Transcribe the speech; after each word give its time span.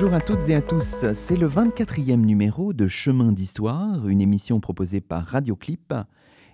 Bonjour 0.00 0.14
à 0.14 0.20
toutes 0.20 0.48
et 0.48 0.54
à 0.54 0.62
tous, 0.62 1.06
c'est 1.12 1.36
le 1.36 1.48
24e 1.48 2.24
numéro 2.24 2.72
de 2.72 2.86
Chemin 2.86 3.32
d'Histoire, 3.32 4.06
une 4.06 4.20
émission 4.20 4.60
proposée 4.60 5.00
par 5.00 5.26
Radioclip, 5.26 5.92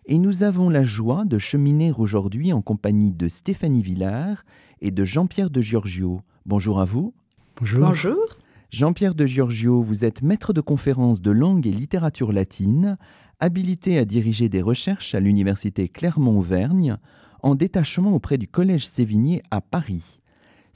et 0.07 0.17
nous 0.17 0.45
avons 0.45 0.71
la 0.71 0.83
joie 0.83 1.27
de 1.27 1.39
cheminer 1.39 1.93
aujourd'hui 1.93 2.55
en 2.55 2.63
compagnie 2.63 3.13
de 3.13 3.29
Stéphanie 3.29 3.83
Villard 3.83 4.47
et 4.81 4.91
de 4.91 5.05
Jean-Pierre 5.05 5.51
de 5.51 5.61
Giorgio. 5.61 6.23
Bonjour 6.47 6.81
à 6.81 6.87
vous. 6.87 7.13
Bonjour. 7.61 7.81
Bonjour. 7.81 8.39
Jean-Pierre 8.71 9.15
de 9.15 9.27
Giorgio, 9.27 9.83
vous 9.83 10.07
êtes 10.07 10.23
maître 10.23 10.55
de 10.55 10.63
conférences 10.63 11.21
de 11.21 11.31
langue 11.31 11.67
et 11.67 11.73
littérature 11.73 12.33
latine, 12.33 12.97
habilité 13.41 13.99
à 13.99 14.07
diriger 14.07 14.49
des 14.49 14.63
recherches 14.63 15.15
à 15.15 15.21
l'université 15.21 15.91
Clermont-Auvergne, 15.91 16.97
en 17.43 17.55
détachement 17.55 18.15
auprès 18.15 18.39
du 18.39 18.49
Collège 18.49 18.87
Sévigné 18.87 19.43
à 19.51 19.61
Paris. 19.61 20.23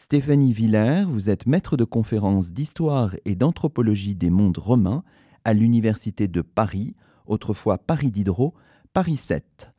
Stéphanie 0.01 0.53
Villers, 0.53 1.03
vous 1.09 1.29
êtes 1.29 1.47
maître 1.47 1.77
de 1.77 1.83
conférences 1.83 2.53
d'histoire 2.53 3.17
et 3.25 3.35
d'anthropologie 3.35 4.15
des 4.15 4.31
mondes 4.31 4.57
romains 4.57 5.03
à 5.45 5.55
l'Université 5.55 6.29
de 6.29 6.41
Paris, 6.41 6.95
autrefois 7.27 7.79
Paris 7.79 8.13
Diderot, 8.13 8.55
Paris 8.93 9.17
7. 9.17 9.73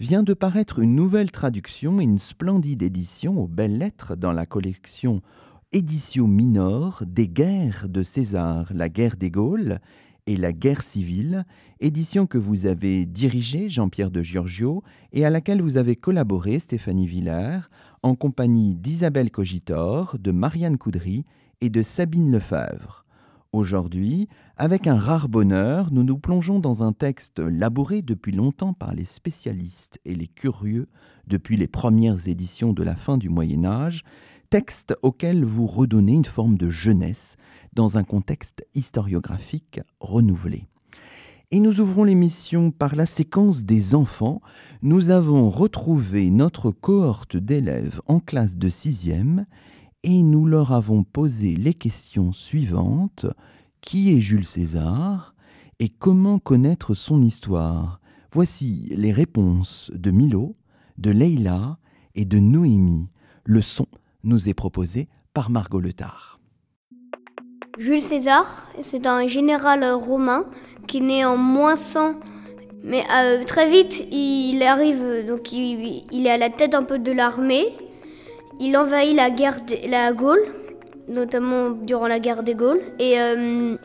Vient 0.00 0.24
de 0.24 0.34
paraître 0.34 0.80
une 0.80 0.96
nouvelle 0.96 1.30
traduction 1.30 2.00
une 2.00 2.18
splendide 2.18 2.82
édition 2.82 3.38
aux 3.38 3.46
belles 3.46 3.78
lettres 3.78 4.16
dans 4.16 4.32
la 4.32 4.44
collection 4.44 5.22
Édition 5.70 6.26
Minor 6.26 7.04
des 7.06 7.28
guerres 7.28 7.88
de 7.88 8.02
César, 8.02 8.72
la 8.74 8.88
guerre 8.88 9.16
des 9.16 9.30
Gaules 9.30 9.78
et 10.26 10.36
la 10.36 10.52
guerre 10.52 10.82
civile, 10.82 11.46
édition 11.78 12.26
que 12.26 12.38
vous 12.38 12.66
avez 12.66 13.06
dirigée, 13.06 13.68
Jean-Pierre 13.68 14.10
de 14.10 14.24
Giorgio, 14.24 14.82
et 15.12 15.24
à 15.24 15.30
laquelle 15.30 15.62
vous 15.62 15.76
avez 15.76 15.94
collaboré, 15.94 16.58
Stéphanie 16.58 17.06
Villers, 17.06 17.60
en 18.02 18.14
compagnie 18.14 18.74
d'Isabelle 18.74 19.30
Cogitor, 19.30 20.16
de 20.18 20.30
Marianne 20.30 20.78
Coudry 20.78 21.26
et 21.60 21.68
de 21.68 21.82
Sabine 21.82 22.32
Lefebvre. 22.32 23.04
Aujourd'hui, 23.52 24.28
avec 24.56 24.86
un 24.86 24.96
rare 24.96 25.28
bonheur, 25.28 25.92
nous 25.92 26.04
nous 26.04 26.18
plongeons 26.18 26.60
dans 26.60 26.82
un 26.82 26.92
texte 26.92 27.40
labouré 27.40 28.00
depuis 28.00 28.32
longtemps 28.32 28.72
par 28.72 28.94
les 28.94 29.04
spécialistes 29.04 29.98
et 30.04 30.14
les 30.14 30.28
curieux 30.28 30.88
depuis 31.26 31.56
les 31.56 31.66
premières 31.66 32.28
éditions 32.28 32.72
de 32.72 32.82
la 32.82 32.94
fin 32.94 33.18
du 33.18 33.28
Moyen 33.28 33.64
Âge, 33.64 34.02
texte 34.48 34.94
auquel 35.02 35.44
vous 35.44 35.66
redonnez 35.66 36.12
une 36.12 36.24
forme 36.24 36.56
de 36.56 36.70
jeunesse 36.70 37.36
dans 37.72 37.98
un 37.98 38.04
contexte 38.04 38.64
historiographique 38.74 39.80
renouvelé. 40.00 40.66
Et 41.52 41.58
nous 41.58 41.80
ouvrons 41.80 42.04
l'émission 42.04 42.70
par 42.70 42.94
la 42.94 43.06
séquence 43.06 43.64
des 43.64 43.96
enfants. 43.96 44.40
Nous 44.82 45.10
avons 45.10 45.50
retrouvé 45.50 46.30
notre 46.30 46.70
cohorte 46.70 47.36
d'élèves 47.36 48.00
en 48.06 48.20
classe 48.20 48.56
de 48.56 48.68
sixième 48.68 49.46
et 50.04 50.22
nous 50.22 50.46
leur 50.46 50.72
avons 50.72 51.02
posé 51.02 51.56
les 51.56 51.74
questions 51.74 52.32
suivantes. 52.32 53.26
Qui 53.80 54.12
est 54.12 54.20
Jules 54.20 54.46
César 54.46 55.34
et 55.80 55.88
comment 55.88 56.38
connaître 56.38 56.94
son 56.94 57.20
histoire? 57.20 58.00
Voici 58.32 58.86
les 58.94 59.10
réponses 59.10 59.90
de 59.92 60.12
Milo, 60.12 60.52
de 60.98 61.10
Leïla 61.10 61.78
et 62.14 62.26
de 62.26 62.38
Noémie. 62.38 63.08
Le 63.44 63.60
son 63.60 63.86
nous 64.22 64.48
est 64.48 64.54
proposé 64.54 65.08
par 65.34 65.50
Margot 65.50 65.80
Letard. 65.80 66.39
Jules 67.80 68.02
César, 68.02 68.66
c'est 68.82 69.06
un 69.06 69.26
général 69.26 69.82
romain 69.94 70.44
qui 70.86 71.00
né 71.00 71.24
en 71.24 71.38
moins 71.38 71.76
100. 71.76 72.12
Mais 72.84 73.02
euh, 73.10 73.42
très 73.44 73.70
vite, 73.70 74.04
il 74.12 74.62
arrive, 74.62 75.24
donc 75.26 75.50
il, 75.50 76.04
il, 76.12 76.26
est 76.26 76.30
à 76.30 76.36
la 76.36 76.50
tête 76.50 76.74
un 76.74 76.82
peu 76.82 76.98
de 76.98 77.10
l'armée. 77.10 77.74
Il 78.60 78.76
envahit 78.76 79.16
la 79.16 79.30
guerre 79.30 79.62
de 79.64 79.90
la 79.90 80.12
Gaule, 80.12 80.42
notamment 81.08 81.70
durant 81.70 82.06
la 82.06 82.18
guerre 82.18 82.42
des 82.42 82.54
Gaules. 82.54 82.82
Et 82.98 83.18
euh, 83.18 83.76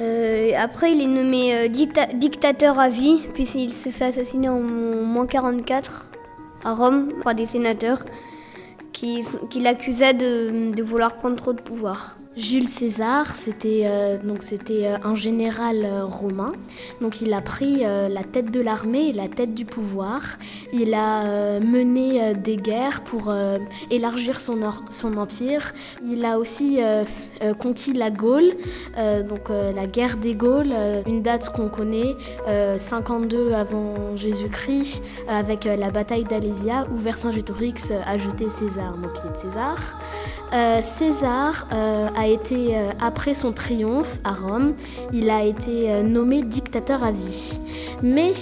euh, 0.00 0.52
après, 0.58 0.92
il 0.92 1.00
est 1.00 1.06
nommé 1.06 1.70
dictateur 1.70 2.78
à 2.78 2.90
vie, 2.90 3.20
puisqu'il 3.32 3.72
se 3.72 3.88
fait 3.88 4.04
assassiner 4.04 4.50
en 4.50 4.60
moins 4.60 5.26
44 5.26 6.10
à 6.62 6.74
Rome 6.74 7.08
par 7.24 7.34
des 7.34 7.46
sénateurs 7.46 8.04
qui, 8.92 9.24
l'accusaient 9.58 10.12
de 10.12 10.82
vouloir 10.82 11.16
prendre 11.16 11.36
trop 11.36 11.54
de 11.54 11.62
pouvoir. 11.62 12.14
Jules 12.36 12.68
César, 12.68 13.36
c'était 13.36 13.82
euh, 13.86 14.16
donc 14.18 14.44
euh, 14.70 14.96
un 15.02 15.14
général 15.16 15.84
euh, 15.84 16.04
romain. 16.04 16.52
Donc 17.00 17.20
il 17.20 17.32
a 17.32 17.40
pris 17.40 17.80
la 17.80 18.22
tête 18.22 18.50
de 18.50 18.60
l'armée 18.60 19.08
et 19.08 19.12
la 19.12 19.28
tête 19.28 19.54
du 19.54 19.64
pouvoir. 19.64 20.20
Il 20.72 20.94
a 20.94 21.58
mené 21.60 22.34
des 22.34 22.56
guerres 22.56 23.02
pour 23.02 23.32
élargir 23.90 24.40
son, 24.40 24.62
empire. 25.16 25.72
Il 26.04 26.24
a 26.24 26.38
aussi 26.38 26.80
conquis 27.58 27.92
la 27.92 28.10
Gaule, 28.10 28.54
donc 28.96 29.48
la 29.48 29.86
guerre 29.86 30.16
des 30.16 30.34
Gaules, 30.34 30.74
une 31.06 31.22
date 31.22 31.50
qu'on 31.50 31.68
connaît, 31.68 32.14
52 32.76 33.52
avant 33.52 34.16
Jésus-Christ, 34.16 35.02
avec 35.28 35.64
la 35.64 35.90
bataille 35.90 36.24
d'Alésia 36.24 36.86
où 36.92 36.96
Vercingétorix 36.96 37.92
a 38.06 38.18
jeté 38.18 38.48
César 38.48 38.94
au 38.96 39.08
pied 39.08 39.30
de 39.30 39.36
César. 39.36 39.98
César 40.82 41.66
a 42.18 42.26
été, 42.26 42.76
euh, 42.76 42.90
après 43.00 43.34
son 43.34 43.52
triomphe 43.52 44.18
à 44.24 44.32
Rome, 44.32 44.74
il 45.12 45.30
a 45.30 45.44
été 45.44 45.90
euh, 45.90 46.02
nommé 46.02 46.42
dictateur 46.42 47.04
à 47.04 47.10
vie. 47.10 47.60
Mais 48.02 48.32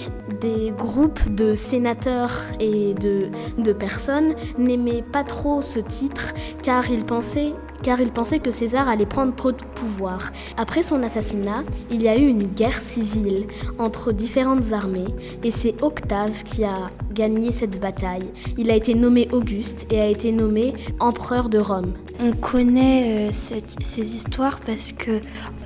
des 0.41 0.73
groupes 0.77 1.33
de 1.33 1.55
sénateurs 1.55 2.41
et 2.59 2.93
de 2.93 3.73
personnes 3.73 4.35
n'aimaient 4.57 5.03
pas 5.03 5.23
trop 5.23 5.61
ce 5.61 5.79
titre 5.79 6.33
car 6.63 6.89
ils 6.89 7.05
pensaient 7.05 7.53
car 7.87 8.01
il 8.01 8.11
pensait 8.11 8.39
que 8.39 8.51
César 8.51 8.89
allait 8.89 9.05
prendre 9.05 9.33
trop 9.33 9.53
de 9.53 9.63
pouvoir. 9.73 10.33
Après 10.57 10.83
son 10.83 11.03
assassinat, 11.03 11.63
il 11.89 12.03
y 12.03 12.09
a 12.09 12.17
eu 12.17 12.27
une 12.27 12.43
guerre 12.43 12.81
civile 12.81 13.47
entre 13.79 14.11
différentes 14.11 14.73
armées 14.73 15.15
et 15.41 15.51
c'est 15.51 15.81
Octave 15.81 16.43
qui 16.43 16.65
a 16.65 16.91
gagné 17.13 17.53
cette 17.53 17.79
bataille. 17.79 18.27
Il 18.57 18.69
a 18.71 18.75
été 18.75 18.93
nommé 18.93 19.29
Auguste 19.31 19.87
et 19.89 20.01
a 20.01 20.07
été 20.07 20.33
nommé 20.33 20.73
empereur 20.99 21.47
de 21.47 21.59
Rome. 21.59 21.93
On 22.19 22.33
connaît 22.33 23.29
euh, 23.29 23.31
ces 23.31 24.15
histoires 24.15 24.59
parce 24.65 24.91
que 24.91 25.21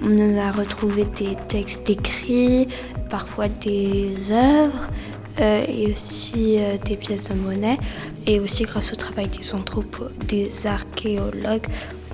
on 0.05 0.37
a 0.37 0.51
retrouvé 0.51 1.05
des 1.17 1.35
textes 1.47 1.89
écrits, 1.89 2.67
parfois 3.09 3.47
des 3.47 4.31
œuvres 4.31 4.89
euh, 5.41 5.63
et 5.67 5.91
aussi 5.91 6.57
euh, 6.59 6.77
des 6.85 6.95
pièces 6.95 7.29
de 7.29 7.35
monnaie. 7.35 7.77
Et 8.27 8.39
aussi 8.39 8.63
grâce 8.63 8.93
au 8.93 8.95
travail 8.95 9.27
des 9.27 9.53
anthropologues, 9.55 10.11
des 10.27 10.67
archéologues, 10.67 11.65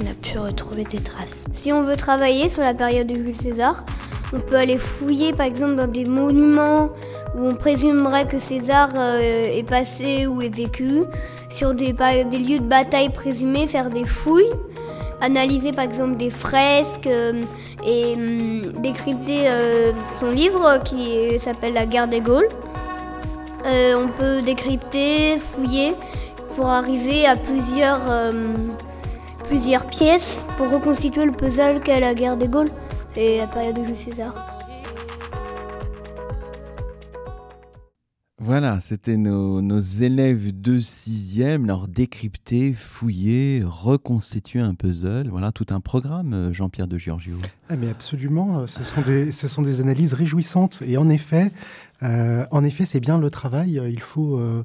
on 0.02 0.06
a 0.06 0.14
pu 0.14 0.38
retrouver 0.38 0.84
des 0.86 1.00
traces. 1.00 1.44
Si 1.54 1.74
on 1.74 1.84
veut 1.84 1.98
travailler 1.98 2.50
sur 2.50 2.62
la 2.62 2.74
période 2.74 3.08
de 3.08 3.16
Jules 3.16 3.36
César, 3.42 3.84
on 4.34 4.40
peut 4.40 4.56
aller 4.56 4.78
fouiller 4.78 5.34
par 5.34 5.46
exemple 5.46 5.76
dans 5.76 5.88
des 5.88 6.06
monuments 6.06 6.90
où 7.38 7.48
on 7.48 7.56
présumerait 7.56 8.28
que 8.28 8.40
César 8.40 8.90
euh, 8.98 9.20
est 9.22 9.68
passé 9.68 10.28
ou 10.28 10.42
est 10.42 10.54
vécu, 10.54 11.02
sur 11.50 11.74
des, 11.74 11.92
lieux 11.92 12.60
de 12.60 12.68
bataille 12.68 13.10
présumés, 13.10 13.68
faire 13.68 13.90
des 13.90 14.06
fouilles, 14.06 14.52
analyser 15.22 15.72
par 15.72 15.86
exemple 15.86 16.16
des 16.16 16.30
fresques 16.30 17.08
et 17.86 18.14
euh, 18.18 18.62
décrypter 18.80 19.50
son 20.20 20.30
livre 20.30 20.82
qui 20.84 21.40
s'appelle 21.40 21.74
La 21.74 21.86
guerre 21.86 22.08
des 22.08 22.22
Gaules. 22.22 22.48
Euh, 23.68 23.96
on 23.96 24.08
peut 24.08 24.42
décrypter, 24.42 25.38
fouiller 25.40 25.94
pour 26.56 26.68
arriver 26.68 27.26
à 27.26 27.36
plusieurs, 27.36 28.10
euh, 28.10 28.32
plusieurs 29.48 29.86
pièces 29.88 30.42
pour 30.58 30.72
reconstituer 30.72 31.26
le 31.26 31.34
puzzle 31.34 31.82
qu'est 31.84 32.00
la 32.00 32.14
guerre 32.14 32.38
des 32.38 32.48
Gaules 32.48 32.70
et 33.16 33.40
la 33.40 33.48
période 33.48 33.76
de 33.76 33.84
Jules 33.84 34.00
César. 34.00 34.57
Voilà, 38.40 38.80
c'était 38.82 39.18
nos, 39.18 39.64
nos, 39.64 39.80
élèves 39.80 40.62
de 40.62 40.80
sixième, 40.80 41.66
leur 41.66 41.88
décrypter, 41.88 42.74
fouiller, 42.76 43.64
reconstituer 43.66 44.60
un 44.60 44.76
puzzle. 44.76 45.28
Voilà, 45.30 45.52
tout 45.52 45.66
un 45.72 45.80
programme, 45.80 46.34
euh, 46.34 46.54
Jean-Pierre 46.54 46.88
de 46.88 47.00
Giorgio. 47.00 47.36
Ah 47.70 47.76
mais 47.76 47.90
absolument, 47.90 48.68
ce 48.68 48.84
sont, 48.84 49.02
des, 49.02 49.32
ce 49.32 49.48
sont 49.48 49.64
des 49.64 49.82
analyses 49.82 50.14
réjouissantes. 50.14 50.84
Et 50.86 50.98
en 50.98 51.10
effet, 51.10 51.52
euh, 52.04 52.46
en 52.52 52.64
effet, 52.64 52.86
c'est 52.86 53.00
bien 53.00 53.18
le 53.18 53.32
travail. 53.32 53.82
Il 53.90 54.02
faut 54.02 54.38
euh, 54.38 54.64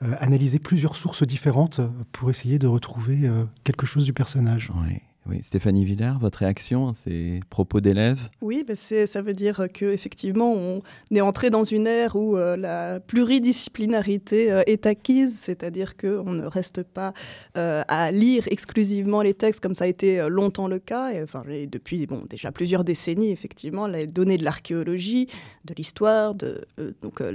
analyser 0.00 0.58
plusieurs 0.58 0.96
sources 0.96 1.22
différentes 1.22 1.82
pour 2.12 2.30
essayer 2.30 2.58
de 2.58 2.66
retrouver 2.66 3.30
quelque 3.64 3.84
chose 3.84 4.06
du 4.06 4.14
personnage. 4.14 4.72
Oui. 4.82 4.96
Oui, 5.30 5.44
Stéphanie 5.44 5.84
Villard, 5.84 6.18
votre 6.18 6.40
réaction 6.40 6.88
à 6.88 6.94
ces 6.94 7.38
propos 7.50 7.80
d'élèves? 7.80 8.30
Oui, 8.40 8.64
ben 8.66 8.74
ça 8.74 9.22
veut 9.22 9.32
dire 9.32 9.68
qu'effectivement, 9.72 10.52
on 10.52 10.82
est 11.14 11.20
entré 11.20 11.50
dans 11.50 11.62
une 11.62 11.86
ère 11.86 12.16
où 12.16 12.36
euh, 12.36 12.56
la 12.56 12.98
pluridisciplinarité 12.98 14.50
euh, 14.50 14.62
est 14.66 14.86
acquise, 14.86 15.38
c'est-à-dire 15.38 15.96
qu'on 15.96 16.32
ne 16.32 16.44
reste 16.44 16.82
pas 16.82 17.12
euh, 17.56 17.84
à 17.86 18.10
lire 18.10 18.48
exclusivement 18.50 19.22
les 19.22 19.34
textes 19.34 19.62
comme 19.62 19.76
ça 19.76 19.84
a 19.84 19.86
été 19.86 20.28
longtemps 20.28 20.66
le 20.66 20.80
cas, 20.80 21.12
et, 21.12 21.22
enfin, 21.22 21.44
depuis 21.46 22.08
déjà 22.28 22.50
plusieurs 22.50 22.82
décennies, 22.82 23.30
effectivement, 23.30 23.86
les 23.86 24.08
données 24.08 24.36
de 24.36 24.44
l'archéologie, 24.44 25.28
de 25.64 25.74
l'histoire, 25.74 26.34
de, 26.34 26.66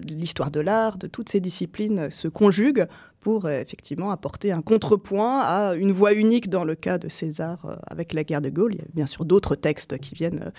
l'histoire 0.10 0.52
de 0.52 0.60
l'art, 0.60 0.98
de 0.98 1.08
toutes 1.08 1.30
ces 1.30 1.40
disciplines 1.40 2.12
se 2.12 2.28
conjuguent 2.28 2.88
pour 3.26 3.48
euh, 3.48 3.60
effectivement 3.60 4.12
apporter 4.12 4.52
un 4.52 4.62
contrepoint 4.62 5.40
à 5.40 5.74
une 5.74 5.92
voix 5.92 6.14
unique 6.14 6.48
dans 6.48 6.64
le 6.64 6.76
cas 6.76 7.00
de 7.00 7.08
César 7.08 7.58
euh, 7.66 7.76
avec 7.88 8.14
la 8.14 8.24
guerre 8.24 8.40
de 8.40 8.52
Gaulle. 8.52 8.74
Il 8.74 8.78
y 8.78 8.82
a 8.84 8.88
bien 8.94 9.08
sûr 9.08 9.26
d'autres 9.26 9.56
textes 9.56 9.98
qui 9.98 10.14
viennent 10.14 10.44
euh, 10.46 10.52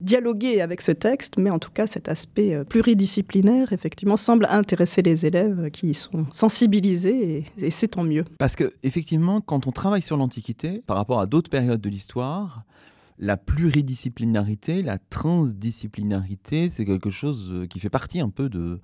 dialoguer 0.00 0.60
avec 0.60 0.82
ce 0.82 0.92
texte, 0.92 1.36
mais 1.36 1.50
en 1.50 1.58
tout 1.58 1.72
cas 1.72 1.88
cet 1.88 2.08
aspect 2.08 2.64
pluridisciplinaire 2.66 3.72
effectivement 3.72 4.16
semble 4.16 4.46
intéresser 4.48 5.02
les 5.02 5.26
élèves 5.26 5.68
qui 5.72 5.88
y 5.88 5.94
sont 5.94 6.26
sensibilisés 6.30 7.44
et, 7.58 7.66
et 7.66 7.70
c'est 7.72 7.88
tant 7.88 8.04
mieux. 8.04 8.22
Parce 8.38 8.54
que 8.54 8.72
effectivement, 8.84 9.40
quand 9.40 9.66
on 9.66 9.72
travaille 9.72 10.02
sur 10.02 10.16
l'Antiquité, 10.16 10.80
par 10.86 10.98
rapport 10.98 11.18
à 11.18 11.26
d'autres 11.26 11.50
périodes 11.50 11.80
de 11.80 11.90
l'histoire, 11.90 12.62
la 13.18 13.36
pluridisciplinarité, 13.36 14.82
la 14.82 14.98
transdisciplinarité, 14.98 16.70
c'est 16.70 16.84
quelque 16.84 17.10
chose 17.10 17.66
qui 17.68 17.80
fait 17.80 17.90
partie 17.90 18.20
un 18.20 18.30
peu 18.30 18.48
de, 18.48 18.78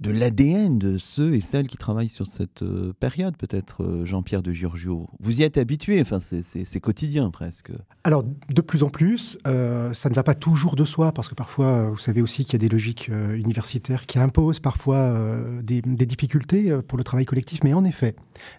de 0.00 0.10
l'ADN 0.10 0.78
de 0.78 0.96
ceux 0.98 1.34
et 1.34 1.40
celles 1.40 1.66
qui 1.66 1.76
travaillent 1.76 2.08
sur 2.08 2.26
cette 2.26 2.62
euh, 2.62 2.92
période, 2.98 3.36
peut-être 3.36 3.82
euh, 3.82 4.04
Jean-Pierre 4.04 4.42
de 4.42 4.52
Giorgio. 4.52 5.08
Vous 5.18 5.40
y 5.40 5.42
êtes 5.42 5.58
habitué, 5.58 6.00
enfin, 6.00 6.20
c'est 6.20 6.80
quotidien 6.80 7.30
presque. 7.30 7.72
Alors, 8.04 8.22
de 8.22 8.60
plus 8.60 8.82
en 8.82 8.90
plus, 8.90 9.38
euh, 9.46 9.92
ça 9.92 10.08
ne 10.08 10.14
va 10.14 10.22
pas 10.22 10.34
toujours 10.34 10.76
de 10.76 10.84
soi, 10.84 11.12
parce 11.12 11.28
que 11.28 11.34
parfois, 11.34 11.90
vous 11.90 11.98
savez 11.98 12.22
aussi 12.22 12.44
qu'il 12.44 12.54
y 12.54 12.56
a 12.56 12.60
des 12.60 12.68
logiques 12.68 13.08
universitaires 13.08 14.06
qui 14.06 14.18
imposent 14.18 14.60
parfois 14.60 15.14
des, 15.62 15.82
difficultés 15.82 16.76
pour 16.86 16.96
le 16.96 17.04
travail 17.04 17.26
collectif, 17.26 17.60
mais 17.64 17.74
en 17.74 17.84
effet, 17.84 18.14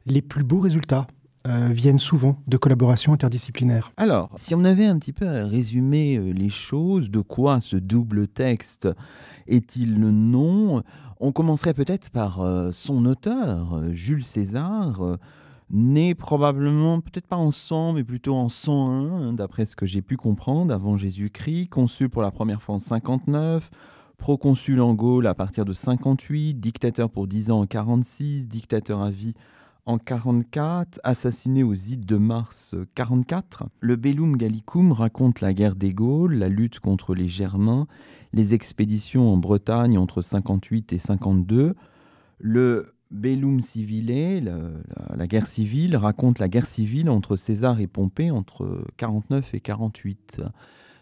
les 0.05 0.21
plus 0.21 0.43
beaux 0.43 0.59
résultats 0.59 1.07
viennent 1.45 1.99
souvent 1.99 2.37
de 2.47 2.57
collaborations 2.57 3.13
interdisciplinaires. 3.13 3.91
Alors, 3.97 4.29
si 4.35 4.53
on 4.53 4.63
avait 4.65 4.85
un 4.85 4.99
petit 4.99 5.13
peu 5.13 5.27
à 5.27 5.47
résumer 5.47 6.19
les 6.33 6.49
choses, 6.49 7.09
de 7.09 7.21
quoi 7.21 7.61
ce 7.61 7.77
double 7.77 8.27
texte 8.27 8.87
est-il 9.49 9.99
le 9.99 10.11
nom? 10.11 10.83
On 11.19 11.31
commencerait 11.31 11.73
peut-être 11.73 12.09
par 12.11 12.41
euh, 12.41 12.71
son 12.71 13.05
auteur, 13.05 13.73
euh, 13.73 13.91
Jules 13.91 14.23
César, 14.23 15.01
euh, 15.01 15.17
né 15.69 16.15
probablement, 16.15 17.01
peut-être 17.01 17.27
pas 17.27 17.35
en 17.35 17.51
100, 17.51 17.93
mais 17.93 18.03
plutôt 18.03 18.35
en 18.35 18.47
101, 18.47 18.87
hein, 18.87 19.33
d'après 19.33 19.65
ce 19.65 19.75
que 19.75 19.85
j'ai 19.85 20.01
pu 20.01 20.15
comprendre, 20.15 20.73
avant 20.73 20.97
Jésus-Christ, 20.97 21.67
consul 21.69 22.09
pour 22.09 22.21
la 22.21 22.31
première 22.31 22.61
fois 22.61 22.75
en 22.75 22.79
59, 22.79 23.69
proconsul 24.17 24.81
en 24.81 24.93
Gaule 24.93 25.27
à 25.27 25.33
partir 25.33 25.65
de 25.65 25.73
58, 25.73 26.55
dictateur 26.55 27.09
pour 27.09 27.27
10 27.27 27.51
ans 27.51 27.61
en 27.61 27.65
46, 27.67 28.47
dictateur 28.47 29.01
à 29.01 29.11
vie 29.11 29.33
en 29.89 29.97
44, 29.97 30.99
assassiné 31.03 31.63
aux 31.63 31.73
ides 31.73 32.05
de 32.05 32.17
mars 32.17 32.75
44. 32.95 33.65
Le 33.79 33.95
Bellum 33.95 34.37
Gallicum 34.37 34.91
raconte 34.91 35.41
la 35.41 35.53
guerre 35.53 35.75
des 35.75 35.93
Gaules, 35.93 36.35
la 36.35 36.47
lutte 36.49 36.79
contre 36.79 37.15
les 37.15 37.27
Germains 37.27 37.87
les 38.33 38.53
expéditions 38.53 39.31
en 39.31 39.37
Bretagne 39.37 39.97
entre 39.97 40.21
58 40.21 40.93
et 40.93 40.99
52. 40.99 41.75
Le 42.39 42.93
Bellum 43.11 43.59
Civile, 43.59 44.53
la, 45.15 45.27
guerre 45.27 45.47
civile, 45.47 45.95
raconte 45.95 46.39
la 46.39 46.47
guerre 46.47 46.67
civile 46.67 47.09
entre 47.09 47.35
César 47.35 47.79
et 47.79 47.87
Pompée 47.87 48.31
entre 48.31 48.85
49 48.97 49.53
et 49.55 49.59
48. 49.59 50.41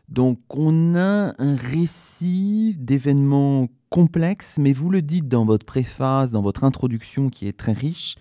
Donc 0.08 0.40
on 0.50 0.96
a 0.96 1.34
un 1.38 1.56
récit 1.56 2.76
d'événements 2.80 3.68
complexes, 3.90 4.58
mais 4.58 4.72
vous 4.72 4.90
le 4.90 5.02
dites 5.02 5.28
dans 5.28 5.44
votre 5.44 5.66
préface, 5.66 6.32
dans 6.32 6.42
votre 6.42 6.64
introduction 6.64 7.30
qui 7.30 7.46
est 7.48 7.58
très 7.58 7.74
riche, 7.74 8.16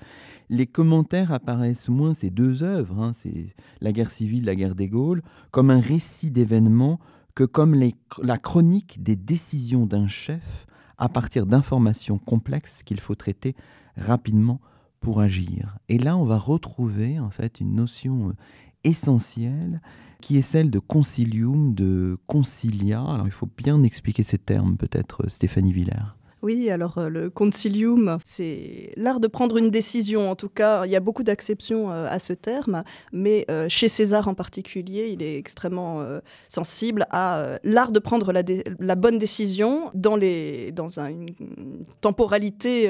les 0.48 0.66
commentaires 0.66 1.32
apparaissent 1.32 1.88
moins 1.88 2.14
ces 2.14 2.30
deux 2.30 2.62
œuvres, 2.62 3.02
hein, 3.02 3.12
c'est 3.12 3.48
la 3.80 3.92
guerre 3.92 4.10
civile, 4.10 4.44
la 4.44 4.54
guerre 4.54 4.74
des 4.74 4.88
Gaules, 4.88 5.22
comme 5.50 5.70
un 5.70 5.80
récit 5.80 6.30
d'événements 6.30 6.98
que 7.34 7.44
comme 7.44 7.74
la 8.22 8.38
chronique 8.38 9.02
des 9.02 9.16
décisions 9.16 9.86
d'un 9.86 10.08
chef 10.08 10.66
à 10.98 11.08
partir 11.08 11.46
d'informations 11.46 12.18
complexes 12.18 12.82
qu'il 12.82 13.00
faut 13.00 13.14
traiter 13.14 13.54
rapidement 13.96 14.60
pour 15.00 15.20
agir. 15.20 15.76
Et 15.88 15.98
là, 15.98 16.16
on 16.16 16.24
va 16.24 16.38
retrouver 16.38 17.20
en 17.20 17.30
fait 17.30 17.60
une 17.60 17.74
notion 17.74 18.30
euh, 18.30 18.32
essentielle 18.84 19.80
qui 20.20 20.38
est 20.38 20.42
celle 20.42 20.70
de 20.70 20.78
concilium, 20.78 21.74
de 21.74 22.18
concilia. 22.26 23.02
Alors 23.02 23.26
il 23.26 23.32
faut 23.32 23.48
bien 23.56 23.82
expliquer 23.82 24.22
ces 24.22 24.38
termes 24.38 24.76
peut-être 24.76 25.28
Stéphanie 25.28 25.72
Villers. 25.72 26.14
Oui, 26.42 26.70
alors 26.70 26.98
euh, 26.98 27.08
le 27.08 27.30
concilium, 27.30 28.18
c'est 28.24 28.92
l'art 28.96 29.20
de 29.20 29.26
prendre 29.26 29.56
une 29.56 29.70
décision. 29.70 30.30
En 30.30 30.36
tout 30.36 30.50
cas, 30.50 30.84
il 30.84 30.92
y 30.92 30.96
a 30.96 31.00
beaucoup 31.00 31.22
d'acceptions 31.22 31.90
euh, 31.90 32.06
à 32.08 32.18
ce 32.18 32.34
terme, 32.34 32.84
mais 33.12 33.46
euh, 33.50 33.68
chez 33.70 33.88
César 33.88 34.28
en 34.28 34.34
particulier, 34.34 35.08
il 35.12 35.22
est 35.22 35.38
extrêmement 35.38 36.06
sensible 36.48 37.06
à 37.10 37.58
l'art 37.64 37.90
de 37.90 37.98
prendre 37.98 38.32
la, 38.32 38.94
bonne 38.94 39.18
décision 39.18 39.90
dans, 39.94 40.18
une 40.18 41.34
temporalité 42.00 42.88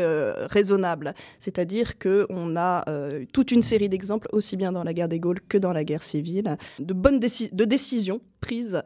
raisonnable. 0.51 1.15
C'est-à-dire 1.39 1.99
qu'on 1.99 2.57
a 2.57 2.85
toute 3.33 3.53
une 3.53 3.63
série 3.63 3.89
d'exemples, 3.89 4.29
aussi 4.33 4.57
bien 4.57 4.73
dans 4.73 4.85
la 4.85 4.93
guerre 4.93 5.09
des 5.09 5.21
Gaules 5.21 5.41
que 5.41 5.59
dans 5.59 5.73
la 5.73 5.85
guerre 5.85 6.03
civile, 6.03 6.57
de, 6.79 6.95
bonnes 6.95 7.21
de 7.21 7.65
décisions 7.65 8.21
prises 8.41 8.83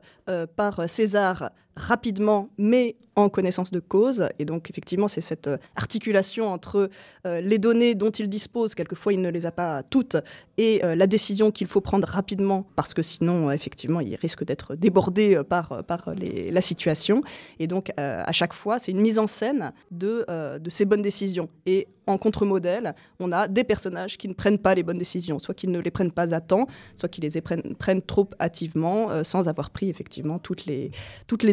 par 0.56 0.88
César 0.88 1.50
rapidement, 1.76 2.48
mais 2.58 2.96
en 3.16 3.28
connaissance 3.28 3.70
de 3.70 3.80
cause. 3.80 4.28
Et 4.38 4.44
donc, 4.44 4.70
effectivement, 4.70 5.08
c'est 5.08 5.20
cette 5.20 5.46
euh, 5.46 5.58
articulation 5.76 6.48
entre 6.48 6.90
euh, 7.26 7.40
les 7.40 7.58
données 7.58 7.94
dont 7.94 8.10
il 8.10 8.28
dispose, 8.28 8.74
quelquefois 8.74 9.12
il 9.12 9.20
ne 9.20 9.30
les 9.30 9.46
a 9.46 9.52
pas 9.52 9.82
toutes, 9.82 10.16
et 10.58 10.84
euh, 10.84 10.94
la 10.94 11.06
décision 11.06 11.50
qu'il 11.50 11.66
faut 11.66 11.80
prendre 11.80 12.06
rapidement, 12.06 12.66
parce 12.76 12.94
que 12.94 13.02
sinon, 13.02 13.50
effectivement, 13.50 14.00
il 14.00 14.14
risque 14.16 14.44
d'être 14.44 14.74
débordé 14.74 15.40
par, 15.48 15.84
par 15.84 16.10
la 16.16 16.60
situation. 16.60 17.22
Et 17.58 17.66
donc, 17.66 17.92
à 17.96 18.32
chaque 18.32 18.52
fois, 18.52 18.78
c'est 18.78 18.92
une 18.92 19.00
mise 19.00 19.18
en 19.18 19.26
scène 19.26 19.72
de, 19.90 20.26
de 20.58 20.70
ces 20.70 20.84
bonnes 20.84 21.02
décisions. 21.02 21.48
Et 21.66 21.88
en 22.10 22.18
contre-modèle, 22.18 22.94
on 23.18 23.32
a 23.32 23.48
des 23.48 23.64
personnages 23.64 24.18
qui 24.18 24.28
ne 24.28 24.34
prennent 24.34 24.58
pas 24.58 24.74
les 24.74 24.82
bonnes 24.82 24.98
décisions, 24.98 25.38
soit 25.38 25.54
qu'ils 25.54 25.70
ne 25.70 25.78
les 25.78 25.90
prennent 25.90 26.12
pas 26.12 26.34
à 26.34 26.40
temps, 26.40 26.66
soit 26.96 27.08
qu'ils 27.08 27.24
les 27.24 27.40
prennent, 27.40 28.02
trop 28.02 28.28
hâtivement, 28.40 29.24
sans 29.24 29.48
avoir 29.48 29.70
pris 29.70 29.88
effectivement 29.88 30.38
toutes 30.38 30.66
les, 30.66 30.90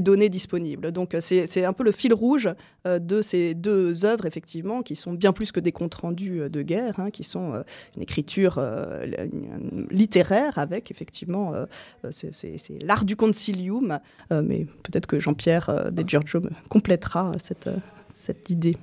données 0.01 0.29
disponibles. 0.29 0.91
Donc 0.91 1.15
c'est 1.19 1.65
un 1.65 1.73
peu 1.73 1.83
le 1.83 1.91
fil 1.91 2.13
rouge 2.13 2.49
euh, 2.85 2.99
de 2.99 3.21
ces 3.21 3.53
deux 3.53 4.05
œuvres, 4.05 4.25
effectivement, 4.25 4.81
qui 4.81 4.95
sont 4.95 5.13
bien 5.13 5.33
plus 5.33 5.51
que 5.51 5.59
des 5.59 5.71
comptes 5.71 5.95
rendus 5.95 6.41
euh, 6.41 6.49
de 6.49 6.61
guerre, 6.61 6.99
hein, 6.99 7.11
qui 7.11 7.23
sont 7.23 7.53
euh, 7.53 7.63
une 7.95 8.01
écriture 8.01 8.59
littéraire 9.91 10.57
avec, 10.57 10.91
effectivement, 10.91 11.53
c'est 12.09 12.83
l'art 12.83 13.05
du 13.05 13.15
concilium. 13.15 13.99
mais 14.31 14.65
peut-être 14.83 15.07
que 15.07 15.19
Jean-Pierre 15.19 15.91
De 15.91 16.07
Giorgio 16.07 16.41
complétera 16.69 17.31
cette 18.13 18.49
idée. 18.49 18.77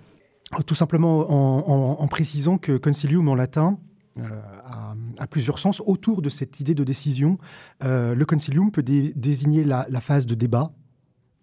Tout 0.67 0.75
simplement 0.75 2.01
en, 2.01 2.07
précisant 2.09 2.59
que 2.59 2.77
concilium 2.77 3.29
en 3.29 3.35
latin, 3.35 3.79
a, 4.17 5.27
plusieurs 5.27 5.59
sens. 5.59 5.83
Autour 5.85 6.23
de 6.23 6.29
cette 6.29 6.61
idée 6.61 6.75
de 6.75 6.85
décision, 6.85 7.39
le 7.81 8.23
concilium 8.25 8.71
peut 8.71 8.83
désigner 8.83 9.65
la, 9.65 10.01
phase 10.01 10.27
de 10.27 10.35
débat, 10.35 10.73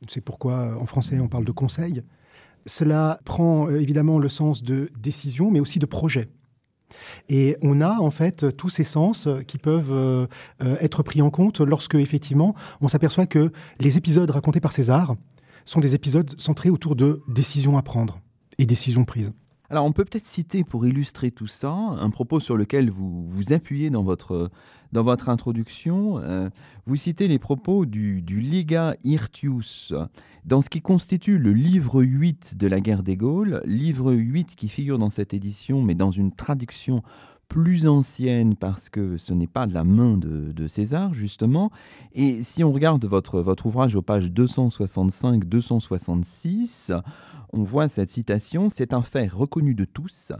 c'est 0.07 0.21
pourquoi 0.21 0.53
euh, 0.53 0.75
en 0.75 0.85
français 0.85 1.19
on 1.19 1.27
parle 1.27 1.45
de 1.45 1.51
conseil. 1.51 2.01
Cela 2.65 3.19
prend 3.25 3.67
euh, 3.67 3.79
évidemment 3.79 4.19
le 4.19 4.29
sens 4.29 4.63
de 4.63 4.89
décision, 4.97 5.51
mais 5.51 5.59
aussi 5.59 5.79
de 5.79 5.85
projet. 5.85 6.29
Et 7.29 7.55
on 7.61 7.79
a 7.79 7.99
en 7.99 8.11
fait 8.11 8.55
tous 8.57 8.69
ces 8.69 8.83
sens 8.83 9.27
euh, 9.27 9.41
qui 9.41 9.57
peuvent 9.57 10.27
être 10.59 11.03
pris 11.03 11.21
en 11.21 11.29
compte 11.29 11.61
lorsque 11.61 11.95
effectivement 11.95 12.55
on 12.81 12.87
s'aperçoit 12.87 13.27
que 13.27 13.51
les 13.79 13.97
épisodes 13.97 14.29
racontés 14.29 14.59
par 14.59 14.71
César 14.71 15.15
sont 15.65 15.79
des 15.79 15.95
épisodes 15.95 16.33
centrés 16.39 16.69
autour 16.69 16.95
de 16.95 17.21
décisions 17.27 17.77
à 17.77 17.81
prendre 17.81 18.19
et 18.61 18.65
décisions 18.67 19.05
prises. 19.05 19.33
Alors 19.71 19.85
on 19.85 19.91
peut 19.91 20.05
peut-être 20.05 20.25
citer 20.25 20.63
pour 20.63 20.85
illustrer 20.85 21.31
tout 21.31 21.47
ça 21.47 21.71
un 21.71 22.09
propos 22.09 22.39
sur 22.39 22.57
lequel 22.57 22.91
vous 22.91 23.25
vous 23.27 23.53
appuyez 23.53 23.89
dans 23.89 24.03
votre, 24.03 24.51
dans 24.91 25.03
votre 25.03 25.29
introduction. 25.29 26.19
Euh, 26.19 26.49
vous 26.85 26.97
citez 26.97 27.27
les 27.27 27.39
propos 27.39 27.85
du, 27.85 28.21
du 28.21 28.39
Liga 28.39 28.95
Hirtius 29.03 29.93
dans 30.43 30.61
ce 30.61 30.69
qui 30.69 30.81
constitue 30.81 31.37
le 31.37 31.53
livre 31.53 32.03
8 32.03 32.57
de 32.57 32.67
la 32.67 32.81
guerre 32.81 33.01
des 33.01 33.15
Gaules, 33.15 33.61
livre 33.65 34.13
8 34.13 34.55
qui 34.55 34.67
figure 34.67 34.99
dans 34.99 35.09
cette 35.09 35.33
édition 35.33 35.81
mais 35.81 35.95
dans 35.95 36.11
une 36.11 36.33
traduction 36.33 37.01
plus 37.51 37.85
ancienne 37.85 38.55
parce 38.55 38.87
que 38.87 39.17
ce 39.17 39.33
n'est 39.33 39.45
pas 39.45 39.67
de 39.67 39.73
la 39.73 39.83
main 39.83 40.17
de, 40.17 40.67
César, 40.67 41.13
justement. 41.13 41.69
Et 42.13 42.45
si 42.45 42.63
on 42.63 42.71
regarde 42.71 43.03
votre, 43.03 43.41
votre 43.41 43.65
ouvrage 43.65 43.93
aux 43.93 44.01
pages 44.01 44.31
265-266, 44.31 46.97
on 47.51 47.63
voit 47.63 47.89
cette 47.89 48.07
citation, 48.07 48.69
c'est 48.73 48.93
un 48.93 49.01
fait 49.01 49.27
reconnu 49.27 49.75
de 49.75 49.83
tous, 49.83 50.31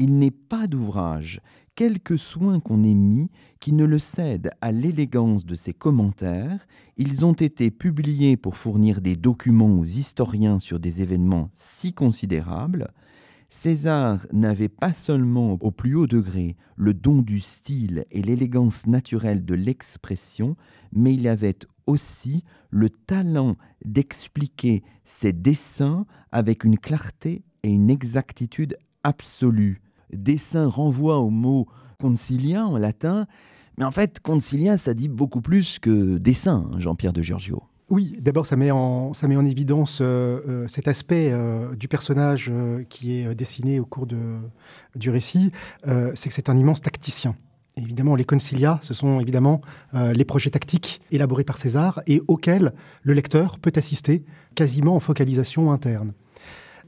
il 0.00 0.18
n'est 0.18 0.32
pas 0.32 0.66
d'ouvrage, 0.66 1.40
quelque 1.76 2.16
soin 2.16 2.58
qu'on 2.58 2.82
ait 2.82 2.94
mis, 2.94 3.30
qui 3.60 3.72
ne 3.72 3.84
le 3.84 4.00
cède 4.00 4.50
à 4.60 4.72
l'élégance 4.72 5.46
de 5.46 5.54
ses 5.54 5.72
commentaires, 5.72 6.66
ils 6.96 7.24
ont 7.24 7.34
été 7.34 7.70
publiés 7.70 8.36
pour 8.36 8.56
fournir 8.56 9.00
des 9.00 9.14
documents 9.14 9.78
aux 9.78 9.84
historiens 9.84 10.58
sur 10.58 10.80
des 10.80 11.00
événements 11.00 11.48
si 11.54 11.92
considérables, 11.92 12.88
César 13.50 14.26
n'avait 14.32 14.68
pas 14.68 14.92
seulement 14.92 15.56
au 15.60 15.70
plus 15.70 15.94
haut 15.94 16.06
degré 16.06 16.56
le 16.76 16.94
don 16.94 17.22
du 17.22 17.40
style 17.40 18.04
et 18.10 18.22
l'élégance 18.22 18.86
naturelle 18.86 19.44
de 19.44 19.54
l'expression, 19.54 20.56
mais 20.92 21.14
il 21.14 21.28
avait 21.28 21.58
aussi 21.86 22.42
le 22.70 22.90
talent 22.90 23.56
d'expliquer 23.84 24.82
ses 25.04 25.32
dessins 25.32 26.06
avec 26.32 26.64
une 26.64 26.78
clarté 26.78 27.44
et 27.62 27.70
une 27.70 27.90
exactitude 27.90 28.76
absolue. 29.04 29.80
Dessin 30.12 30.66
renvoie 30.66 31.18
au 31.18 31.30
mot 31.30 31.66
concilia 32.00 32.66
en 32.66 32.78
latin, 32.78 33.26
mais 33.78 33.84
en 33.84 33.90
fait, 33.90 34.20
concilia, 34.20 34.78
ça 34.78 34.94
dit 34.94 35.08
beaucoup 35.08 35.40
plus 35.40 35.78
que 35.78 36.18
dessin, 36.18 36.68
hein, 36.72 36.80
Jean-Pierre 36.80 37.12
de 37.12 37.22
Giorgio. 37.22 37.62
Oui, 37.88 38.16
d'abord, 38.20 38.46
ça, 38.46 38.56
met 38.56 38.72
en, 38.72 39.12
ça 39.12 39.28
met 39.28 39.36
en 39.36 39.44
évidence 39.44 40.00
euh, 40.00 40.40
euh, 40.48 40.68
cet 40.68 40.88
aspect 40.88 41.30
euh, 41.30 41.76
du 41.76 41.86
personnage 41.86 42.52
qui 42.88 43.16
est 43.16 43.34
dessiné 43.34 43.78
au 43.78 43.86
cours 43.86 44.06
de, 44.06 44.38
du 44.96 45.10
récit, 45.10 45.52
c'est 46.14 46.28
que 46.28 46.34
c'est 46.34 46.48
un 46.48 46.56
immense 46.56 46.80
tacticien. 46.80 47.36
évidemment, 47.76 48.16
les 48.16 48.24
concilia, 48.24 48.80
ce 48.82 48.92
sont 48.94 49.20
évidemment 49.20 49.60
les 49.92 50.24
projets 50.24 50.50
tactiques 50.50 51.00
élaborés 51.12 51.44
par 51.44 51.58
César 51.58 52.02
et 52.06 52.22
auxquels 52.26 52.72
le 53.02 53.12
lecteur 53.12 53.58
peut 53.58 53.72
assister 53.76 54.24
quasiment 54.54 54.96
en 54.96 55.00
focalisation 55.00 55.70
interne. 55.70 56.12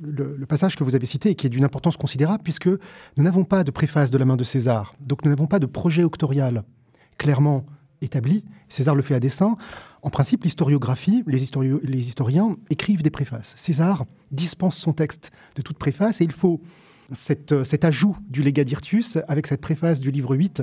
Le, 0.00 0.46
passage 0.46 0.76
que 0.76 0.84
vous 0.84 0.94
avez 0.94 1.06
cité, 1.06 1.34
qui 1.34 1.46
est 1.46 1.50
d'une 1.50 1.64
importance 1.64 1.96
considérable, 1.96 2.42
puisque 2.42 2.68
nous 2.68 3.24
n'avons 3.24 3.44
pas 3.44 3.64
de 3.64 3.70
préface 3.70 4.10
de 4.10 4.18
la 4.18 4.24
main 4.24 4.36
de 4.36 4.44
César, 4.44 4.94
donc 5.00 5.24
nous 5.24 5.30
n'avons 5.30 5.46
pas 5.46 5.58
de 5.58 5.66
projet 5.66 6.04
octorial 6.04 6.64
clairement 7.18 7.66
établi. 8.02 8.44
César 8.68 8.94
le 8.94 9.02
fait 9.02 9.14
à 9.14 9.20
dessein. 9.20 9.56
En 10.02 10.10
principe, 10.10 10.44
l'historiographie, 10.44 11.24
les, 11.26 11.42
historiens 11.42 12.56
écrivent 12.70 13.02
des 13.02 13.10
préfaces. 13.10 13.54
César 13.56 14.06
dispense 14.30 14.76
son 14.76 14.92
texte 14.92 15.32
de 15.56 15.62
toute 15.62 15.78
préface 15.78 16.20
et 16.20 16.24
il 16.24 16.32
faut 16.32 16.60
euh, 17.52 17.64
cet 17.64 17.84
ajout 17.84 18.16
du 18.28 18.42
Lega 18.42 18.64
d'Irtus 18.64 19.18
avec 19.28 19.46
cette 19.46 19.60
préface 19.60 20.00
du 20.00 20.10
livre 20.10 20.36
8 20.36 20.62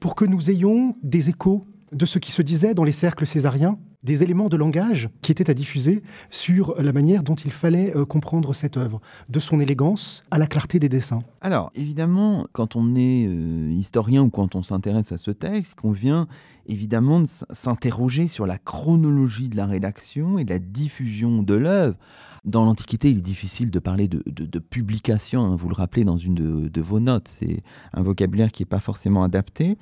pour 0.00 0.14
que 0.16 0.24
nous 0.24 0.50
ayons 0.50 0.96
des 1.02 1.28
échos 1.28 1.66
de 1.92 2.06
ce 2.06 2.18
qui 2.18 2.32
se 2.32 2.42
disait 2.42 2.74
dans 2.74 2.84
les 2.84 2.92
cercles 2.92 3.26
césariens, 3.26 3.78
des 4.02 4.22
éléments 4.22 4.48
de 4.48 4.56
langage 4.56 5.08
qui 5.20 5.30
étaient 5.30 5.50
à 5.50 5.54
diffuser 5.54 6.02
sur 6.30 6.74
la 6.80 6.92
manière 6.92 7.22
dont 7.22 7.34
il 7.36 7.52
fallait 7.52 7.94
euh, 7.96 8.04
comprendre 8.04 8.52
cette 8.52 8.76
œuvre, 8.76 9.00
de 9.28 9.38
son 9.38 9.60
élégance 9.60 10.24
à 10.30 10.38
la 10.38 10.46
clarté 10.46 10.78
des 10.78 10.88
dessins. 10.88 11.22
Alors, 11.40 11.70
évidemment, 11.74 12.46
quand 12.52 12.74
on 12.74 12.96
est 12.96 13.28
euh, 13.28 13.70
historien 13.70 14.22
ou 14.22 14.30
quand 14.30 14.56
on 14.56 14.62
s'intéresse 14.62 15.12
à 15.12 15.18
ce 15.18 15.30
texte, 15.30 15.74
qu'on 15.76 15.92
vient 15.92 16.26
évidemment 16.66 17.20
de 17.20 17.26
s'interroger 17.50 18.28
sur 18.28 18.46
la 18.46 18.58
chronologie 18.58 19.48
de 19.48 19.56
la 19.56 19.66
rédaction 19.66 20.38
et 20.38 20.44
de 20.44 20.50
la 20.50 20.58
diffusion 20.58 21.42
de 21.42 21.54
l'œuvre. 21.54 21.96
Dans 22.44 22.64
l'Antiquité, 22.64 23.10
il 23.10 23.18
est 23.18 23.22
difficile 23.22 23.70
de 23.70 23.78
parler 23.78 24.08
de, 24.08 24.58
publication, 24.58 25.44
hein, 25.44 25.56
vous 25.56 25.68
le 25.68 25.74
rappelez 25.74 26.04
dans 26.04 26.18
une 26.18 26.34
de, 26.34 26.68
de 26.68 26.80
vos 26.80 26.98
notes, 26.98 27.28
c'est 27.28 27.62
un 27.92 28.02
vocabulaire 28.02 28.50
qui 28.50 28.62
n'est 28.62 28.66
pas 28.66 28.80
forcément 28.80 29.22
adapté. 29.22 29.76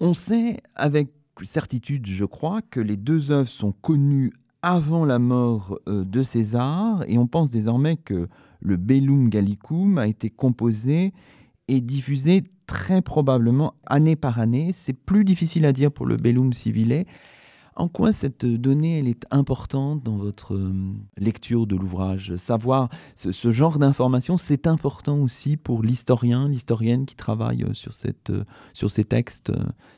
On 0.00 0.14
sait 0.14 0.58
avec 0.74 1.10
certitude, 1.44 2.06
je 2.06 2.24
crois, 2.24 2.62
que 2.62 2.80
les 2.80 2.96
deux 2.96 3.30
œuvres 3.30 3.48
sont 3.48 3.72
connues 3.72 4.32
avant 4.62 5.04
la 5.04 5.18
mort 5.18 5.78
euh, 5.88 6.04
de 6.04 6.22
César, 6.22 7.04
et 7.06 7.18
on 7.18 7.26
pense 7.26 7.50
désormais 7.50 7.96
que 7.96 8.28
le 8.60 8.76
Bellum 8.76 9.28
Gallicum 9.28 9.98
a 9.98 10.06
été 10.06 10.30
composé 10.30 11.12
et 11.68 11.80
diffusé 11.80 12.44
très 12.66 13.02
probablement 13.02 13.74
année 13.86 14.16
par 14.16 14.40
année. 14.40 14.72
C'est 14.72 14.92
plus 14.92 15.24
difficile 15.24 15.66
à 15.66 15.72
dire 15.72 15.92
pour 15.92 16.06
le 16.06 16.16
Bellum 16.16 16.52
Civile, 16.52 17.04
en 17.76 17.88
quoi 17.88 18.14
cette 18.14 18.46
donnée 18.46 18.98
elle 18.98 19.06
est 19.06 19.26
importante 19.30 20.02
dans 20.02 20.16
votre 20.16 20.54
euh, 20.54 20.72
lecture 21.18 21.66
de 21.66 21.76
l'ouvrage? 21.76 22.34
Savoir 22.36 22.88
ce, 23.14 23.52
genre 23.52 23.78
d'information, 23.78 24.38
c'est 24.38 24.66
important 24.66 25.18
aussi 25.18 25.58
pour 25.58 25.82
l'historien, 25.82 26.48
l'historienne 26.48 27.04
qui 27.04 27.14
travaille 27.14 27.64
euh, 27.64 27.74
sur, 27.74 27.92
cette, 27.92 28.32
sur 28.72 28.90
ces 28.90 29.04
textes, 29.04 29.52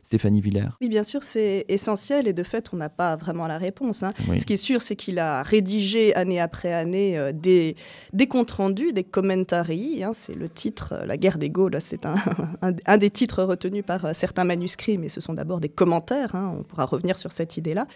Stéphanie 0.09 0.41
Villers 0.41 0.71
Oui, 0.81 0.89
bien 0.89 1.03
sûr, 1.03 1.23
c'est 1.23 1.67
essentiel 1.69 2.27
et 2.29 2.33
de 2.33 2.43
fait, 2.43 2.71
on 2.73 2.79
n'a 2.79 2.89
pas 2.89 3.15
vraiment 3.17 3.47
la 3.47 3.59
réponse. 3.59 4.03
Hein. 4.03 4.15
Ce 4.39 4.47
qui 4.47 4.55
est 4.55 4.57
sûr, 4.57 4.81
c'est 4.81 4.97
qu'il 4.97 5.19
a 5.19 5.43
rédigé 5.43 6.15
année 6.15 6.41
après 6.41 6.73
année 6.73 7.31
des, 7.35 7.77
des 8.15 8.27
comptes 8.27 8.53
rendus, 8.53 8.95
des 8.95 9.05
commentaries. 9.05 10.03
Hein. 10.03 10.13
c'est 10.15 10.35
le 10.35 10.49
titre, 10.49 10.95
La 11.05 11.19
guerre 11.19 11.37
des 11.37 11.51
Gaules, 11.51 11.77
c'est 11.81 12.07
un, 12.07 12.17
un, 12.87 12.97
des 12.97 13.11
titres 13.11 13.43
retenus 13.43 13.85
par 13.85 14.15
certains 14.15 14.45
manuscrits, 14.45 14.97
mais 14.97 15.11
ce 15.11 15.21
sont 15.21 15.35
d'abord 15.35 15.61
des 15.61 15.69
commentaires. 15.69 16.35
Hein. 16.35 16.55
on 16.59 16.63
pourra 16.63 16.87
revenir 16.87 17.19
sur 17.19 17.31
cette 17.31 17.59
idée 17.59 17.75
là 17.75 17.87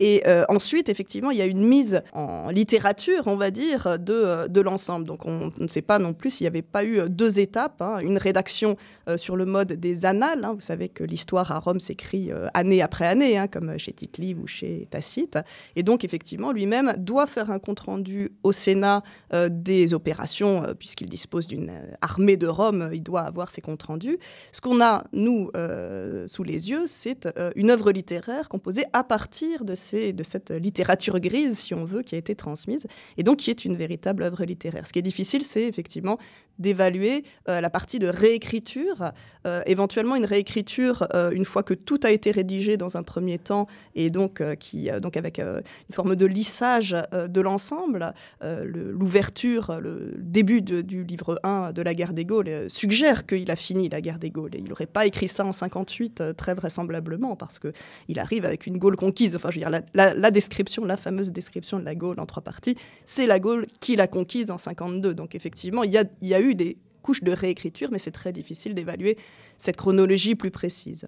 Et 0.00 0.22
euh, 0.26 0.44
ensuite, 0.48 0.90
effectivement, 0.90 1.30
il 1.30 1.38
y 1.38 1.42
a 1.42 1.46
une 1.46 1.66
mise 1.66 2.02
en 2.12 2.50
littérature, 2.50 3.22
on 3.26 3.36
va 3.36 3.50
dire, 3.50 3.98
de, 3.98 4.12
euh, 4.12 4.48
de 4.48 4.60
l'ensemble. 4.60 5.06
Donc 5.06 5.24
on, 5.24 5.50
ne 5.58 5.66
sait 5.66 5.82
pas 5.82 5.98
non 5.98 6.12
plus 6.12 6.30
s'il 6.30 6.44
n'y 6.44 6.48
avait 6.48 6.62
pas 6.62 6.84
eu 6.84 7.08
deux 7.08 7.40
étapes, 7.40 7.82
une 8.02 8.18
rédaction 8.18 8.76
euh, 9.08 9.16
sur 9.16 9.36
le 9.36 9.46
mode 9.46 9.72
des 9.72 10.04
annales. 10.06 10.46
Vous 10.52 10.60
savez 10.60 10.88
que 10.88 11.04
l'histoire 11.04 11.53
à 11.54 11.58
Rome 11.58 11.80
s'écrit 11.80 12.30
année 12.54 12.82
après 12.82 13.06
année, 13.06 13.36
hein, 13.36 13.46
comme 13.46 13.78
chez 13.78 13.92
tite 13.92 14.18
ou 14.40 14.46
chez 14.46 14.86
Tacite. 14.90 15.38
Et 15.76 15.82
donc, 15.82 16.04
effectivement, 16.04 16.52
lui-même 16.52 16.94
doit 16.96 17.26
faire 17.26 17.50
un 17.50 17.58
compte-rendu 17.58 18.32
au 18.42 18.52
Sénat 18.52 19.02
des 19.50 19.92
opérations, 19.92 20.62
puisqu'il 20.78 21.08
dispose 21.08 21.46
d'une 21.46 21.72
armée 22.00 22.36
de 22.36 22.46
Rome, 22.46 22.90
il 22.92 23.02
doit 23.02 23.22
avoir 23.22 23.50
ses 23.50 23.60
comptes 23.60 23.82
rendus. 23.82 24.18
Ce 24.52 24.60
qu'on 24.60 24.80
a, 24.80 25.04
nous, 25.12 25.50
sous 26.26 26.42
les 26.42 26.70
yeux, 26.70 26.86
c'est 26.86 27.28
une 27.54 27.70
œuvre 27.70 27.92
littéraire 27.92 28.48
composée 28.48 28.84
à 28.92 29.04
partir 29.04 29.64
de 29.64 29.74
de 29.74 30.22
cette 30.22 30.50
littérature 30.50 31.18
grise, 31.20 31.58
si 31.58 31.74
on 31.74 31.84
veut, 31.84 32.02
qui 32.02 32.14
a 32.14 32.18
été 32.18 32.34
transmise, 32.34 32.86
et 33.16 33.22
donc 33.22 33.38
qui 33.38 33.50
est 33.50 33.64
une 33.64 33.76
véritable 33.76 34.22
œuvre 34.22 34.44
littéraire. 34.44 34.86
Ce 34.86 34.92
qui 34.92 35.00
est 35.00 35.02
difficile, 35.02 35.42
c'est 35.42 35.64
effectivement 35.64 36.18
d'évaluer 36.58 37.24
euh, 37.48 37.60
la 37.60 37.70
partie 37.70 37.98
de 37.98 38.06
réécriture, 38.06 39.12
euh, 39.46 39.62
éventuellement 39.66 40.16
une 40.16 40.24
réécriture 40.24 41.06
euh, 41.14 41.30
une 41.30 41.44
fois 41.44 41.62
que 41.62 41.74
tout 41.74 42.00
a 42.04 42.10
été 42.10 42.30
rédigé 42.30 42.76
dans 42.76 42.96
un 42.96 43.02
premier 43.02 43.38
temps, 43.38 43.66
et 43.94 44.10
donc, 44.10 44.42
qui, 44.58 44.90
donc 45.02 45.16
avec 45.16 45.38
une 45.38 45.62
forme 45.92 46.16
de 46.16 46.26
lissage 46.26 46.96
de 47.12 47.40
l'ensemble. 47.40 48.12
L'ouverture, 48.42 49.78
le, 49.80 50.14
début 50.18 50.62
du 50.62 51.04
livre 51.04 51.38
1 51.42 51.72
de 51.72 51.82
la 51.82 51.94
guerre 51.94 52.12
des 52.12 52.24
Gaules 52.24 52.68
suggère 52.68 53.26
qu'il 53.26 53.50
a 53.50 53.56
fini 53.56 53.88
la 53.88 54.00
guerre 54.00 54.18
des 54.18 54.30
Gaules. 54.30 54.54
Et 54.54 54.58
il 54.58 54.64
n'aurait 54.64 54.86
pas 54.86 55.06
écrit 55.06 55.28
ça 55.28 55.44
en 55.44 55.52
58, 55.52 56.36
très 56.36 56.54
vraisemblablement, 56.54 57.36
parce 57.36 57.58
qu'il 57.58 58.18
arrive 58.18 58.44
avec 58.44 58.66
une 58.66 58.78
Gaule 58.78 58.96
conquise. 58.96 59.36
Enfin, 59.36 59.50
je 59.50 59.60
veux 59.60 59.66
dire, 59.66 59.82
la, 59.94 60.30
description, 60.30 60.84
la 60.84 60.96
fameuse 60.96 61.30
description 61.32 61.78
de 61.78 61.84
la 61.84 61.94
Gaule 61.94 62.18
en 62.18 62.26
trois 62.26 62.42
parties, 62.42 62.76
c'est 63.04 63.26
la 63.26 63.38
Gaule 63.38 63.66
qu'il 63.80 64.00
a 64.00 64.06
conquise 64.06 64.50
en 64.50 64.58
52. 64.58 65.14
Donc 65.14 65.34
effectivement, 65.34 65.82
il 65.82 65.92
y 65.92 65.98
a, 65.98 66.04
y 66.22 66.34
a 66.34 66.40
des 66.52 66.76
couches 67.02 67.22
de 67.22 67.32
réécriture, 67.32 67.88
mais 67.92 67.98
c'est 67.98 68.10
très 68.10 68.32
difficile 68.32 68.74
d'évaluer 68.74 69.16
cette 69.58 69.76
chronologie 69.76 70.34
plus 70.34 70.50
précise, 70.50 71.06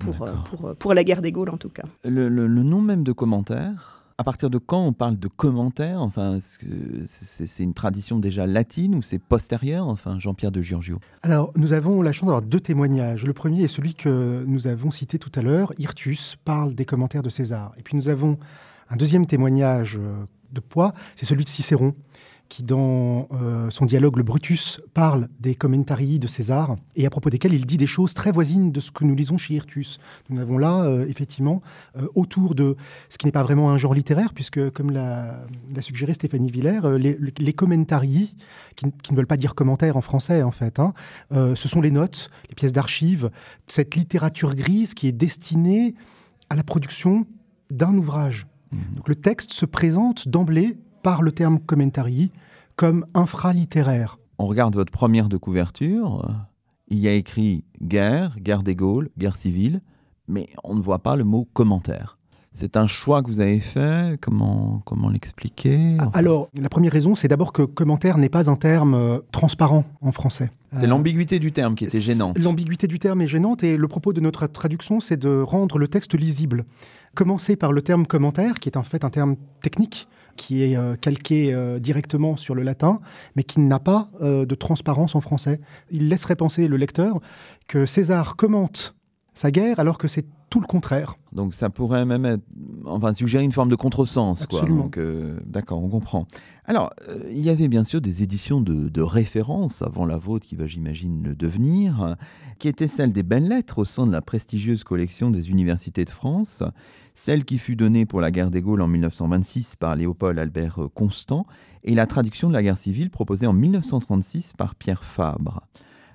pour, 0.00 0.22
euh, 0.22 0.32
pour, 0.44 0.66
euh, 0.66 0.74
pour, 0.74 0.94
la 0.94 1.04
guerre 1.04 1.22
des 1.22 1.32
Gaules 1.32 1.50
en 1.50 1.58
tout 1.58 1.68
cas. 1.68 1.84
Le, 2.04 2.28
nom 2.48 2.80
même 2.80 3.04
de 3.04 3.12
commentaire, 3.12 4.04
à 4.16 4.24
partir 4.24 4.48
de 4.48 4.58
quand 4.58 4.84
on 4.86 4.92
parle 4.92 5.18
de 5.18 5.28
commentaire? 5.28 6.00
Enfin, 6.00 6.38
c'est 6.40 7.62
une 7.62 7.74
tradition 7.74 8.18
déjà 8.18 8.46
latine 8.46 8.94
ou 8.94 9.02
c'est 9.02 9.18
postérieur 9.18 9.88
Enfin, 9.88 10.18
Jean-Pierre 10.20 10.52
de 10.52 10.62
Giorgio? 10.62 10.98
Alors, 11.22 11.52
nous 11.56 11.72
avons 11.72 12.00
la 12.00 12.12
chance 12.12 12.26
d'avoir 12.26 12.42
deux 12.42 12.60
témoignages. 12.60 13.26
Le 13.26 13.32
premier 13.32 13.64
est 13.64 13.68
celui 13.68 13.94
que 13.94 14.44
nous 14.46 14.68
avons 14.68 14.92
cité 14.92 15.18
tout 15.18 15.32
à 15.34 15.42
l'heure. 15.42 15.72
Hirtus 15.78 16.36
parle 16.44 16.74
des 16.74 16.84
commentaires 16.84 17.22
de 17.22 17.30
César. 17.30 17.72
Et 17.76 17.82
puis 17.82 17.96
nous 17.96 18.08
avons 18.08 18.38
un 18.88 18.96
deuxième 18.96 19.26
témoignage 19.26 19.98
euh, 19.98 20.24
de 20.52 20.60
poids, 20.60 20.94
c'est 21.16 21.26
celui 21.26 21.44
de 21.44 21.48
Cicéron 21.48 21.94
qui, 22.48 22.62
dans 22.62 23.28
euh, 23.32 23.70
son 23.70 23.86
dialogue 23.86 24.16
Le 24.16 24.22
Brutus, 24.22 24.80
parle 24.92 25.28
des 25.40 25.54
commentarii 25.54 26.18
de 26.18 26.26
César, 26.26 26.76
et 26.96 27.06
à 27.06 27.10
propos 27.10 27.30
desquels 27.30 27.54
il 27.54 27.66
dit 27.66 27.76
des 27.76 27.86
choses 27.86 28.14
très 28.14 28.30
voisines 28.30 28.70
de 28.70 28.80
ce 28.80 28.90
que 28.90 29.04
nous 29.04 29.14
lisons 29.14 29.36
chez 29.36 29.54
Hirtus. 29.54 29.98
Nous 30.30 30.40
avons 30.40 30.58
là, 30.58 30.84
euh, 30.84 31.06
effectivement, 31.08 31.62
euh, 31.96 32.06
autour 32.14 32.54
de 32.54 32.76
ce 33.08 33.18
qui 33.18 33.26
n'est 33.26 33.32
pas 33.32 33.42
vraiment 33.42 33.70
un 33.70 33.78
genre 33.78 33.94
littéraire, 33.94 34.32
puisque, 34.34 34.70
comme 34.70 34.90
l'a 34.90 35.44
suggéré 35.80 36.14
Stéphanie 36.14 36.50
Villers, 36.50 36.98
les, 36.98 37.18
les 37.38 37.52
commentarii, 37.52 38.34
qui, 38.76 38.86
ne 38.86 39.16
veulent 39.16 39.26
pas 39.26 39.36
dire 39.36 39.54
commentaires 39.54 39.96
en 39.96 40.00
français, 40.00 40.42
en 40.42 40.50
fait, 40.50 40.78
hein, 40.78 40.92
ce 41.30 41.68
sont 41.68 41.80
les 41.80 41.90
notes, 41.90 42.30
les 42.48 42.54
pièces 42.54 42.72
d'archives, 42.72 43.30
cette 43.68 43.94
littérature 43.94 44.54
grise 44.54 44.94
qui 44.94 45.08
est 45.08 45.12
destinée 45.12 45.94
à 46.50 46.56
la 46.56 46.62
production 46.62 47.26
d'un 47.70 47.94
ouvrage. 47.94 48.46
Mmh. 48.70 48.76
Donc, 48.96 49.08
le 49.08 49.14
texte 49.14 49.52
se 49.52 49.66
présente 49.66 50.28
d'emblée 50.28 50.78
par 51.04 51.22
le 51.22 51.32
terme 51.32 51.60
commentary 51.60 52.32
comme 52.76 53.06
infralittéraire. 53.14 54.18
On 54.38 54.46
regarde 54.46 54.74
votre 54.74 54.90
première 54.90 55.28
de 55.28 55.36
couverture. 55.36 56.26
Il 56.88 56.98
y 56.98 57.06
a 57.06 57.12
écrit 57.12 57.62
guerre, 57.80 58.36
guerre 58.40 58.62
des 58.62 58.74
Gaules, 58.74 59.10
guerre 59.18 59.36
civile, 59.36 59.82
mais 60.26 60.48
on 60.64 60.74
ne 60.74 60.80
voit 60.80 61.00
pas 61.00 61.14
le 61.14 61.24
mot 61.24 61.46
commentaire. 61.52 62.18
C'est 62.52 62.76
un 62.76 62.86
choix 62.86 63.22
que 63.22 63.28
vous 63.28 63.40
avez 63.40 63.60
fait 63.60 64.18
Comment, 64.20 64.80
comment 64.86 65.10
l'expliquer? 65.10 65.96
Alors, 66.14 66.48
la 66.58 66.68
première 66.68 66.92
raison, 66.92 67.14
c'est 67.14 67.28
d'abord 67.28 67.52
que 67.52 67.62
commentaire 67.62 68.16
n'est 68.16 68.28
pas 68.28 68.48
un 68.48 68.56
terme 68.56 68.94
euh, 68.94 69.18
transparent 69.30 69.84
en 70.00 70.12
français. 70.12 70.50
C'est 70.72 70.86
l'ambiguïté 70.86 71.38
du 71.38 71.52
terme 71.52 71.74
qui 71.74 71.84
était 71.84 71.98
gênante. 71.98 72.38
L'ambiguïté 72.38 72.86
du 72.86 72.98
terme 72.98 73.20
est 73.20 73.26
gênante 73.26 73.62
et 73.62 73.76
le 73.76 73.88
propos 73.88 74.12
de 74.12 74.20
notre 74.20 74.46
traduction, 74.46 75.00
c'est 75.00 75.16
de 75.16 75.42
rendre 75.42 75.78
le 75.78 75.86
texte 75.86 76.14
lisible. 76.14 76.64
Commencer 77.14 77.56
par 77.56 77.72
le 77.72 77.82
terme 77.82 78.06
commentaire, 78.06 78.58
qui 78.58 78.70
est 78.70 78.76
en 78.76 78.82
fait 78.82 79.04
un 79.04 79.10
terme 79.10 79.36
technique, 79.62 80.08
qui 80.36 80.62
est 80.62 80.76
euh, 80.76 80.96
calqué 80.96 81.52
euh, 81.52 81.78
directement 81.78 82.36
sur 82.36 82.54
le 82.54 82.62
latin, 82.62 83.00
mais 83.36 83.42
qui 83.42 83.60
n'a 83.60 83.78
pas 83.78 84.08
de 84.20 84.54
transparence 84.54 85.14
en 85.14 85.20
français. 85.20 85.60
Il 85.90 86.08
laisserait 86.08 86.36
penser 86.36 86.68
le 86.68 86.76
lecteur 86.76 87.20
que 87.68 87.86
César 87.86 88.36
commente 88.36 88.94
sa 89.34 89.50
guerre 89.50 89.80
alors 89.80 89.98
que 89.98 90.08
c'est 90.08 90.24
tout 90.48 90.60
le 90.60 90.66
contraire. 90.66 91.16
Donc 91.32 91.52
ça 91.52 91.68
pourrait 91.68 92.04
même 92.04 92.24
être, 92.24 92.44
enfin, 92.84 93.12
suggérer 93.12 93.42
une 93.42 93.50
forme 93.50 93.68
de 93.68 93.74
contresens. 93.74 94.42
Absolument. 94.42 94.88
Euh, 94.96 95.40
d'accord, 95.44 95.82
on 95.82 95.88
comprend. 95.88 96.28
Alors, 96.64 96.92
euh, 97.08 97.18
il 97.30 97.40
y 97.40 97.50
avait 97.50 97.66
bien 97.66 97.82
sûr 97.82 98.00
des 98.00 98.22
éditions 98.22 98.60
de, 98.60 99.02
référence 99.02 99.82
avant 99.82 100.06
la 100.06 100.16
vôtre 100.16 100.46
qui 100.46 100.54
va, 100.54 100.68
j'imagine, 100.68 101.24
le 101.24 101.34
devenir, 101.34 102.16
qui 102.60 102.68
étaient 102.68 102.86
celles 102.86 103.12
des 103.12 103.24
belles 103.24 103.48
lettres 103.48 103.78
au 103.78 103.84
sein 103.84 104.06
de 104.06 104.12
la 104.12 104.22
prestigieuse 104.22 104.84
collection 104.84 105.30
des 105.30 105.50
universités 105.50 106.04
de 106.04 106.10
France, 106.10 106.62
celle 107.14 107.44
qui 107.44 107.58
fut 107.58 107.76
donnée 107.76 108.06
pour 108.06 108.20
la 108.20 108.30
guerre 108.30 108.50
des 108.50 108.60
Gaules 108.60 108.82
en 108.82 108.88
1926 108.88 109.76
par 109.76 109.96
Léopold 109.96 110.38
Albert 110.38 110.80
Constant, 110.94 111.46
et 111.84 111.94
la 111.94 112.06
traduction 112.06 112.48
de 112.48 112.54
la 112.54 112.62
guerre 112.62 112.78
civile 112.78 113.10
proposée 113.10 113.46
en 113.46 113.52
1936 113.52 114.54
par 114.54 114.74
Pierre 114.74 115.04
Fabre. 115.04 115.62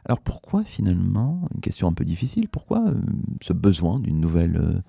Alors 0.06 0.20
pourquoi 0.20 0.64
finalement, 0.64 1.48
une 1.54 1.62
question 1.62 1.88
un 1.88 1.94
peu 1.94 2.06
difficile, 2.06 2.50
pourquoi 2.50 2.84
euh, 2.88 3.00
ce 3.42 3.54
besoin 3.54 4.00
d'une 4.00 4.20
nouvelle 4.20 4.58
euh, 4.58 4.82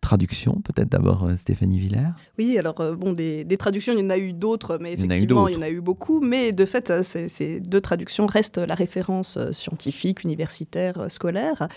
traduction, 0.00 0.60
peut-être 0.64 0.88
d'abord 0.88 1.24
euh, 1.24 1.36
Stéphanie 1.36 1.78
Villers? 1.78 2.12
Oui, 2.38 2.58
alors 2.58 2.74
bon, 2.96 3.12
des, 3.12 3.44
traductions, 3.58 3.92
il 3.92 4.00
y 4.00 4.02
en 4.02 4.10
a 4.10 4.18
eu 4.18 4.32
d'autres, 4.32 4.78
mais 4.80 4.92
effectivement, 4.92 5.48
il 5.48 5.54
y 5.54 5.58
en 5.58 5.62
a 5.62 5.70
eu, 5.70 5.80
beaucoup. 5.80 6.20
Mais 6.20 6.52
de 6.52 6.64
fait, 6.64 7.02
ces, 7.02 7.60
deux 7.60 7.80
traductions 7.80 8.26
restent 8.26 8.58
la 8.58 8.74
référence 8.74 9.38
scientifique, 9.50 10.24
universitaire, 10.24 11.10
scolaire. 11.10 11.68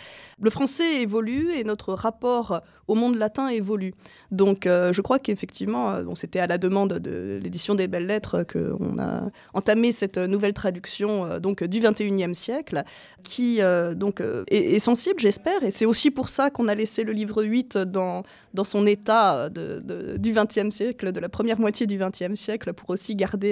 Le 0.41 0.49
français 0.49 1.01
évolue 1.01 1.51
et 1.51 1.63
notre 1.63 1.93
rapport 1.93 2.61
au 2.89 2.95
monde 2.95 3.15
latin 3.15 3.47
évolue. 3.47 3.93
Donc 4.31 4.65
euh, 4.65 4.91
je 4.91 5.01
crois 5.01 5.19
qu'effectivement, 5.19 5.91
euh, 5.91 6.03
c'était 6.15 6.39
à 6.39 6.47
la 6.47 6.57
demande 6.57 6.93
de 6.93 7.39
l'édition 7.41 7.75
des 7.75 7.88
Belles 7.88 8.07
Lettres 8.07 8.43
qu'on 8.43 8.97
a 8.99 9.29
entamé 9.53 9.91
cette 9.91 10.17
nouvelle 10.17 10.53
traduction 10.53 11.25
euh, 11.25 11.39
donc, 11.39 11.63
du 11.63 11.79
21e 11.79 12.33
siècle, 12.33 12.83
qui 13.23 13.59
donc, 13.95 14.23
est, 14.47 14.79
sensible, 14.79 15.19
j'espère, 15.19 15.63
et 15.63 15.71
c'est 15.71 15.85
aussi 15.85 16.09
pour 16.09 16.29
ça 16.29 16.49
qu'on 16.49 16.67
a 16.67 16.73
laissé 16.73 17.03
le 17.03 17.11
livre 17.11 17.43
8 17.43 17.77
dans, 17.77 18.09
dans 18.54 18.63
son 18.63 18.86
état 18.86 19.50
de, 19.50 20.18
du 20.18 20.34
20e 20.34 20.72
siècle, 20.72 21.12
de 21.12 21.20
la 21.20 21.30
première 21.30 21.60
moitié 21.60 21.86
du 21.86 21.98
20e 21.98 22.36
siècle, 22.36 22.74
pour 22.74 22.89
aussi 22.89 23.16
garder 23.16 23.51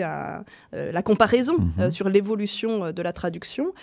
la 0.71 1.01
comparaison 1.01 1.57
mhm. 1.77 1.89
sur 1.89 2.09
l'évolution 2.09 2.91
de 2.91 3.01
la 3.01 3.13
traduction. 3.13 3.73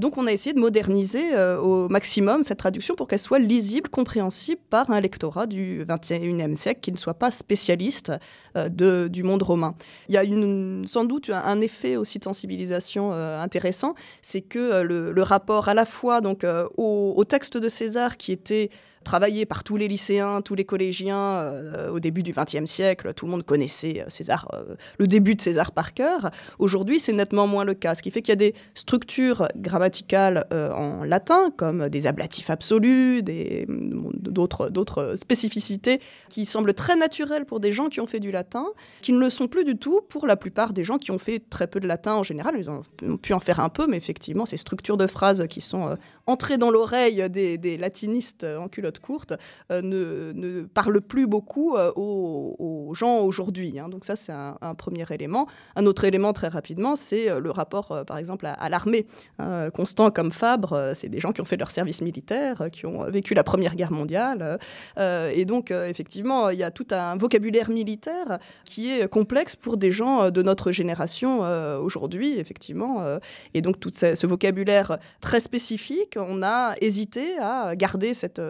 donc 0.00 0.18
on 0.18 0.26
a 0.26 0.32
essayé 0.32 0.54
de 0.54 0.60
moderniser 0.60 1.36
au 1.62 1.88
maximum 1.88 2.42
cette 2.42 2.58
traduction 2.58 2.94
pour 2.94 3.08
qu'elle 3.08 3.18
soit 3.18 3.38
lisible, 3.38 3.88
compréhensible 3.88 4.60
par 4.70 4.90
un 4.90 5.00
lectorat 5.00 5.46
du 5.46 5.84
XXIe 5.88 6.56
siècle 6.56 6.80
qui 6.80 6.92
ne 6.92 6.96
soit 6.96 7.14
pas 7.14 7.30
spécialiste 7.30 8.12
euh, 8.56 8.68
de, 8.68 9.08
du 9.08 9.22
monde 9.22 9.42
romain. 9.42 9.74
Il 10.08 10.14
y 10.14 10.18
a 10.18 10.24
une, 10.24 10.84
sans 10.86 11.04
doute 11.04 11.30
un, 11.30 11.60
effet 11.60 11.96
aussi 11.96 12.18
de 12.18 12.24
sensibilisation 12.24 13.12
euh, 13.12 13.40
intéressant, 13.40 13.94
c'est 14.20 14.40
que 14.40 14.58
euh, 14.58 15.12
le, 15.12 15.22
rapport 15.22 15.68
à 15.68 15.74
la 15.74 15.84
fois 15.84 16.20
donc, 16.20 16.44
au, 16.76 17.14
au 17.16 17.24
texte 17.24 17.56
de 17.56 17.68
César 17.68 18.16
qui 18.16 18.32
était 18.32 18.70
travaillé 19.02 19.46
par 19.46 19.64
tous 19.64 19.76
les 19.76 19.88
lycéens, 19.88 20.40
tous 20.42 20.54
les 20.54 20.64
collégiens 20.64 21.16
euh, 21.16 21.90
au 21.90 22.00
début 22.00 22.22
du 22.22 22.32
XXe 22.32 22.64
siècle. 22.64 23.12
Tout 23.14 23.26
le 23.26 23.32
monde 23.32 23.44
connaissait 23.44 24.00
euh, 24.00 24.04
César, 24.08 24.48
euh, 24.54 24.74
le 24.98 25.06
début 25.06 25.34
de 25.34 25.40
César 25.40 25.72
par 25.72 25.94
cœur. 25.94 26.30
Aujourd'hui, 26.58 27.00
c'est 27.00 27.12
nettement 27.12 27.46
moins 27.46 27.64
le 27.64 27.74
cas, 27.74 27.94
ce 27.94 28.02
qui 28.02 28.10
fait 28.10 28.22
qu'il 28.22 28.32
y 28.32 28.32
a 28.32 28.36
des 28.36 28.54
structures 28.74 29.48
grammaticales 29.56 30.46
en 30.50 31.04
latin, 31.04 31.50
comme 31.56 31.88
des 31.88 32.06
ablatifs 32.06 32.50
absolus, 32.50 33.22
d'autres, 33.22 35.14
spécificités 35.16 36.00
qui 36.28 36.46
semblent 36.46 36.74
très 36.74 36.96
naturelles 36.96 37.44
pour 37.44 37.60
des 37.60 37.72
gens 37.72 37.88
qui 37.88 38.00
ont 38.00 38.06
fait 38.06 38.20
du 38.20 38.30
latin, 38.30 38.66
qui 39.00 39.12
ne 39.12 39.18
le 39.18 39.30
sont 39.30 39.48
plus 39.48 39.64
du 39.64 39.76
tout 39.76 40.00
pour 40.08 40.26
la 40.26 40.36
plupart 40.36 40.72
des 40.72 40.84
gens 40.84 40.98
qui 40.98 41.10
ont 41.10 41.18
fait 41.18 41.40
très 41.50 41.66
peu 41.66 41.80
de 41.80 41.88
latin 41.88 42.14
en 42.14 42.22
général. 42.22 42.54
Ils 42.58 42.70
ont, 42.70 42.82
pu 43.22 43.32
en 43.32 43.40
faire 43.40 43.60
un 43.60 43.68
peu, 43.68 43.86
mais 43.86 43.96
effectivement, 43.96 44.46
ces 44.46 44.56
structures 44.56 44.96
de 44.96 45.06
phrases 45.06 45.46
qui 45.48 45.60
sont 45.60 45.96
entrées 46.26 46.58
dans 46.58 46.70
l'oreille 46.70 47.28
des, 47.30 47.58
des 47.58 47.76
latinistes 47.76 48.44
en 48.44 48.68
culotte 48.68 48.91
courte 49.00 49.34
euh, 49.70 49.82
ne, 49.82 50.62
parle 50.62 51.00
plus 51.00 51.26
beaucoup 51.26 51.76
euh, 51.76 51.92
aux, 51.96 52.92
gens 52.94 53.20
aujourd'hui. 53.20 53.78
Hein. 53.78 53.88
Donc 53.88 54.04
ça, 54.04 54.16
c'est 54.16 54.32
un, 54.32 54.74
premier 54.76 55.04
élément. 55.10 55.46
Un 55.76 55.86
autre 55.86 56.04
élément, 56.04 56.32
très 56.32 56.48
rapidement, 56.48 56.96
c'est 56.96 57.30
euh, 57.30 57.40
le 57.40 57.50
rapport, 57.50 58.04
par 58.06 58.18
exemple, 58.18 58.46
à, 58.46 58.68
l'armée. 58.68 59.06
Hein. 59.38 59.70
Constant 59.70 60.10
comme 60.10 60.32
Fabre, 60.32 60.92
c'est 60.94 61.08
des 61.08 61.20
gens 61.20 61.32
qui 61.32 61.40
ont 61.40 61.44
fait 61.44 61.56
leur 61.56 61.70
service 61.70 62.02
militaire, 62.02 62.68
qui 62.72 62.86
ont 62.86 63.04
vécu 63.10 63.34
la 63.34 63.44
Première 63.44 63.74
Guerre 63.74 63.92
mondiale. 63.92 64.58
et 64.98 65.44
donc, 65.44 65.70
effectivement, 65.70 66.50
il 66.50 66.58
y 66.58 66.62
a 66.62 66.70
tout 66.70 66.86
un 66.90 67.16
vocabulaire 67.16 67.70
militaire 67.70 68.38
qui 68.64 68.90
est 68.90 69.08
complexe 69.08 69.56
pour 69.56 69.76
des 69.76 69.90
gens 69.90 70.30
de 70.30 70.42
notre 70.42 70.72
génération 70.72 71.40
aujourd'hui, 71.80 72.38
effectivement. 72.38 73.18
et 73.54 73.62
donc, 73.62 73.80
tout 73.80 73.90
ce, 73.92 74.26
vocabulaire 74.26 74.98
très 75.20 75.40
spécifique, 75.40 76.16
on 76.16 76.42
a 76.42 76.74
hésité 76.80 77.38
à 77.38 77.74
garder 77.76 78.14
cette 78.14 78.40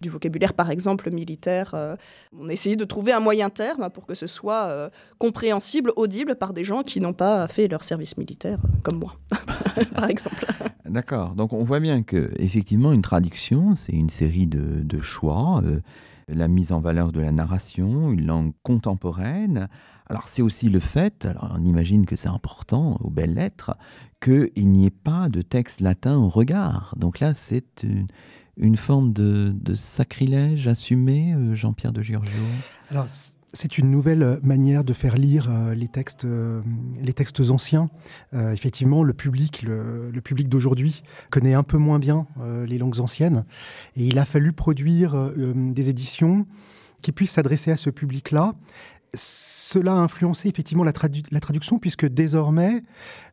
du 0.00 0.08
vocabulaire, 0.08 0.54
par 0.54 0.70
exemple, 0.70 1.10
militaire. 1.12 1.72
Euh, 1.74 1.96
on 2.36 2.48
a 2.48 2.54
de 2.54 2.84
trouver 2.84 3.12
un 3.12 3.20
moyen 3.20 3.50
terme 3.50 3.90
pour 3.90 4.06
que 4.06 4.14
ce 4.14 4.26
soit 4.26 4.64
euh, 4.64 4.90
compréhensible, 5.18 5.92
audible 5.96 6.34
par 6.36 6.52
des 6.52 6.64
gens 6.64 6.82
qui 6.82 7.00
n'ont 7.00 7.12
pas 7.12 7.46
fait 7.48 7.68
leur 7.68 7.84
service 7.84 8.16
militaire, 8.16 8.58
comme 8.82 8.98
moi, 8.98 9.14
par 9.94 10.08
exemple. 10.08 10.46
D'accord. 10.84 11.34
Donc 11.34 11.52
on 11.52 11.62
voit 11.62 11.80
bien 11.80 12.02
que 12.02 12.30
effectivement 12.36 12.92
une 12.92 13.02
traduction, 13.02 13.74
c'est 13.74 13.92
une 13.92 14.10
série 14.10 14.46
de, 14.46 15.00
choix. 15.00 15.62
Euh, 15.64 15.80
la 16.28 16.48
mise 16.48 16.72
en 16.72 16.80
valeur 16.80 17.10
de 17.10 17.20
la 17.20 17.32
narration, 17.32 18.12
une 18.12 18.26
langue 18.26 18.52
contemporaine. 18.62 19.68
Alors 20.10 20.28
c'est 20.28 20.42
aussi 20.42 20.68
le 20.68 20.80
fait, 20.80 21.24
alors 21.24 21.54
on 21.58 21.64
imagine 21.64 22.04
que 22.04 22.16
c'est 22.16 22.28
important 22.28 22.98
aux 23.00 23.10
belles 23.10 23.34
lettres, 23.34 23.76
qu'il 24.22 24.68
n'y 24.70 24.86
ait 24.86 24.90
pas 24.90 25.28
de 25.28 25.42
texte 25.42 25.80
latin 25.80 26.16
au 26.16 26.28
regard. 26.28 26.94
Donc 26.98 27.20
là, 27.20 27.34
c'est 27.34 27.82
une, 27.82 28.08
une 28.58 28.76
forme 28.76 29.12
de, 29.12 29.74
sacrilège 29.74 30.66
assumé, 30.66 31.32
euh, 31.34 31.54
Jean-Pierre 31.54 31.92
de 31.92 32.02
Giorgio? 32.02 32.42
Alors, 32.90 33.06
c'est 33.52 33.78
une 33.78 33.90
nouvelle 33.90 34.40
manière 34.42 34.84
de 34.84 34.92
faire 34.92 35.16
lire 35.16 35.48
euh, 35.50 35.74
les, 35.74 35.88
textes, 35.88 36.24
euh, 36.24 36.60
les 37.00 37.12
textes 37.12 37.40
anciens. 37.50 37.88
effectivement, 38.32 39.02
le 39.02 39.14
public, 39.14 39.62
le, 39.62 40.20
public 40.22 40.48
d'aujourd'hui 40.48 41.02
connaît 41.30 41.54
un 41.54 41.62
peu 41.62 41.78
moins 41.78 41.98
bien 41.98 42.26
les 42.66 42.78
langues 42.78 43.00
anciennes. 43.00 43.44
Et 43.96 44.06
il 44.06 44.18
a 44.18 44.24
fallu 44.24 44.52
produire 44.52 45.32
des 45.36 45.88
éditions 45.88 46.46
qui 47.02 47.12
puissent 47.12 47.32
s'adresser 47.32 47.70
à 47.70 47.76
ce 47.76 47.90
public-là 47.90 48.54
cela 49.14 49.92
a 49.92 49.96
influencé 49.96 50.48
effectivement 50.48 50.84
la, 50.84 50.92
traduction, 50.92 51.78
puisque 51.78 52.06
désormais, 52.06 52.82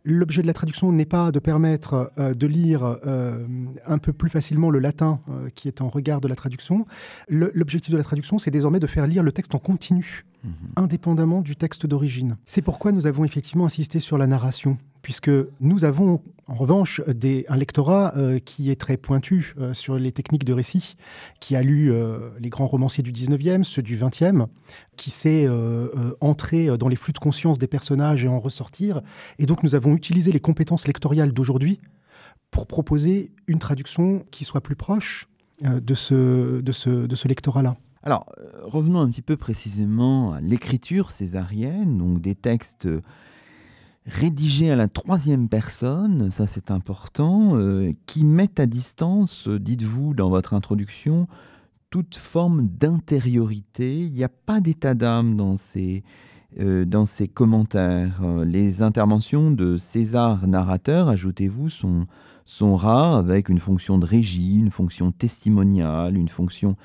l'objet 0.03 0.41
de 0.41 0.47
la 0.47 0.53
traduction 0.53 0.91
n'est 0.91 1.05
pas 1.05 1.31
de 1.31 1.39
permettre 1.39 2.11
euh, 2.17 2.33
de 2.33 2.47
lire 2.47 2.97
euh, 3.05 3.45
un 3.85 3.97
peu 3.97 4.13
plus 4.13 4.29
facilement 4.29 4.69
le 4.69 4.79
latin 4.79 5.19
euh, 5.29 5.49
qui 5.53 5.67
est 5.67 5.81
en 5.81 5.89
regard 5.89 6.21
de 6.21 6.27
la 6.27 6.35
traduction. 6.35 6.85
L'objectif 7.27 7.91
de 7.91 7.97
la 7.97 8.03
traduction, 8.03 8.37
c'est 8.37 8.51
désormais 8.51 8.79
de 8.79 8.87
faire 8.87 9.07
lire 9.07 9.23
le 9.23 9.31
texte 9.31 9.55
en 9.55 9.59
continu, 9.59 10.25
mhm. 10.43 10.51
indépendamment 10.77 11.41
du 11.41 11.55
texte 11.55 11.85
d'origine. 11.85 12.37
C'est 12.45 12.61
pourquoi 12.61 12.91
nous 12.91 13.07
avons 13.07 13.25
effectivement 13.25 13.65
insisté 13.65 13.99
sur 13.99 14.17
la 14.17 14.27
narration, 14.27 14.77
puisque 15.05 15.29
nous 15.59 15.85
avons 15.85 16.19
en 16.47 16.55
revanche 16.55 16.99
un 17.07 17.55
lectorat 17.57 18.13
euh, 18.17 18.39
qui 18.39 18.71
est 18.71 18.75
très 18.75 18.97
pointu 18.97 19.53
euh, 19.59 19.71
sur 19.75 19.99
les 19.99 20.11
techniques 20.11 20.45
de 20.45 20.51
récit, 20.51 20.95
qui 21.39 21.55
a 21.55 21.61
lu 21.61 21.91
euh, 21.91 22.31
les 22.39 22.49
grands 22.49 22.65
romanciers 22.65 23.03
du 23.03 23.11
19e, 23.11 23.61
ceux 23.61 23.83
du 23.83 23.95
20e, 23.99 24.47
qui 24.97 25.11
sait 25.11 25.47
entrer 26.21 26.75
dans 26.79 26.87
les 26.87 26.95
flux 26.95 27.13
de 27.13 27.19
conscience 27.19 27.59
des 27.59 27.67
personnages 27.67 28.25
et 28.25 28.27
en 28.27 28.39
ressortir. 28.39 29.03
Et 29.37 29.45
donc 29.45 29.61
nous 29.61 29.75
avons 29.75 29.93
utilisé 29.93 30.31
les 30.31 30.39
compétences 30.39 30.87
lectoriales 30.87 31.33
d'aujourd'hui 31.33 31.79
pour 32.49 32.65
proposer 32.65 33.31
une 33.45 33.59
traduction 33.59 34.25
qui 34.31 34.43
soit 34.43 34.61
plus 34.61 34.75
proche 34.75 35.27
de 35.61 35.93
ce, 35.93 37.27
lectorat-là. 37.27 37.77
Alors, 38.01 38.25
revenons 38.63 39.01
un 39.01 39.09
petit 39.09 39.21
peu 39.21 39.37
précisément 39.37 40.33
à 40.33 40.41
l'écriture 40.41 41.11
césarienne, 41.11 41.99
donc 41.99 42.21
des 42.21 42.33
textes 42.33 42.87
rédigé 44.05 44.71
à 44.71 44.75
la 44.75 44.87
troisième 44.87 45.49
personne, 45.49 46.29
ça 46.31 46.47
c'est 46.47 46.71
important, 46.71 47.57
euh, 47.57 47.93
qui 48.05 48.23
met 48.23 48.59
à 48.59 48.65
distance, 48.65 49.47
euh, 49.47 49.59
dites-vous 49.59 50.13
dans 50.13 50.29
votre 50.29 50.53
introduction, 50.53 51.27
toute 51.89 52.15
forme 52.15 52.67
d'intériorité. 52.67 53.99
Il 53.99 54.13
n'y 54.13 54.23
a 54.23 54.29
pas 54.29 54.61
d'état 54.61 54.93
d'âme 54.93 55.35
dans 55.35 55.55
ces, 55.55 56.03
euh, 56.59 56.85
dans 56.85 57.05
ces 57.05 57.27
commentaires. 57.27 58.21
Les 58.45 58.81
interventions 58.81 59.49
de 59.49 59.77
César 59.77 60.47
narrateur, 60.47 61.09
ajoutez-vous, 61.09 61.69
sont, 61.69 62.05
sont 62.45 62.75
rares 62.75 63.15
avec 63.15 63.49
une 63.49 63.59
fonction 63.59 63.97
de 63.97 64.05
régie, 64.05 64.55
une 64.59 64.71
fonction 64.71 65.11
testimoniale, 65.11 66.15
une 66.15 66.27
fonction 66.27 66.75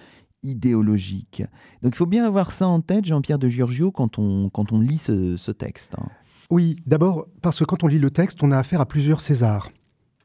idéologique. 0.42 1.42
Donc 1.83 1.94
il 1.94 1.96
faut 1.96 2.06
bien 2.06 2.24
avoir 2.24 2.52
ça 2.52 2.66
en 2.66 2.80
tête, 2.80 3.04
Jean-Pierre 3.04 3.38
de 3.38 3.48
Giorgio, 3.48 3.90
quand 3.90 4.18
on, 4.18 4.48
quand 4.48 4.72
on 4.72 4.80
lit 4.80 4.98
ce, 4.98 5.50
texte. 5.50 5.96
Hein. 5.98 6.09
Oui, 6.50 6.76
d'abord 6.84 7.26
parce 7.42 7.60
que 7.60 7.64
quand 7.64 7.84
on 7.84 7.86
lit 7.86 8.00
le 8.00 8.10
texte, 8.10 8.42
on 8.42 8.50
a 8.50 8.58
affaire 8.58 8.80
à 8.80 8.86
plusieurs 8.86 9.20
Césars. 9.20 9.70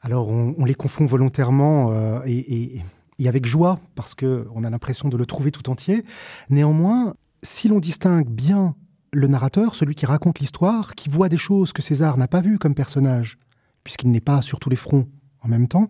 Alors 0.01 0.29
on, 0.29 0.65
les 0.65 0.73
confond 0.73 1.05
volontairement 1.05 1.91
euh, 1.91 2.19
et, 2.25 2.81
avec 3.25 3.45
joie, 3.45 3.79
parce 3.95 4.13
qu'on 4.15 4.63
a 4.63 4.69
l'impression 4.69 5.09
de 5.09 5.17
le 5.17 5.25
trouver 5.25 5.51
tout 5.51 5.69
entier. 5.69 6.03
Néanmoins, 6.49 7.15
si 7.43 7.67
l'on 7.67 7.79
distingue 7.79 8.27
bien 8.27 8.75
le 9.13 9.27
narrateur, 9.27 9.75
celui 9.75 9.95
qui 9.95 10.05
raconte 10.05 10.39
l'histoire, 10.39 10.95
qui 10.95 11.09
voit 11.09 11.29
des 11.29 11.37
choses 11.37 11.73
que 11.73 11.81
César 11.81 12.17
n'a 12.17 12.27
pas 12.27 12.41
vues 12.41 12.57
comme 12.57 12.75
personnage, 12.75 13.37
puisqu'il 13.83 14.11
n'est 14.11 14.19
pas 14.19 14.41
sur 14.41 14.59
tous 14.59 14.69
les 14.69 14.75
fronts 14.75 15.07
en 15.41 15.47
même 15.47 15.67
temps, 15.67 15.89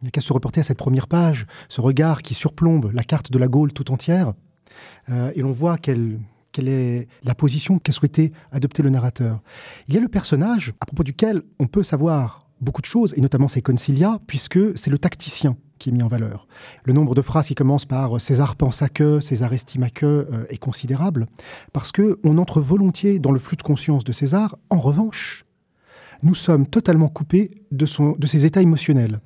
il 0.00 0.04
n'y 0.04 0.08
a 0.08 0.10
qu'à 0.10 0.20
se 0.20 0.32
reporter 0.32 0.60
à 0.60 0.64
cette 0.64 0.78
première 0.78 1.08
page, 1.08 1.46
ce 1.68 1.80
regard 1.80 2.22
qui 2.22 2.34
surplombe 2.34 2.90
la 2.92 3.04
carte 3.04 3.32
de 3.32 3.38
la 3.38 3.48
Gaule 3.48 3.72
tout 3.72 3.90
entière, 3.90 4.34
euh, 5.10 5.32
et 5.34 5.40
l'on 5.40 5.52
voit 5.52 5.78
quelle, 5.78 6.20
quelle 6.52 6.68
est 6.68 7.08
la 7.24 7.34
position 7.34 7.78
qu'a 7.78 7.92
souhaité 7.92 8.32
adopter 8.52 8.82
le 8.82 8.90
narrateur. 8.90 9.40
Il 9.88 9.94
y 9.94 9.98
a 9.98 10.00
le 10.00 10.08
personnage 10.08 10.72
à 10.80 10.86
propos 10.86 11.02
duquel 11.02 11.42
on 11.58 11.66
peut 11.66 11.82
savoir 11.82 12.46
beaucoup 12.60 12.80
de 12.80 12.86
choses, 12.86 13.12
et 13.16 13.20
notamment 13.20 13.48
ses 13.48 13.60
concilia, 13.60 14.20
puisque 14.26 14.78
c'est 14.78 14.90
le 14.90 14.98
tacticien 14.98 15.56
qui 15.78 15.88
est 15.88 15.92
mis 15.92 16.02
en 16.02 16.08
valeur. 16.08 16.46
Le 16.84 16.92
nombre 16.92 17.16
de 17.16 17.22
phrases 17.22 17.48
qui 17.48 17.56
commencent 17.56 17.86
par 17.86 18.20
César 18.20 18.54
pense 18.54 18.82
à 18.82 18.88
que, 18.88 19.18
César 19.18 19.52
estime 19.52 19.82
à 19.82 19.90
que 19.90 20.06
euh, 20.06 20.46
est 20.48 20.58
considérable, 20.58 21.26
parce 21.72 21.90
que 21.90 22.20
on 22.22 22.38
entre 22.38 22.60
volontiers 22.60 23.18
dans 23.18 23.32
le 23.32 23.40
flux 23.40 23.56
de 23.56 23.62
conscience 23.62 24.04
de 24.04 24.12
César. 24.12 24.56
En 24.70 24.78
revanche, 24.78 25.44
nous 26.22 26.36
sommes 26.36 26.68
totalement 26.68 27.08
coupés 27.08 27.50
de, 27.72 27.84
son, 27.84 28.12
de 28.12 28.26
ses 28.28 28.46
états 28.46 28.62
émotionnels. 28.62 29.20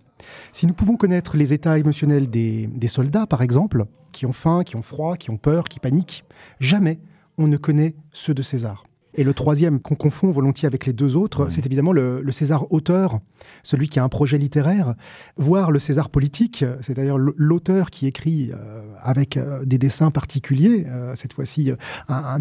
Si 0.52 0.66
nous 0.66 0.74
pouvons 0.74 0.96
connaître 0.96 1.36
les 1.36 1.52
états 1.52 1.78
émotionnels 1.78 2.28
des, 2.30 2.88
soldats, 2.88 3.26
par 3.26 3.42
exemple, 3.42 3.84
qui 4.12 4.26
ont 4.26 4.32
faim, 4.32 4.62
qui 4.64 4.76
ont 4.76 4.82
froid, 4.82 5.16
qui 5.16 5.30
ont 5.30 5.36
peur, 5.36 5.64
qui 5.64 5.78
paniquent, 5.78 6.24
jamais 6.58 6.98
on 7.38 7.46
ne 7.46 7.56
connaît 7.56 7.94
ceux 8.12 8.34
de 8.34 8.42
César. 8.42 8.84
Et 9.16 9.24
le 9.24 9.32
troisième 9.32 9.80
qu'on 9.80 9.94
confond 9.94 10.30
volontiers 10.30 10.66
avec 10.66 10.84
les 10.84 10.92
deux 10.92 11.16
autres, 11.16 11.48
c'est 11.48 11.64
évidemment 11.64 11.92
le, 11.92 12.22
César 12.30 12.70
auteur, 12.70 13.20
celui 13.62 13.88
qui 13.88 13.98
a 13.98 14.04
un 14.04 14.10
projet 14.10 14.36
littéraire, 14.36 14.94
voire 15.38 15.70
le 15.70 15.78
César 15.78 16.10
politique, 16.10 16.64
c'est-à-dire 16.82 17.16
l'auteur 17.18 17.90
qui 17.90 18.06
écrit 18.06 18.50
euh, 18.52 18.82
avec 19.00 19.38
euh, 19.38 19.64
des 19.64 19.78
dessins 19.78 20.10
particuliers, 20.10 20.84
euh, 20.86 21.14
cette 21.14 21.32
fois-ci 21.32 21.72
un, 22.08 22.40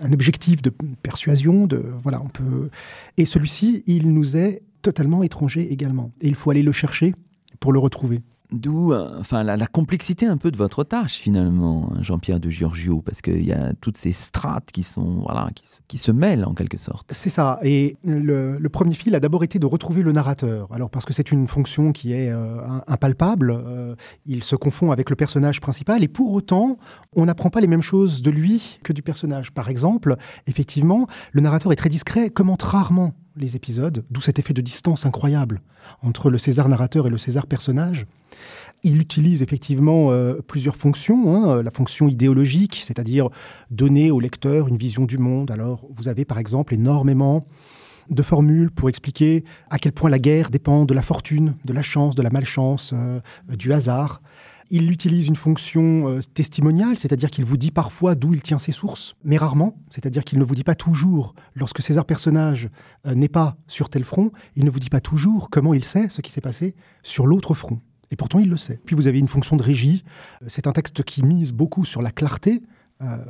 un, 0.00 0.12
objectif 0.12 0.60
de 0.60 0.72
persuasion, 1.02 1.68
de 1.68 1.84
voilà, 2.02 2.20
on 2.20 2.28
peut. 2.28 2.68
Et 3.16 3.24
celui-ci, 3.24 3.84
il 3.86 4.12
nous 4.12 4.36
est 4.36 4.62
totalement 4.82 5.22
étranger 5.22 5.72
également. 5.72 6.10
Et 6.20 6.26
il 6.26 6.34
faut 6.34 6.50
aller 6.50 6.62
le 6.62 6.72
chercher 6.72 7.14
pour 7.60 7.72
le 7.72 7.78
retrouver. 7.78 8.22
D'où 8.50 8.94
euh, 8.94 9.10
enfin, 9.20 9.42
la, 9.42 9.66
complexité 9.66 10.24
un 10.24 10.38
peu 10.38 10.50
de 10.50 10.56
votre 10.56 10.82
tâche 10.82 11.16
finalement, 11.16 11.90
hein, 11.92 11.98
Jean-Pierre 12.00 12.40
de 12.40 12.48
Giorgio, 12.48 13.02
parce 13.02 13.20
qu'il 13.20 13.44
y 13.44 13.52
a 13.52 13.74
toutes 13.74 13.98
ces 13.98 14.14
strates 14.14 14.70
qui, 14.72 14.82
sont, 14.82 15.20
voilà, 15.20 15.50
qui, 15.86 15.98
se, 15.98 16.10
mêlent 16.10 16.46
en 16.46 16.54
quelque 16.54 16.78
sorte. 16.78 17.10
C'est 17.12 17.28
ça. 17.28 17.58
Et 17.62 17.98
le, 18.04 18.58
premier 18.68 18.94
fil 18.94 19.14
a 19.14 19.20
d'abord 19.20 19.44
été 19.44 19.58
de 19.58 19.66
retrouver 19.66 20.02
le 20.02 20.12
narrateur. 20.12 20.72
Alors 20.72 20.88
parce 20.88 21.04
que 21.04 21.12
c'est 21.12 21.30
une 21.30 21.46
fonction 21.46 21.92
qui 21.92 22.14
est 22.14 22.30
euh, 22.30 22.60
impalpable, 22.86 23.50
euh, 23.50 23.94
il 24.24 24.42
se 24.42 24.56
confond 24.56 24.92
avec 24.92 25.10
le 25.10 25.16
personnage 25.16 25.60
principal, 25.60 26.02
et 26.02 26.08
pour 26.08 26.32
autant, 26.32 26.78
on 27.14 27.26
n'apprend 27.26 27.50
pas 27.50 27.60
les 27.60 27.66
mêmes 27.66 27.82
choses 27.82 28.22
de 28.22 28.30
lui 28.30 28.78
que 28.82 28.94
du 28.94 29.02
personnage. 29.02 29.52
Par 29.52 29.68
exemple, 29.68 30.16
effectivement, 30.46 31.06
le 31.32 31.42
narrateur 31.42 31.70
est 31.72 31.76
très 31.76 31.90
discret, 31.90 32.30
commente 32.30 32.62
rarement 32.62 33.12
les 33.38 33.56
épisodes, 33.56 34.04
d'où 34.10 34.20
cet 34.20 34.38
effet 34.38 34.54
de 34.54 34.60
distance 34.60 35.06
incroyable 35.06 35.60
entre 36.02 36.30
le 36.30 36.38
César 36.38 36.68
narrateur 36.68 37.06
et 37.06 37.10
le 37.10 37.18
César 37.18 37.46
personnage. 37.46 38.06
Il 38.82 39.00
utilise 39.00 39.42
effectivement 39.42 40.10
euh, 40.10 40.40
plusieurs 40.46 40.76
fonctions. 40.76 41.34
Hein, 41.34 41.48
euh, 41.48 41.62
la 41.62 41.70
fonction 41.70 42.08
idéologique, 42.08 42.80
c'est-à-dire 42.84 43.28
donner 43.70 44.10
au 44.10 44.20
lecteur 44.20 44.68
une 44.68 44.76
vision 44.76 45.04
du 45.04 45.18
monde. 45.18 45.50
Alors, 45.50 45.86
vous 45.90 46.08
avez 46.08 46.24
par 46.24 46.38
exemple 46.38 46.74
énormément 46.74 47.46
de 48.10 48.22
formules 48.22 48.70
pour 48.70 48.88
expliquer 48.88 49.44
à 49.70 49.78
quel 49.78 49.92
point 49.92 50.10
la 50.10 50.18
guerre 50.18 50.50
dépend 50.50 50.84
de 50.84 50.94
la 50.94 51.02
fortune, 51.02 51.54
de 51.64 51.72
la 51.72 51.82
chance, 51.82 52.14
de 52.14 52.22
la 52.22 52.30
malchance, 52.30 52.92
euh, 52.94 53.20
du 53.48 53.72
hasard. 53.72 54.22
Il 54.70 54.90
utilise 54.90 55.26
une 55.26 55.36
fonction 55.36 56.08
euh, 56.08 56.20
testimoniale, 56.34 56.98
c'est-à-dire 56.98 57.30
qu'il 57.30 57.44
vous 57.44 57.56
dit 57.56 57.70
parfois 57.70 58.14
d'où 58.14 58.34
il 58.34 58.42
tient 58.42 58.58
ses 58.58 58.72
sources, 58.72 59.14
mais 59.24 59.38
rarement, 59.38 59.78
c'est-à-dire 59.88 60.24
qu'il 60.24 60.38
ne 60.38 60.44
vous 60.44 60.54
dit 60.54 60.64
pas 60.64 60.74
toujours, 60.74 61.34
lorsque 61.54 61.82
César 61.82 62.04
personnage 62.04 62.68
euh, 63.06 63.14
n'est 63.14 63.28
pas 63.28 63.56
sur 63.66 63.88
tel 63.88 64.04
front, 64.04 64.30
il 64.56 64.64
ne 64.64 64.70
vous 64.70 64.78
dit 64.78 64.90
pas 64.90 65.00
toujours 65.00 65.48
comment 65.48 65.72
il 65.72 65.84
sait 65.84 66.10
ce 66.10 66.20
qui 66.20 66.30
s'est 66.30 66.42
passé 66.42 66.74
sur 67.02 67.26
l'autre 67.26 67.54
front. 67.54 67.80
Et 68.10 68.16
pourtant, 68.16 68.38
il 68.38 68.50
le 68.50 68.56
sait. 68.56 68.78
Puis 68.84 68.94
vous 68.94 69.06
avez 69.06 69.18
une 69.18 69.28
fonction 69.28 69.56
de 69.56 69.62
régie. 69.62 70.04
Euh, 70.42 70.46
c'est 70.48 70.66
un 70.66 70.72
texte 70.72 71.02
qui 71.02 71.22
mise 71.22 71.52
beaucoup 71.52 71.84
sur 71.84 72.02
la 72.02 72.10
clarté. 72.10 72.62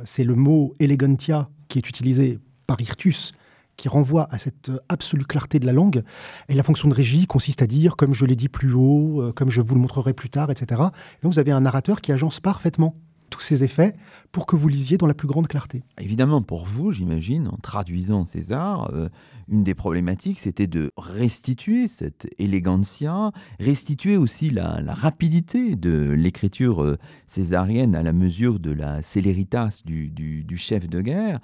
c'est 0.03 0.23
le 0.23 0.33
mot 0.33 0.73
elegantia 0.79 1.47
qui 1.67 1.77
est 1.77 1.87
utilisé 1.87 2.39
par 2.65 2.81
Hirtus 2.81 3.33
qui 3.79 3.89
renvoie 3.89 4.27
à 4.29 4.37
cette 4.37 4.71
absolue 4.89 5.25
clarté 5.25 5.57
de 5.57 5.65
la 5.65 5.71
langue. 5.71 6.03
Et 6.49 6.53
la 6.53 6.63
fonction 6.63 6.89
de 6.89 6.93
régie 6.93 7.25
consiste 7.25 7.61
à 7.61 7.67
dire, 7.67 7.95
comme 7.95 8.13
je 8.13 8.25
l'ai 8.25 8.35
dit 8.35 8.49
plus 8.49 8.73
haut, 8.73 9.21
euh, 9.21 9.31
comme 9.31 9.49
je 9.49 9.61
vous 9.61 9.73
le 9.73 9.81
montrerai 9.81 10.13
plus 10.13 10.29
tard, 10.29 10.51
etc. 10.51 10.81
donc 11.23 11.33
vous 11.33 11.39
avez 11.39 11.51
un 11.51 11.61
narrateur 11.61 12.01
qui 12.01 12.11
agence 12.11 12.39
parfaitement 12.39 12.95
tous 13.29 13.41
ces 13.41 13.63
effets 13.63 13.95
pour 14.31 14.47
que 14.47 14.55
vous 14.55 14.67
lisiez 14.67 14.97
dans 14.97 15.05
la 15.05 15.13
plus 15.13 15.27
grande 15.27 15.47
clarté. 15.47 15.83
Évidemment, 15.99 16.41
pour 16.41 16.65
vous, 16.65 16.91
j'imagine, 16.91 17.47
en 17.47 17.57
traduisant 17.61 18.25
César, 18.25 18.89
euh, 18.91 19.07
une 19.47 19.63
des 19.63 19.75
problématiques, 19.75 20.39
c'était 20.39 20.67
de 20.67 20.91
restituer 20.97 21.87
cette 21.87 22.27
élégancia, 22.39 23.31
restituer 23.59 24.17
aussi 24.17 24.49
la, 24.49 24.81
rapidité 24.87 25.75
de 25.75 26.09
l'écriture 26.09 26.83
euh, 26.83 26.97
césarienne 27.27 27.95
à 27.95 28.03
la 28.03 28.13
mesure 28.13 28.59
de 28.59 28.71
la 28.71 29.01
céléritas 29.01 29.81
du, 29.85 30.09
du 30.09 30.57
chef 30.57 30.89
de 30.89 31.01
guerre, 31.01 31.39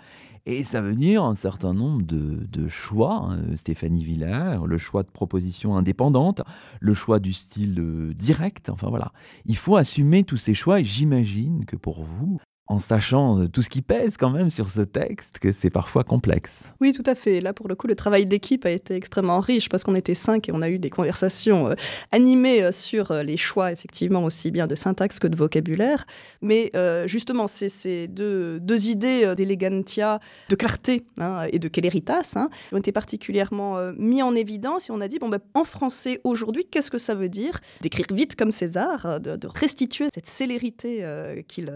et 0.45 0.63
ça 0.63 0.81
veut 0.81 0.95
dire 0.95 1.23
un 1.23 1.36
certain 1.36 1.73
nombre 1.73 2.03
de, 2.03 2.67
choix. 2.67 3.27
Hein, 3.29 3.55
Stéphanie 3.55 4.03
Villers, 4.03 4.60
le 4.65 4.77
choix 4.77 5.03
de 5.03 5.10
propositions 5.10 5.75
indépendantes, 5.75 6.41
le 6.79 6.93
choix 6.93 7.19
du 7.19 7.34
style 7.34 7.79
euh, 7.79 8.13
direct. 8.13 8.69
Enfin 8.69 8.89
voilà. 8.89 9.12
Il 9.45 9.58
faut 9.58 9.75
assumer 9.75 10.23
tous 10.23 10.38
ces 10.38 10.53
choix 10.53 10.79
et 10.79 10.86
j'imagine 10.86 11.65
que 11.65 11.75
pour 11.75 12.03
vous, 12.03 12.39
en 12.67 12.80
sachant 12.80 13.39
euh, 13.39 13.47
tout 13.47 13.62
ce 13.62 13.69
qui 13.69 13.82
pèse 13.82 14.17
quand 14.17 14.32
même 14.32 14.49
sur 14.49 14.69
ce 14.69 14.82
texte, 14.82 15.38
que 15.39 15.51
c'est 15.51 15.69
parfois 15.69 16.04
complexe. 16.04 16.71
Oui, 16.82 16.93
tout 16.93 17.04
à 17.06 17.13
fait. 17.13 17.39
Là, 17.39 17.54
pour 17.54 17.67
le 17.67 17.75
coup, 17.75 17.86
le 17.86 17.95
travail 17.95 18.25
d'équipe 18.25 18.65
a 18.65 18.71
été 18.71 18.95
extrêmement 18.95 19.39
riche 19.39 19.69
parce 19.69 19.84
qu'on 19.84 19.93
était 19.93 20.15
cinq 20.15 20.49
et 20.49 20.51
on 20.51 20.62
a 20.62 20.69
eu 20.69 20.80
des 20.80 20.89
conversations 20.89 21.67
euh, 21.67 21.75
animées 22.12 22.63
euh, 22.63 22.71
sur 22.71 23.13
les 23.13 23.38
choix, 23.38 23.71
effectivement, 23.71 24.23
aussi 24.23 24.49
bien 24.49 24.65
de 24.65 24.73
syntaxe 24.73 25.19
que 25.19 25.28
de 25.28 25.36
vocabulaire. 25.36 26.06
Mais 26.41 26.71
justement, 27.06 27.47
c'est 27.47 27.69
ces 27.69 28.08
deux, 28.08 28.60
idées 28.88 29.34
d'elegantia, 29.36 30.19
de 30.49 30.56
clarté 30.56 31.06
hein, 31.17 31.47
et 31.51 31.60
de 31.60 31.67
quelleritas 31.67 32.34
hein, 32.36 32.49
ont 32.71 32.78
été 32.78 32.91
particulièrement 32.91 33.78
mis 33.97 34.21
en 34.21 34.36
évidence 34.36 34.89
et 34.89 34.91
on 34.91 35.01
a 35.01 35.08
dit, 35.08 35.19
bon, 35.19 35.30
ben, 35.30 35.39
en 35.54 35.63
français, 35.63 36.21
aujourd'hui, 36.23 36.65
qu'est-ce 36.69 36.91
que 36.91 36.97
ça 36.97 37.15
veut 37.15 37.30
dire? 37.30 37.60
D'écrire 37.82 38.08
vite 38.12 38.36
comme 38.36 38.51
César, 38.51 39.19
de, 39.19 39.36
de 39.36 39.47
restituer 39.47 40.08
cette 40.13 40.28
célérité 40.28 41.06
qu'il 41.47 41.71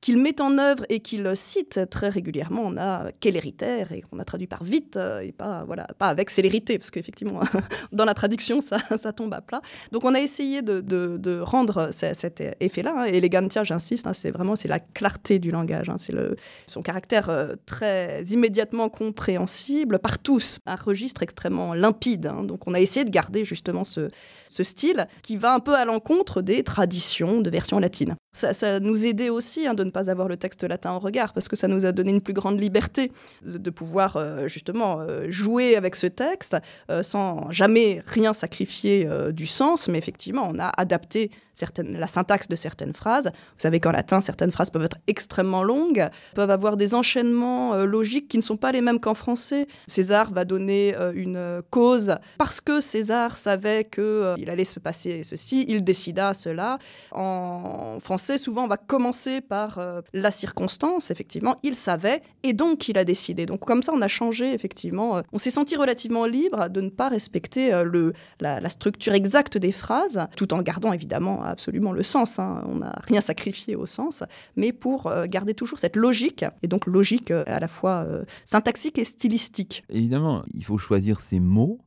qu'il 0.00 0.18
met 0.18 0.40
en 0.40 0.58
œuvre 0.58 0.84
et 0.88 1.00
qu'il 1.00 1.30
cite 1.34 1.80
très 1.90 2.08
régulièrement. 2.08 2.62
On 2.64 2.76
a 2.76 3.10
céléritaire 3.22 3.92
et 3.92 4.00
qu'on 4.00 4.18
a 4.18 4.24
traduit 4.24 4.46
par 4.46 4.64
vite 4.64 4.96
euh, 4.96 5.20
et 5.20 5.32
pas 5.32 5.64
voilà 5.64 5.86
pas 5.98 6.06
avec 6.06 6.30
célérité 6.30 6.78
parce 6.78 6.90
qu'effectivement 6.90 7.40
dans 7.92 8.04
la 8.04 8.14
traduction 8.14 8.60
ça, 8.60 8.78
ça, 8.96 9.12
tombe 9.12 9.34
à 9.34 9.40
plat. 9.40 9.60
Donc 9.92 10.04
on 10.04 10.14
a 10.14 10.20
essayé 10.20 10.62
de, 10.62 10.80
de, 10.80 11.40
rendre 11.40 11.90
cet 11.92 12.42
effet-là. 12.60 12.94
Hein. 12.96 13.04
Elegantia, 13.04 13.64
j'insiste, 13.64 14.06
hein, 14.06 14.12
c'est 14.12 14.30
vraiment 14.30 14.56
c'est 14.56 14.68
la 14.68 14.80
clarté 14.80 15.38
du 15.38 15.50
langage. 15.50 15.88
Hein. 15.88 15.96
c'est 15.98 16.12
le 16.12 16.36
son 16.66 16.82
caractère 16.82 17.28
euh, 17.28 17.54
très 17.66 18.22
immédiatement 18.24 18.88
compréhensible 18.88 19.98
par 19.98 20.18
tous, 20.18 20.58
un 20.66 20.76
registre 20.76 21.22
extrêmement 21.22 21.74
limpide. 21.74 22.26
Hein. 22.26 22.44
Donc 22.44 22.66
on 22.66 22.74
a 22.74 22.80
essayé 22.80 23.04
de 23.04 23.10
garder 23.10 23.44
justement 23.44 23.84
ce, 23.84 24.08
ce 24.48 24.62
style 24.62 25.06
qui 25.22 25.36
va 25.36 25.52
un 25.54 25.60
peu 25.60 25.74
à 25.74 25.84
l'encontre 25.84 26.42
des 26.42 26.62
traditions 26.62 27.40
de 27.40 27.50
version 27.50 27.78
latine. 27.78 28.16
Ça, 28.32 28.54
ça 28.54 28.80
nous 28.80 29.06
aidait 29.06 29.30
aussi 29.30 29.66
de 29.74 29.87
ne 29.88 29.92
pas 29.92 30.10
avoir 30.10 30.28
le 30.28 30.36
texte 30.36 30.64
latin 30.64 30.92
en 30.92 30.98
regard, 30.98 31.32
parce 31.32 31.48
que 31.48 31.56
ça 31.56 31.68
nous 31.68 31.86
a 31.86 31.92
donné 31.92 32.10
une 32.12 32.20
plus 32.20 32.34
grande 32.34 32.60
liberté 32.60 33.12
de, 33.44 33.70
pouvoir 33.70 34.16
euh, 34.16 34.48
justement 34.48 35.00
euh, 35.00 35.26
jouer 35.30 35.76
avec 35.76 35.96
ce 35.96 36.06
texte 36.06 36.56
euh, 36.90 37.02
sans 37.02 37.50
jamais 37.50 38.02
rien 38.06 38.32
sacrifier 38.32 39.08
du 39.32 39.46
sens, 39.46 39.88
mais 39.88 39.98
effectivement, 39.98 40.48
on 40.50 40.58
a 40.58 40.70
adapté 40.76 41.30
la 41.78 42.06
syntaxe 42.06 42.48
de 42.48 42.56
certaines 42.56 42.92
phrases. 42.92 43.26
Vous 43.26 43.58
savez 43.58 43.80
qu'en 43.80 43.92
latin, 43.92 44.20
certaines 44.20 44.50
phrases 44.50 44.70
peuvent 44.70 44.84
être 44.84 44.98
extrêmement 45.06 45.62
longues, 45.62 46.08
peuvent 46.34 46.50
avoir 46.50 46.76
des 46.76 46.94
enchaînements 46.94 47.76
logiques 47.84 48.28
qui 48.28 48.36
ne 48.36 48.42
sont 48.42 48.56
pas 48.56 48.72
les 48.72 48.80
mêmes 48.80 49.00
qu'en 49.00 49.14
français. 49.14 49.66
César 49.86 50.32
va 50.32 50.44
donner 50.44 50.94
une 51.14 51.62
cause 51.70 52.14
parce 52.38 52.60
que 52.60 52.80
César 52.80 53.36
savait 53.36 53.84
qu'il 53.84 54.50
allait 54.50 54.64
se 54.64 54.80
passer 54.80 55.22
ceci, 55.22 55.64
il 55.68 55.84
décida 55.84 56.34
cela. 56.34 56.78
En 57.12 57.98
français, 58.00 58.38
souvent, 58.38 58.64
on 58.64 58.68
va 58.68 58.76
commencer 58.76 59.40
par 59.40 59.80
la 60.12 60.30
circonstance, 60.30 61.10
effectivement, 61.10 61.56
il 61.62 61.76
savait 61.76 62.22
et 62.42 62.52
donc 62.52 62.88
il 62.88 62.98
a 62.98 63.04
décidé. 63.04 63.46
Donc 63.46 63.60
comme 63.60 63.82
ça, 63.82 63.92
on 63.94 64.02
a 64.02 64.08
changé, 64.08 64.52
effectivement. 64.52 65.22
on 65.32 65.38
s'est 65.38 65.50
senti 65.50 65.76
relativement 65.76 66.26
libre 66.26 66.68
de 66.68 66.80
ne 66.80 66.90
pas 66.90 67.08
respecter 67.08 67.70
la, 68.40 68.68
structure 68.68 69.14
exacte 69.14 69.56
des 69.56 69.72
phrases, 69.72 70.26
tout 70.36 70.52
en 70.52 70.62
gardant 70.62 70.92
évidemment 70.92 71.42
absolument 71.48 71.92
le 71.92 72.02
sens. 72.02 72.38
Hein. 72.38 72.62
On 72.66 72.76
n'a 72.76 72.98
rien 73.06 73.20
sacrifié 73.20 73.76
au 73.76 73.86
sens, 73.86 74.22
mais 74.56 74.72
pour 74.72 75.12
garder 75.26 75.54
toujours 75.54 75.78
cette 75.78 75.96
logique, 75.96 76.44
et 76.62 76.68
donc 76.68 76.86
logique 76.86 77.30
à 77.30 77.60
la 77.60 77.68
fois 77.68 78.06
syntaxique 78.44 78.98
et 78.98 79.04
stylistique. 79.04 79.84
Évidemment, 79.88 80.44
il 80.54 80.64
faut 80.64 80.78
choisir 80.78 81.20
ses 81.20 81.40
mots. 81.40 81.80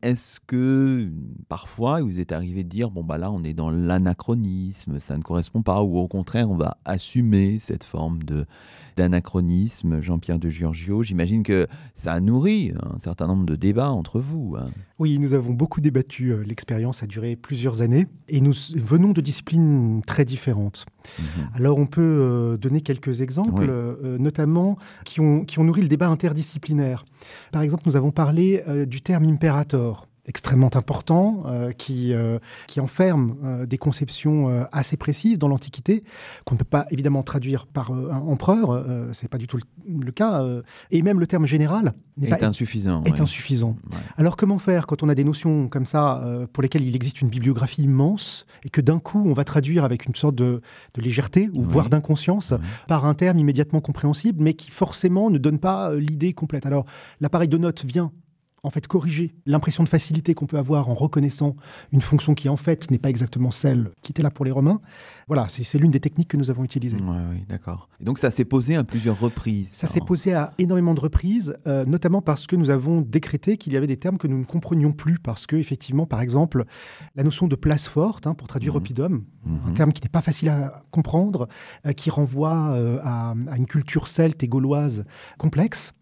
Est-ce 0.00 0.38
que 0.38 1.08
parfois 1.48 2.02
vous 2.02 2.20
êtes 2.20 2.30
arrivé 2.30 2.62
de 2.62 2.68
dire 2.68 2.90
bon 2.90 3.02
bah 3.02 3.18
là 3.18 3.32
on 3.32 3.42
est 3.42 3.52
dans 3.52 3.70
l'anachronisme, 3.70 5.00
ça 5.00 5.16
ne 5.16 5.22
correspond 5.22 5.62
pas, 5.62 5.82
ou 5.82 5.98
au 5.98 6.06
contraire 6.06 6.48
on 6.50 6.56
va 6.56 6.78
assumer 6.84 7.58
cette 7.58 7.82
forme 7.82 8.22
de 8.22 8.46
d'anachronisme, 8.98 10.02
Jean-Pierre 10.02 10.40
de 10.40 10.50
Giorgio. 10.50 11.04
J'imagine 11.04 11.44
que 11.44 11.68
ça 11.94 12.12
a 12.12 12.20
nourri 12.20 12.72
un 12.82 12.98
certain 12.98 13.28
nombre 13.28 13.46
de 13.46 13.54
débats 13.54 13.90
entre 13.90 14.18
vous. 14.18 14.56
Hein. 14.58 14.70
Oui, 14.98 15.20
nous 15.20 15.34
avons 15.34 15.52
beaucoup 15.52 15.80
débattu. 15.80 16.32
Euh, 16.32 16.42
l'expérience 16.44 17.04
a 17.04 17.06
duré 17.06 17.36
plusieurs 17.36 17.80
années 17.80 18.08
et 18.28 18.40
nous 18.40 18.52
venons 18.74 19.12
de 19.12 19.20
disciplines 19.20 20.02
très 20.04 20.24
différentes. 20.24 20.84
Mhm. 21.18 21.24
Alors 21.54 21.78
on 21.78 21.86
peut 21.86 22.00
euh, 22.02 22.56
donner 22.56 22.80
quelques 22.80 23.20
exemples, 23.20 23.66
euh, 23.68 24.18
notamment 24.18 24.78
qui 25.04 25.20
ont, 25.20 25.44
qui 25.44 25.60
ont 25.60 25.64
nourri 25.64 25.82
le 25.82 25.88
débat 25.88 26.08
interdisciplinaire. 26.08 27.04
Par 27.52 27.62
exemple, 27.62 27.84
nous 27.86 27.94
avons 27.94 28.10
parlé 28.10 28.64
du 28.86 29.00
terme 29.00 29.24
imperator 29.24 30.08
extrêmement 30.28 30.70
important, 30.74 31.44
euh, 31.46 31.72
qui, 31.72 32.12
euh, 32.12 32.38
qui 32.66 32.80
enferme 32.80 33.36
euh, 33.42 33.66
des 33.66 33.78
conceptions 33.78 34.66
assez 34.70 34.96
précises 34.96 35.38
dans 35.38 35.48
l'Antiquité, 35.48 36.04
qu'on 36.44 36.54
ne 36.54 36.58
peut 36.58 36.64
pas 36.64 36.86
évidemment 36.90 37.22
traduire 37.22 37.66
par 37.66 37.90
un 37.90 38.18
empereur, 38.18 38.84
c'est 39.12 39.28
pas 39.28 39.38
du 39.38 39.46
tout 39.46 39.58
le, 39.86 40.12
cas, 40.12 40.44
et 40.90 41.02
même 41.02 41.18
le 41.18 41.26
terme 41.26 41.46
général 41.46 41.94
est 42.22 42.42
insuffisant. 42.42 43.02
Est 43.04 43.20
insuffisant. 43.20 43.76
Alors 44.16 44.36
comment 44.36 44.58
faire 44.58 44.86
quand 44.86 45.02
on 45.02 45.08
a 45.08 45.14
des 45.14 45.24
notions 45.24 45.68
comme 45.68 45.86
ça, 45.86 46.22
pour 46.52 46.62
lesquelles 46.62 46.86
il 46.86 46.94
existe 46.94 47.22
une 47.22 47.28
bibliographie 47.28 47.82
immense, 47.82 48.46
et 48.64 48.70
que 48.70 48.80
d'un 48.80 48.98
coup 48.98 49.22
on 49.24 49.32
va 49.32 49.44
traduire 49.44 49.84
avec 49.84 50.06
une 50.06 50.14
sorte 50.14 50.34
de, 50.34 50.60
de 50.94 51.02
légèreté, 51.02 51.48
ou 51.54 51.62
voire 51.62 51.88
d'inconscience, 51.88 52.52
par 52.86 53.06
un 53.06 53.14
terme 53.14 53.38
immédiatement 53.38 53.80
compréhensible, 53.80 54.42
mais 54.42 54.54
qui 54.54 54.70
forcément 54.70 55.30
ne 55.30 55.38
donne 55.38 55.58
pas 55.58 55.94
l'idée 55.94 56.32
complète. 56.34 56.66
Alors 56.66 56.84
l'appareil 57.20 57.48
de 57.48 57.58
notes 57.58 57.84
vient 57.84 58.12
en 58.62 58.70
fait 58.70 58.86
corriger 58.86 59.34
l'impression 59.46 59.84
de 59.84 59.88
facilité 59.88 60.34
qu'on 60.34 60.46
peut 60.46 60.58
avoir 60.58 60.88
en 60.88 60.94
reconnaissant 60.94 61.56
une 61.92 62.00
fonction 62.00 62.34
qui 62.34 62.48
en 62.48 62.56
fait 62.56 62.90
n'est 62.90 62.98
pas 62.98 63.10
exactement 63.10 63.50
celle 63.50 63.90
qui 64.02 64.12
était 64.12 64.22
là 64.22 64.30
pour 64.30 64.44
les 64.44 64.50
Romains. 64.50 64.80
Voilà, 65.26 65.46
c'est 65.48 65.78
l'une 65.78 65.90
des 65.90 66.00
techniques 66.00 66.28
que 66.28 66.36
nous 66.36 66.50
avons 66.50 66.64
utilisées. 66.64 66.96
oui, 66.98 67.44
d'accord. 67.48 67.88
Et 68.00 68.04
donc 68.04 68.18
ça 68.18 68.30
s'est 68.30 68.44
posé 68.44 68.76
à 68.76 68.84
plusieurs 68.84 69.18
reprises. 69.18 69.68
Ça 69.68 69.86
s'est 69.86 70.00
posé 70.00 70.34
à 70.34 70.52
énormément 70.58 70.94
de 70.94 71.00
reprises, 71.00 71.56
euh, 71.66 71.84
notamment 71.84 72.22
parce 72.22 72.46
que 72.46 72.56
nous 72.56 72.70
avons 72.70 73.00
décrété 73.00 73.56
qu'il 73.56 73.72
y 73.72 73.76
avait 73.76 73.86
des 73.86 73.96
termes 73.96 74.18
que 74.18 74.26
nous 74.26 74.38
ne 74.38 74.44
comprenions 74.44 74.92
plus, 74.92 75.18
parce 75.18 75.46
que 75.46 75.56
effectivement, 75.56 76.06
par 76.06 76.20
exemple, 76.20 76.64
la 77.14 77.24
notion 77.24 77.46
de 77.46 77.56
place 77.56 77.86
forte, 77.86 78.26
hein, 78.26 78.34
pour 78.34 78.48
traduire 78.48 78.74
mmh. 78.74 78.76
oppidum, 78.76 79.24
un 79.46 79.68
mhm. 79.68 79.74
terme 79.74 79.92
qui 79.92 80.02
n'est 80.02 80.08
pas 80.08 80.20
facile 80.20 80.48
à 80.48 80.82
comprendre, 80.90 81.48
euh, 81.86 81.92
qui 81.92 82.10
renvoie 82.10 82.70
euh, 82.72 82.98
à, 83.02 83.34
à, 83.50 83.56
une 83.56 83.66
culture 83.66 84.08
celte 84.08 84.42
et 84.42 84.48
gauloise 84.48 85.04
complexe. 85.38 85.94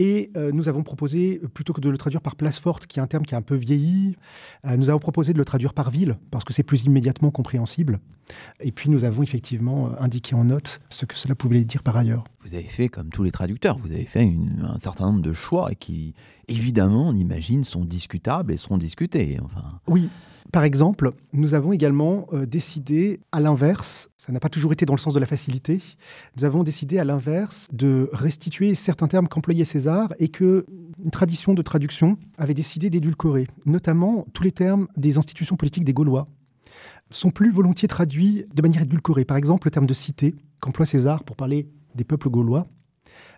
Et 0.00 0.30
euh, 0.34 0.50
nous 0.50 0.70
avons 0.70 0.82
proposé, 0.82 1.42
plutôt 1.52 1.74
que 1.74 1.80
de 1.82 1.90
le 1.90 1.98
traduire 1.98 2.22
par 2.22 2.34
place 2.34 2.58
forte, 2.58 2.86
qui 2.86 2.98
est 2.98 3.02
un 3.02 3.06
terme 3.06 3.26
qui 3.26 3.34
est 3.34 3.36
un 3.36 3.42
peu 3.42 3.54
vieilli, 3.54 4.16
euh, 4.64 4.78
nous 4.78 4.88
avons 4.88 4.98
proposé 4.98 5.34
de 5.34 5.38
le 5.38 5.44
traduire 5.44 5.74
par 5.74 5.90
ville, 5.90 6.16
parce 6.30 6.42
que 6.42 6.54
c'est 6.54 6.62
plus 6.62 6.84
immédiatement 6.84 7.30
compréhensible. 7.30 8.00
Et 8.60 8.72
puis 8.72 8.88
nous 8.88 9.04
avons 9.04 9.22
effectivement 9.22 9.88
euh, 9.88 9.90
indiqué 9.98 10.34
en 10.34 10.44
note 10.44 10.80
ce 10.88 11.04
que 11.04 11.14
cela 11.14 11.34
pouvait 11.34 11.64
dire 11.64 11.82
par 11.82 11.98
ailleurs. 11.98 12.24
Vous 12.46 12.54
avez 12.54 12.64
fait 12.64 12.88
comme 12.88 13.10
tous 13.10 13.24
les 13.24 13.30
traducteurs, 13.30 13.76
vous 13.76 13.92
avez 13.92 14.06
fait 14.06 14.26
un 14.62 14.78
certain 14.78 15.04
nombre 15.04 15.20
de 15.20 15.34
choix 15.34 15.74
qui, 15.74 16.14
évidemment, 16.48 17.08
on 17.08 17.14
imagine, 17.14 17.62
sont 17.62 17.84
discutables 17.84 18.54
et 18.54 18.56
seront 18.56 18.78
discutés. 18.78 19.38
Enfin. 19.44 19.80
Oui, 19.86 20.08
par 20.50 20.64
exemple, 20.64 21.12
nous 21.32 21.54
avons 21.54 21.72
également 21.72 22.26
euh, 22.32 22.46
décidé, 22.46 23.20
à 23.32 23.40
l'inverse, 23.40 24.10
ça 24.18 24.32
n'a 24.32 24.40
pas 24.40 24.48
toujours 24.48 24.72
été 24.72 24.86
dans 24.86 24.94
le 24.94 24.98
sens 24.98 25.14
de 25.14 25.20
la 25.20 25.26
facilité, 25.26 25.80
nous 26.36 26.44
avons 26.44 26.62
décidé 26.62 26.98
à 26.98 27.04
l'inverse 27.04 27.68
de 27.72 28.08
restituer 28.12 28.74
certains 28.74 29.08
termes 29.08 29.28
qu'employait 29.28 29.64
César 29.64 30.12
et 30.18 30.28
que 30.28 30.66
une 31.02 31.10
tradition 31.10 31.54
de 31.54 31.62
traduction 31.62 32.18
avait 32.38 32.54
décidé 32.54 32.90
d'édulcorer, 32.90 33.46
notamment 33.64 34.26
tous 34.32 34.42
les 34.42 34.52
termes 34.52 34.88
des 34.96 35.18
institutions 35.18 35.56
politiques 35.56 35.84
des 35.84 35.94
Gaulois 35.94 36.28
sont 37.10 37.30
plus 37.30 37.50
volontiers 37.50 37.88
traduits 37.88 38.44
de 38.54 38.62
manière 38.62 38.82
édulcorée. 38.82 39.24
Par 39.24 39.36
exemple, 39.36 39.66
le 39.66 39.70
terme 39.72 39.86
de 39.86 39.94
cité 39.94 40.34
qu'emploie 40.60 40.86
César 40.86 41.24
pour 41.24 41.36
parler 41.36 41.68
des 41.94 42.04
peuples 42.04 42.30
gaulois 42.30 42.66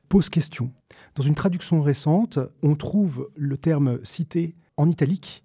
pose 0.08 0.28
question. 0.28 0.72
Dans 1.14 1.22
une 1.22 1.34
traduction 1.34 1.80
récente, 1.80 2.38
on 2.62 2.74
trouve 2.74 3.30
le 3.34 3.56
terme 3.56 3.98
cité 4.02 4.54
en 4.76 4.88
italique 4.88 5.42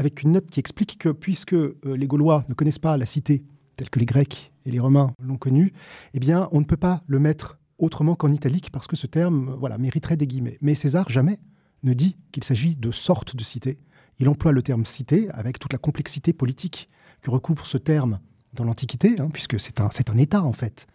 avec 0.00 0.22
une 0.22 0.32
note 0.32 0.46
qui 0.46 0.60
explique 0.60 0.96
que 0.96 1.10
puisque 1.10 1.52
euh, 1.52 1.76
les 1.84 2.06
Gaulois 2.06 2.46
ne 2.48 2.54
connaissent 2.54 2.78
pas 2.78 2.96
la 2.96 3.04
cité 3.04 3.44
telle 3.76 3.90
que 3.90 3.98
les 3.98 4.06
Grecs 4.06 4.50
et 4.64 4.70
les 4.70 4.80
Romains 4.80 5.14
l'ont 5.22 5.36
connue, 5.36 5.74
eh 6.14 6.20
bien, 6.20 6.48
on 6.52 6.60
ne 6.60 6.64
peut 6.64 6.78
pas 6.78 7.02
le 7.06 7.18
mettre 7.18 7.58
autrement 7.78 8.14
qu'en 8.14 8.32
italique 8.32 8.70
parce 8.72 8.86
que 8.86 8.96
ce 8.96 9.06
terme 9.06 9.54
voilà, 9.58 9.76
mériterait 9.76 10.16
des 10.16 10.26
guillemets. 10.26 10.56
Mais 10.62 10.74
César 10.74 11.10
jamais 11.10 11.38
ne 11.82 11.92
dit 11.92 12.16
qu'il 12.32 12.44
s'agit 12.44 12.76
de 12.76 12.90
sorte 12.90 13.36
de 13.36 13.44
cité. 13.44 13.78
Il 14.18 14.28
emploie 14.30 14.52
le 14.52 14.62
terme 14.62 14.86
cité 14.86 15.28
avec 15.32 15.58
toute 15.58 15.74
la 15.74 15.78
complexité 15.78 16.32
politique 16.32 16.88
que 17.20 17.30
recouvre 17.30 17.66
ce 17.66 17.76
terme 17.76 18.20
dans 18.54 18.64
l'Antiquité, 18.64 19.20
hein, 19.20 19.28
puisque 19.30 19.60
c'est 19.60 19.82
un, 19.82 19.90
un 19.90 20.16
État 20.16 20.42
en 20.42 20.54
fait. 20.54 20.86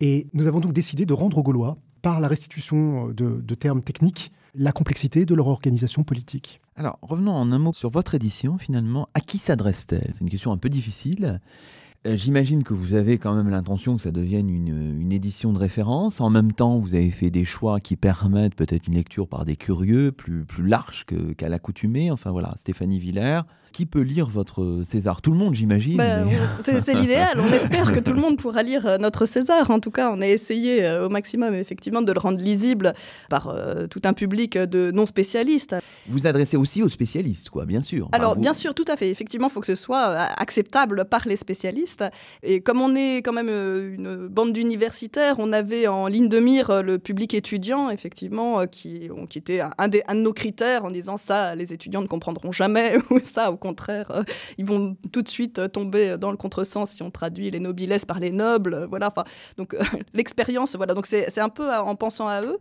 Et 0.00 0.26
nous 0.32 0.46
avons 0.46 0.60
donc 0.60 0.72
décidé 0.72 1.04
de 1.04 1.12
rendre 1.12 1.36
aux 1.36 1.42
Gaulois, 1.42 1.76
par 2.02 2.20
la 2.20 2.28
restitution 2.28 3.08
de, 3.08 3.40
de 3.40 3.54
termes 3.54 3.82
techniques, 3.82 4.32
la 4.54 4.72
complexité 4.72 5.24
de 5.24 5.34
leur 5.34 5.48
organisation 5.48 6.04
politique. 6.04 6.60
Alors, 6.76 6.98
revenons 7.02 7.32
en 7.32 7.50
un 7.52 7.58
mot 7.58 7.72
sur 7.74 7.90
votre 7.90 8.14
édition, 8.14 8.58
finalement. 8.58 9.08
À 9.14 9.20
qui 9.20 9.38
s'adresse-t-elle? 9.38 10.08
C'est 10.12 10.20
une 10.20 10.30
question 10.30 10.52
un 10.52 10.58
peu 10.58 10.68
difficile. 10.68 11.40
Euh, 12.06 12.16
j'imagine 12.16 12.62
que 12.62 12.74
vous 12.74 12.94
avez 12.94 13.18
quand 13.18 13.34
même 13.34 13.48
l'intention 13.48 13.96
que 13.96 14.02
ça 14.02 14.12
devienne 14.12 14.48
une, 14.48 15.10
édition 15.10 15.52
de 15.52 15.58
référence. 15.58 16.20
En 16.20 16.30
même 16.30 16.52
temps, 16.52 16.78
vous 16.78 16.94
avez 16.94 17.10
fait 17.10 17.30
des 17.30 17.44
choix 17.44 17.80
qui 17.80 17.96
permettent 17.96 18.54
peut-être 18.54 18.86
une 18.86 18.94
lecture 18.94 19.26
par 19.26 19.44
des 19.44 19.56
curieux 19.56 20.12
plus, 20.12 20.44
plus 20.44 20.66
large 20.66 21.04
qu'à 21.36 21.48
l'accoutumée. 21.48 22.10
Enfin 22.10 22.30
voilà, 22.30 22.54
Stéphanie 22.56 23.00
Villers, 23.00 23.40
qui 23.72 23.86
peut 23.86 24.00
lire 24.00 24.28
votre 24.28 24.82
César? 24.84 25.22
Tout 25.22 25.32
le 25.32 25.38
monde, 25.38 25.54
j'imagine. 25.54 25.96
Bah, 25.96 26.24
c'est 26.62 26.94
l'idéal. 26.94 27.40
On 27.40 27.52
espère 27.52 27.92
que 27.92 28.00
tout 28.00 28.12
le 28.12 28.20
monde 28.20 28.36
pourra 28.36 28.62
lire 28.62 28.86
euh, 28.86 28.98
notre 28.98 29.26
César. 29.26 29.70
En 29.70 29.80
tout 29.80 29.90
cas, 29.90 30.10
on 30.12 30.20
a 30.20 30.26
essayé 30.26 30.84
euh, 30.84 31.06
au 31.06 31.08
maximum, 31.08 31.54
effectivement, 31.54 32.02
de 32.02 32.12
le 32.12 32.18
rendre 32.18 32.38
lisible 32.38 32.94
par 33.28 33.48
euh, 33.48 33.86
tout 33.86 34.02
un 34.04 34.12
public 34.12 34.58
de 34.58 34.90
non 34.90 35.06
spécialistes. 35.06 35.76
Vous 36.08 36.26
adressez 36.26 36.56
aussi 36.56 36.82
aux 36.82 36.88
spécialistes, 36.88 37.50
quoi, 37.50 37.64
bien 37.64 37.82
sûr. 37.82 38.08
Alors, 38.12 38.36
bien 38.36 38.52
sûr, 38.52 38.74
tout 38.74 38.84
à 38.88 38.96
fait. 38.96 39.10
Effectivement, 39.10 39.48
il 39.48 39.52
faut 39.52 39.60
que 39.60 39.66
ce 39.66 39.74
soit 39.74 40.16
acceptable 40.36 41.04
par 41.04 41.26
les 41.26 41.36
spécialistes. 41.36 42.04
Et 42.42 42.60
comme 42.60 42.80
on 42.80 42.94
est 42.94 43.18
quand 43.18 43.32
même 43.32 43.48
une 43.48 44.28
bande 44.28 44.52
d'universitaires, 44.52 45.36
on 45.38 45.52
avait 45.52 45.86
en 45.86 46.06
ligne 46.06 46.28
de 46.28 46.38
mire 46.38 46.82
le 46.82 46.98
public 46.98 47.34
étudiant, 47.34 47.90
effectivement, 47.90 48.66
qui, 48.66 49.08
qui 49.28 49.38
était 49.38 49.60
un, 49.78 49.88
des, 49.88 50.02
un 50.08 50.14
de 50.14 50.20
nos 50.20 50.32
critères 50.32 50.84
en 50.84 50.90
disant 50.90 51.16
ça, 51.16 51.54
les 51.54 51.72
étudiants 51.72 52.02
ne 52.02 52.06
comprendront 52.06 52.52
jamais, 52.52 52.96
ou 53.10 53.20
ça, 53.22 53.50
contraire, 53.58 54.10
euh, 54.10 54.22
ils 54.56 54.64
vont 54.64 54.96
tout 55.12 55.22
de 55.22 55.28
suite 55.28 55.58
euh, 55.58 55.68
tomber 55.68 56.16
dans 56.18 56.30
le 56.30 56.36
contresens 56.36 56.90
si 56.90 57.02
on 57.02 57.10
traduit 57.10 57.50
les 57.50 57.60
noblesses 57.60 58.04
par 58.04 58.18
les 58.18 58.30
nobles. 58.30 58.74
Euh, 58.74 58.86
voilà, 58.86 59.08
enfin, 59.08 59.24
donc 59.56 59.76
l'expérience, 60.14 60.76
voilà, 60.76 60.94
donc 60.94 61.06
c'est 61.06 61.38
un 61.38 61.48
peu 61.48 61.70
en 61.70 61.94
pensant 61.94 62.28
à 62.28 62.42
eux. 62.42 62.58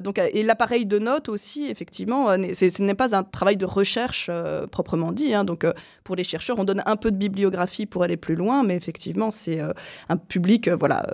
donc, 0.00 0.18
et 0.18 0.42
l'appareil 0.42 0.86
de 0.86 0.98
notes 0.98 1.28
aussi, 1.28 1.68
effectivement, 1.68 2.28
ce 2.28 2.82
n'est 2.82 2.94
pas 2.94 3.14
un 3.14 3.22
travail 3.22 3.56
de 3.56 3.66
recherche 3.66 4.30
proprement 4.70 5.12
dit. 5.12 5.34
Hein. 5.34 5.44
donc, 5.44 5.66
pour 6.04 6.16
les 6.16 6.24
chercheurs, 6.24 6.58
on 6.58 6.64
donne 6.64 6.82
un 6.86 6.96
peu 6.96 7.10
de 7.10 7.16
bibliographie 7.16 7.86
pour 7.86 8.02
aller 8.02 8.16
plus 8.16 8.34
loin, 8.34 8.62
mais 8.62 8.76
effectivement, 8.76 9.30
c'est 9.30 9.60
un 10.08 10.16
public, 10.16 10.68
voilà, 10.68 11.04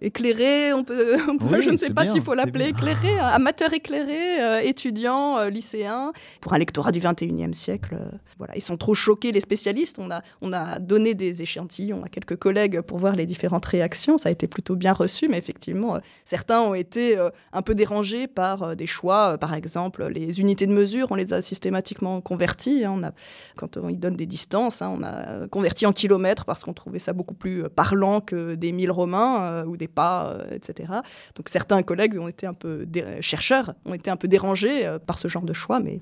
éclairé. 0.00 0.72
On 0.72 0.84
peut, 0.84 1.16
je 1.60 1.70
ne 1.70 1.76
sais 1.76 1.90
pas 1.90 2.06
s'il 2.06 2.22
faut 2.22 2.34
l'appeler 2.34 2.68
éclairé, 2.68 3.18
amateur 3.18 3.72
éclairé, 3.72 4.66
étudiant, 4.66 5.44
lycéen, 5.44 6.12
pour 6.40 6.52
un 6.52 6.58
lectorat 6.58 6.92
du 6.92 7.00
21e 7.00 7.52
siècle. 7.52 7.96
voilà, 8.38 8.56
ils 8.56 8.62
sont 8.62 8.69
trop 8.76 8.94
choqués, 8.94 9.32
les 9.32 9.40
spécialistes. 9.40 9.98
On 9.98 10.10
a, 10.10 10.22
on 10.40 10.52
a 10.52 10.78
donné 10.78 11.14
des 11.14 11.42
échantillons 11.42 12.04
à 12.04 12.08
quelques 12.08 12.36
collègues 12.36 12.80
pour 12.80 12.98
voir 12.98 13.14
les 13.14 13.26
différentes 13.26 13.66
réactions. 13.66 14.18
Ça 14.18 14.28
a 14.28 14.32
été 14.32 14.46
plutôt 14.46 14.76
bien 14.76 14.92
reçu, 14.92 15.28
mais 15.28 15.38
effectivement, 15.38 15.96
euh, 15.96 15.98
certains 16.24 16.60
ont 16.60 16.74
été 16.74 17.16
euh, 17.18 17.30
un 17.52 17.62
peu 17.62 17.74
dérangés 17.74 18.26
par 18.26 18.62
euh, 18.62 18.74
des 18.74 18.86
choix. 18.86 19.38
par 19.38 19.54
exemple, 19.54 20.06
les 20.08 20.40
unités 20.40 20.66
de 20.66 20.72
mesure, 20.72 21.08
on 21.10 21.14
les 21.14 21.32
a 21.32 21.40
systématiquement 21.40 22.20
converties. 22.20 22.84
Hein. 22.84 22.94
On 22.96 23.02
a, 23.04 23.12
quand 23.56 23.76
on 23.76 23.88
y 23.88 23.96
donne 23.96 24.16
des 24.16 24.26
distances, 24.26 24.82
hein, 24.82 24.94
on 24.96 25.02
a 25.02 25.48
converti 25.48 25.86
en 25.86 25.92
kilomètres 25.92 26.44
parce 26.44 26.64
qu'on 26.64 26.72
trouvait 26.72 26.98
ça 26.98 27.12
beaucoup 27.12 27.34
plus 27.34 27.68
parlant 27.68 28.20
que 28.20 28.54
des 28.54 28.72
milles 28.72 28.90
romains 28.90 29.64
ou 29.64 29.76
des 29.76 29.88
pas, 29.88 30.38
etc. 30.52 30.92
Donc 31.34 31.48
certains 31.48 31.82
collègues 31.82 32.18
ont 32.18 32.28
été 32.28 32.46
un 32.46 32.54
peu 32.54 32.86
chercheurs 33.20 33.74
ont 33.84 33.94
été 33.94 34.10
un 34.10 34.16
peu 34.16 34.28
dérangés 34.28 34.96
par 35.06 35.18
ce 35.18 35.28
genre 35.28 35.42
de 35.42 35.52
choix, 35.52 35.80
mais 35.80 36.00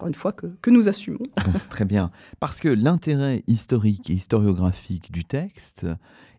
encore 0.00 0.08
une 0.08 0.14
fois, 0.14 0.32
que, 0.32 0.70
nous 0.70 0.88
assumons. 0.88 1.26
très 1.68 1.84
bien. 1.84 2.10
Parce 2.38 2.58
que 2.58 2.70
l'intérêt 2.70 3.44
historique 3.46 4.08
et 4.08 4.14
historiographique 4.14 5.12
du 5.12 5.26
texte 5.26 5.86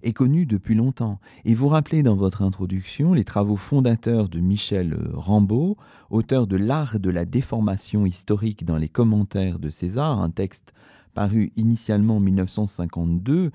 est 0.02 0.14
connu 0.14 0.48
depuis 0.48 0.74
longtemps. 0.74 1.20
Et 1.46 1.54
vous 1.54 1.68
rappelez 1.68 2.02
dans 2.02 2.16
votre 2.16 2.42
introduction 2.42 3.14
les 3.14 3.24
travaux 3.24 3.58
fondateurs 3.58 4.30
de 4.30 4.40
Michel 4.40 4.98
Rambaud, 5.14 5.78
auteur 6.10 6.48
de 6.48 6.58
L'art 6.58 7.00
de 7.00 7.12
la 7.12 7.26
déformation 7.26 8.08
historique 8.08 8.66
dans 8.66 8.78
les 8.78 8.90
commentaires 8.90 9.60
de 9.60 9.70
César, 9.70 10.20
un 10.20 10.32
texte 10.32 10.74
paru 11.14 11.52
initialement 11.56 12.16
en 12.16 12.20
1952 12.20 13.52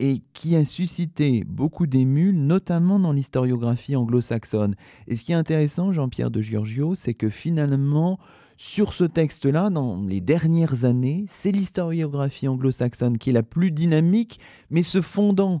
et 0.00 0.20
qui 0.34 0.54
a 0.54 0.66
suscité 0.66 1.44
beaucoup 1.44 1.86
d'émules, 1.86 2.36
notamment 2.36 2.98
dans 2.98 3.12
l'historiographie 3.12 3.96
anglo-saxonne. 3.96 4.74
Et 5.08 5.16
ce 5.16 5.24
qui 5.24 5.32
est 5.32 5.36
intéressant, 5.36 5.92
Jean-Pierre 5.92 6.30
de 6.30 6.42
Giorgio, 6.42 6.94
c'est 6.94 7.14
que 7.14 7.30
finalement, 7.30 8.18
sur 8.56 8.92
ce 8.94 9.04
texte-là, 9.04 9.68
dans 9.68 10.02
les 10.02 10.20
dernières 10.20 10.84
années, 10.84 11.26
c'est 11.28 11.52
l'historiographie 11.52 12.48
anglo-saxonne 12.48 13.18
qui 13.18 13.30
est 13.30 13.34
la 13.34 13.42
plus 13.42 13.70
dynamique, 13.70 14.40
mais 14.70 14.82
se 14.82 15.00
fondant 15.00 15.60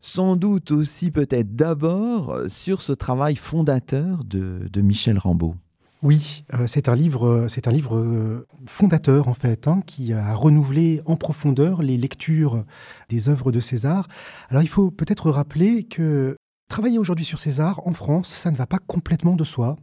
sans 0.00 0.36
doute 0.36 0.70
aussi 0.70 1.10
peut-être 1.10 1.54
d'abord 1.56 2.38
sur 2.48 2.82
ce 2.82 2.92
travail 2.92 3.36
fondateur 3.36 4.24
de, 4.24 4.80
Michel 4.80 5.16
Rambaud. 5.16 5.54
Oui, 6.02 6.44
euh, 6.52 6.66
c'est 6.66 6.90
un 6.90 6.94
livre, 6.94 7.46
c'est 7.48 7.68
un 7.68 7.70
livre 7.70 7.96
euh, 7.96 8.46
fondateur 8.66 9.28
en 9.28 9.32
fait, 9.32 9.66
hein, 9.66 9.80
qui 9.86 10.12
a 10.12 10.34
renouvelé 10.34 11.00
en 11.06 11.16
profondeur 11.16 11.82
les 11.82 11.96
lectures 11.96 12.64
des 13.08 13.30
œuvres 13.30 13.52
de 13.52 13.60
César. 13.60 14.08
Alors 14.50 14.62
il 14.62 14.68
faut 14.68 14.90
peut-être 14.90 15.30
rappeler 15.30 15.84
que 15.84 16.36
travailler 16.68 16.98
aujourd'hui 16.98 17.24
sur 17.24 17.38
César 17.38 17.80
en 17.86 17.94
France, 17.94 18.28
ça 18.28 18.50
ne 18.50 18.56
va 18.56 18.66
pas 18.66 18.80
complètement 18.80 19.36
de 19.36 19.44
soi. 19.44 19.76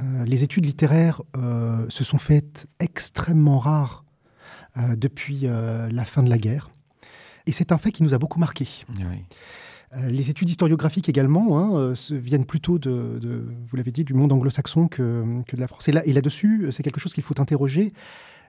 Euh, 0.00 0.24
les 0.24 0.44
études 0.44 0.66
littéraires 0.66 1.22
se 1.88 2.04
sont 2.04 2.18
faites 2.18 2.68
extrêmement 2.80 3.58
rares 3.58 4.04
depuis 4.96 5.40
la 5.40 6.04
fin 6.04 6.22
de 6.22 6.30
la 6.30 6.38
guerre, 6.38 6.70
et 7.46 7.52
c'est 7.52 7.72
un 7.72 7.78
fait 7.78 7.90
qui 7.90 8.02
nous 8.02 8.14
a 8.14 8.18
beaucoup 8.18 8.38
marqué. 8.38 8.68
Oui. 8.96 9.24
Euh, 9.96 10.10
les 10.10 10.28
études 10.28 10.50
historiographiques 10.50 11.08
également 11.08 11.58
hein, 11.58 11.74
euh, 11.76 11.94
viennent 12.10 12.44
plutôt 12.44 12.78
de, 12.78 13.46
vous 13.66 13.76
l'avez 13.76 13.90
dit, 13.90 14.04
du 14.04 14.12
monde 14.12 14.32
anglo-saxon 14.32 14.86
que, 14.86 15.24
de 15.50 15.60
la 15.60 15.66
France. 15.66 15.88
Et 15.88 15.92
là, 15.92 16.06
et 16.06 16.12
là-dessus, 16.12 16.68
c'est 16.70 16.82
quelque 16.82 17.00
chose 17.00 17.14
qu'il 17.14 17.24
faut 17.24 17.40
interroger. 17.40 17.92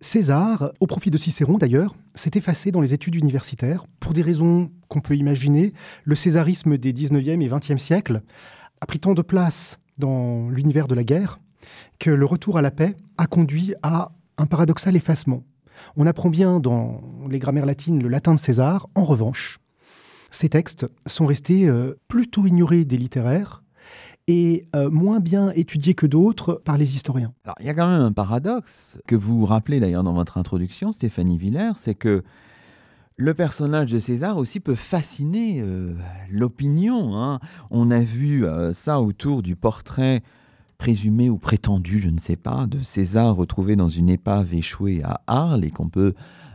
César, 0.02 0.72
au 0.80 0.88
profit 0.88 1.12
de 1.12 1.18
Cicéron 1.18 1.58
d'ailleurs, 1.58 1.96
s'est 2.14 2.32
effacé 2.36 2.72
dans 2.72 2.82
les 2.82 2.94
études 2.94 3.16
universitaires 3.16 3.86
pour 4.00 4.14
des 4.14 4.22
raisons 4.22 4.72
qu'on 4.90 5.02
peut 5.02 5.16
imaginer. 5.16 5.74
Le 6.04 6.16
césarisme 6.16 6.78
des 6.78 6.94
19e 6.94 7.42
et 7.42 7.50
20e 7.50 7.78
siècles 7.78 8.22
a 8.82 8.86
pris 8.86 9.00
tant 9.00 9.14
de 9.14 9.22
place 9.22 9.80
dans 10.00 10.50
l'univers 10.50 10.88
de 10.88 10.96
la 10.96 11.04
guerre 11.04 11.40
que 12.00 12.10
le 12.10 12.26
retour 12.26 12.58
à 12.58 12.62
la 12.62 12.72
paix 12.72 12.96
a 13.18 13.28
conduit 13.28 13.76
à 13.84 14.12
un 14.38 14.46
paradoxal 14.46 14.96
effacement. 14.96 15.44
On 15.96 16.08
apprend 16.08 16.30
bien 16.30 16.60
dans 16.60 17.02
les 17.30 17.40
grammaires 17.40 17.66
latines 17.66 18.02
le 18.02 18.10
latin 18.10 18.34
de 18.34 18.40
César. 18.40 18.88
En 18.96 19.04
revanche, 19.04 19.60
ces 20.32 20.50
textes 20.50 20.88
sont 21.06 21.26
restés 21.26 21.68
euh, 21.68 21.94
plutôt 22.08 22.46
ignorés 22.46 22.86
des 22.86 22.98
littéraires 22.98 23.64
et 24.28 24.68
euh, 24.76 24.90
moins 24.90 25.20
bien 25.20 25.52
étudiés 25.52 25.96
que 25.96 26.06
d'autres 26.06 26.62
par 26.64 26.78
les 26.78 26.96
historiens. 26.96 27.34
Alors, 27.44 27.56
il 27.60 27.66
y 27.66 27.70
a 27.70 27.74
quand 27.74 27.90
même 27.90 28.02
un 28.02 28.12
paradoxe 28.12 29.00
que 29.08 29.16
vous 29.16 29.46
rappelez 29.46 29.80
d'ailleurs 29.80 30.04
dans 30.04 30.14
votre 30.14 30.38
introduction, 30.38 30.92
Stéphanie 30.92 31.38
Villers, 31.38 31.74
c'est 31.78 31.96
que 31.96 32.24
le 33.20 33.34
personnage 33.34 33.92
de 33.92 34.00
César 34.00 34.38
aussi 34.38 34.62
peut 34.62 34.76
fasciner 34.76 35.60
euh, 35.60 35.94
l'opinion. 36.32 37.18
Hein. 37.18 37.42
On 37.70 37.92
a 37.92 38.00
vu 38.00 38.46
ça 38.72 39.02
autour 39.02 39.44
du 39.44 39.58
portrait 39.58 40.24
présumé 40.78 41.30
ou 41.30 41.38
prétendu, 41.38 42.00
je 42.00 42.10
ne 42.10 42.18
sais 42.18 42.38
pas, 42.38 42.66
de 42.66 42.82
César 42.82 43.36
retrouvé 43.36 43.76
dans 43.76 43.90
une 43.90 44.10
épave 44.10 44.54
échouée 44.54 45.02
à 45.04 45.22
Arles 45.28 45.66
et 45.66 45.70
qu'on 45.70 45.90
peut 45.90 46.14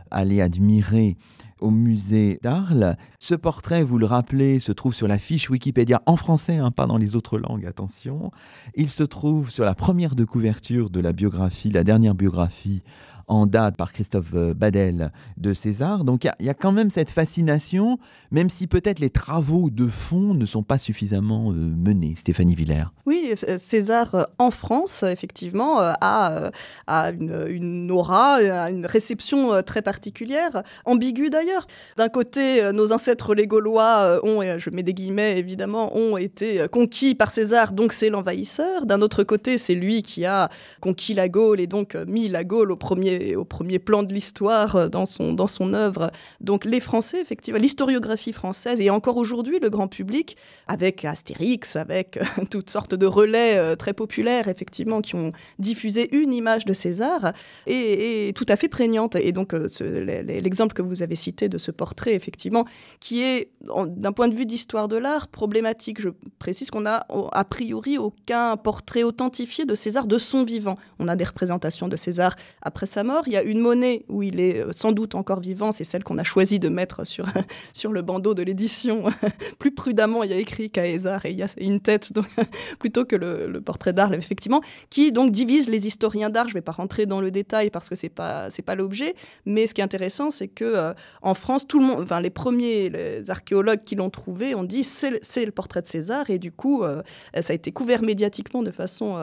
aller 0.09 0.41
admirer 0.41 1.17
au 1.61 1.69
musée 1.69 2.39
d'Arles. 2.41 2.97
Ce 3.19 3.35
portrait, 3.35 3.83
vous 3.83 3.99
le 3.99 4.07
rappelez, 4.07 4.59
se 4.59 4.71
trouve 4.71 4.95
sur 4.95 5.07
la 5.07 5.19
fiche 5.19 5.51
Wikipédia 5.51 6.01
en 6.07 6.15
français, 6.15 6.57
hein, 6.57 6.71
pas 6.71 6.87
dans 6.87 6.97
les 6.97 7.15
autres 7.15 7.37
langues, 7.37 7.67
attention. 7.67 8.31
Il 8.73 8.89
se 8.89 9.03
trouve 9.03 9.51
sur 9.51 9.65
la 9.65 9.75
première 9.75 10.15
de 10.15 10.25
couverture 10.25 10.89
de 10.89 10.99
la 10.99 11.13
biographie, 11.13 11.69
la 11.69 11.83
dernière 11.83 12.15
biographie 12.15 12.81
en 13.27 13.47
date 13.47 13.75
par 13.75 13.91
Christophe 13.91 14.33
euh, 14.33 14.53
Badel 14.53 15.11
de 15.37 15.53
César. 15.53 16.03
Donc 16.03 16.25
il 16.25 16.45
y, 16.45 16.49
a 16.49 16.53
quand 16.53 16.71
même 16.71 16.89
cette 16.89 17.09
fascination, 17.09 17.97
même 18.31 18.49
si 18.49 18.67
peut-être 18.67 18.99
les 18.99 19.09
travaux 19.09 19.69
de 19.69 19.87
fond 19.87 20.33
ne 20.33 20.45
sont 20.45 20.63
pas 20.63 20.77
suffisamment 20.77 21.51
euh, 21.51 21.55
menés. 21.55 22.13
Stéphanie 22.15 22.55
Villers. 22.55 22.85
Oui, 23.05 23.33
euh, 23.47 23.57
César 23.57 24.27
en 24.37 24.51
France, 24.51 25.03
effectivement, 25.03 25.79
a, 25.79 26.51
a 26.87 27.11
une, 27.11 27.91
aura, 27.91 28.41
une 28.69 28.85
réception 28.85 29.61
très 29.63 29.81
particulière, 29.81 30.63
ambiguë 30.85 31.29
d'ailleurs. 31.29 31.67
D'un 31.97 32.09
côté, 32.09 32.71
nos 32.73 32.91
ancêtres 32.91 33.35
les 33.35 33.47
Gaulois 33.47 34.19
ont, 34.23 34.41
et 34.41 34.59
je 34.59 34.69
mets 34.69 34.83
des 34.83 34.93
guillemets 34.93 35.37
évidemment, 35.37 35.95
ont 35.95 36.17
été 36.17 36.65
conquis 36.71 37.15
par 37.15 37.31
César, 37.31 37.73
donc 37.73 37.93
c'est 37.93 38.09
l'envahisseur. 38.09 38.85
D'un 38.85 39.01
autre 39.01 39.23
côté, 39.23 39.57
c'est 39.57 39.75
lui 39.75 40.03
qui 40.03 40.25
a 40.25 40.49
conquis 40.81 41.13
la 41.13 41.29
Gaule 41.29 41.59
et 41.59 41.67
donc 41.67 41.95
mis 42.07 42.27
la 42.27 42.43
Gaule 42.43 42.71
au 42.71 42.75
premier 42.75 43.14
au 43.35 43.45
premier 43.45 43.79
plan 43.79 44.03
de 44.03 44.13
l'histoire 44.13 44.75
euh, 44.75 44.87
dans 44.89 45.05
son, 45.05 45.33
dans 45.33 45.47
son 45.47 45.73
œuvre. 45.73 46.11
Donc 46.41 46.65
les 46.65 46.79
Français, 46.79 47.21
effectivement, 47.21 47.59
l'historiographie 47.59 48.33
française, 48.33 48.81
et 48.81 48.89
encore 48.89 49.17
aujourd'hui 49.17 49.59
le 49.59 49.69
grand 49.69 49.87
public, 49.87 50.37
avec 50.67 51.05
Astérix, 51.05 51.75
avec 51.75 52.17
euh, 52.17 52.23
toutes 52.51 52.69
sortes 52.69 52.95
de 52.95 53.05
relais 53.05 53.57
euh, 53.57 53.75
très 53.75 53.93
populaires, 53.93 54.47
effectivement, 54.47 55.01
qui 55.01 55.15
ont 55.15 55.31
diffusé 55.59 56.15
une 56.15 56.33
image 56.33 56.65
de 56.65 56.73
César, 56.73 57.33
est, 57.67 58.35
tout 58.35 58.45
à 58.49 58.55
fait 58.55 58.69
prégnante. 58.69 59.15
Et 59.15 59.31
donc 59.31 59.53
l'exemple 59.53 60.73
que 60.73 60.81
vous 60.81 61.03
avez 61.03 61.15
cité 61.15 61.49
de 61.49 61.57
ce 61.57 61.71
portrait, 61.71 62.13
effectivement, 62.13 62.65
qui 62.99 63.21
est, 63.21 63.51
d'un 63.87 64.11
point 64.11 64.27
de 64.27 64.35
vue 64.35 64.45
d'histoire 64.45 64.87
de 64.87 64.97
l'art, 64.97 65.27
problématique. 65.27 66.01
Je 66.01 66.09
précise 66.39 66.69
qu'on 66.71 66.85
a 66.85 67.05
a 67.31 67.43
priori 67.43 67.97
aucun 67.97 68.57
portrait 68.57 69.03
authentifié 69.03 69.65
de 69.65 69.75
César 69.75 70.07
de 70.07 70.17
son 70.17 70.43
vivant. 70.43 70.77
On 70.99 71.07
a 71.07 71.15
des 71.15 71.23
représentations 71.23 71.87
de 71.87 71.95
César 71.95 72.35
après 72.61 72.85
sa 72.85 73.03
Il 73.27 73.33
y 73.33 73.37
a 73.37 73.43
une 73.43 73.59
monnaie 73.59 74.05
où 74.09 74.23
il 74.23 74.39
est 74.39 74.59
euh, 74.59 74.71
sans 74.71 74.91
doute 74.91 75.15
encore 75.15 75.39
vivant, 75.39 75.71
c'est 75.71 75.83
celle 75.83 76.03
qu'on 76.03 76.17
a 76.17 76.23
choisi 76.23 76.59
de 76.59 76.69
mettre 76.69 77.05
sur, 77.05 77.25
sur 77.73 77.91
le 77.91 78.01
bandeau 78.01 78.33
de 78.33 78.41
l'édition. 78.41 79.05
Plus 79.59 79.71
prudemment, 79.71 80.23
il 80.23 80.31
y 80.31 80.33
a 80.33 80.37
écrit 80.37 80.69
Caesar 80.69 81.25
et 81.25 81.31
il 81.31 81.37
y 81.37 81.43
a 81.43 81.47
une 81.59 81.79
tête 81.79 82.11
plutôt 82.79 83.05
que 83.05 83.15
le, 83.15 83.61
portrait 83.61 83.93
d'art, 83.93 84.13
effectivement, 84.13 84.61
qui 84.89 85.11
donc 85.11 85.31
divise 85.31 85.69
les 85.69 85.87
historiens 85.87 86.29
d'art. 86.29 86.45
Je 86.47 86.51
ne 86.51 86.55
vais 86.55 86.61
pas 86.61 86.71
rentrer 86.71 87.05
dans 87.05 87.21
le 87.21 87.31
détail 87.31 87.69
parce 87.69 87.89
que 87.89 87.95
ce 87.95 88.05
n'est 88.05 88.09
pas, 88.09 88.47
pas 88.65 88.75
l'objet, 88.75 89.15
mais 89.45 89.67
ce 89.67 89.73
qui 89.73 89.81
est 89.81 89.83
intéressant, 89.83 90.29
c'est 90.29 90.47
que 90.47 90.65
euh, 90.65 90.93
en 91.21 91.33
France, 91.33 91.67
tout 91.67 91.79
le 91.79 91.85
monde, 91.85 92.01
enfin, 92.01 92.21
les 92.21 92.29
premiers 92.29 92.91
archéologues 93.27 93.83
qui 93.83 93.95
l'ont 93.95 94.09
trouvé 94.09 94.55
ont 94.55 94.63
dit 94.63 94.83
c'est 94.83 95.45
le 95.45 95.51
portrait 95.51 95.81
de 95.81 95.87
César 95.87 96.29
et 96.29 96.39
du 96.39 96.51
coup, 96.51 96.83
euh, 96.83 97.01
ça 97.41 97.53
a 97.53 97.55
été 97.55 97.71
couvert 97.71 98.01
médiatiquement 98.01 98.63
de 98.63 98.71
façon 98.71 99.17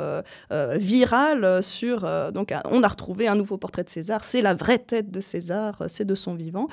virale 0.50 1.62
sur. 1.62 2.00
donc, 2.32 2.54
on 2.70 2.82
a 2.82 2.88
retrouvé 2.88 3.28
un 3.28 3.34
nouveau 3.34 3.56
portrait 3.56 3.71
c'est 4.24 4.42
la 4.42 4.54
vraie 4.54 4.78
tête 4.78 5.10
de 5.10 5.20
César, 5.20 5.82
c'est 5.88 6.04
de 6.04 6.14
son 6.14 6.34
vivant 6.34 6.68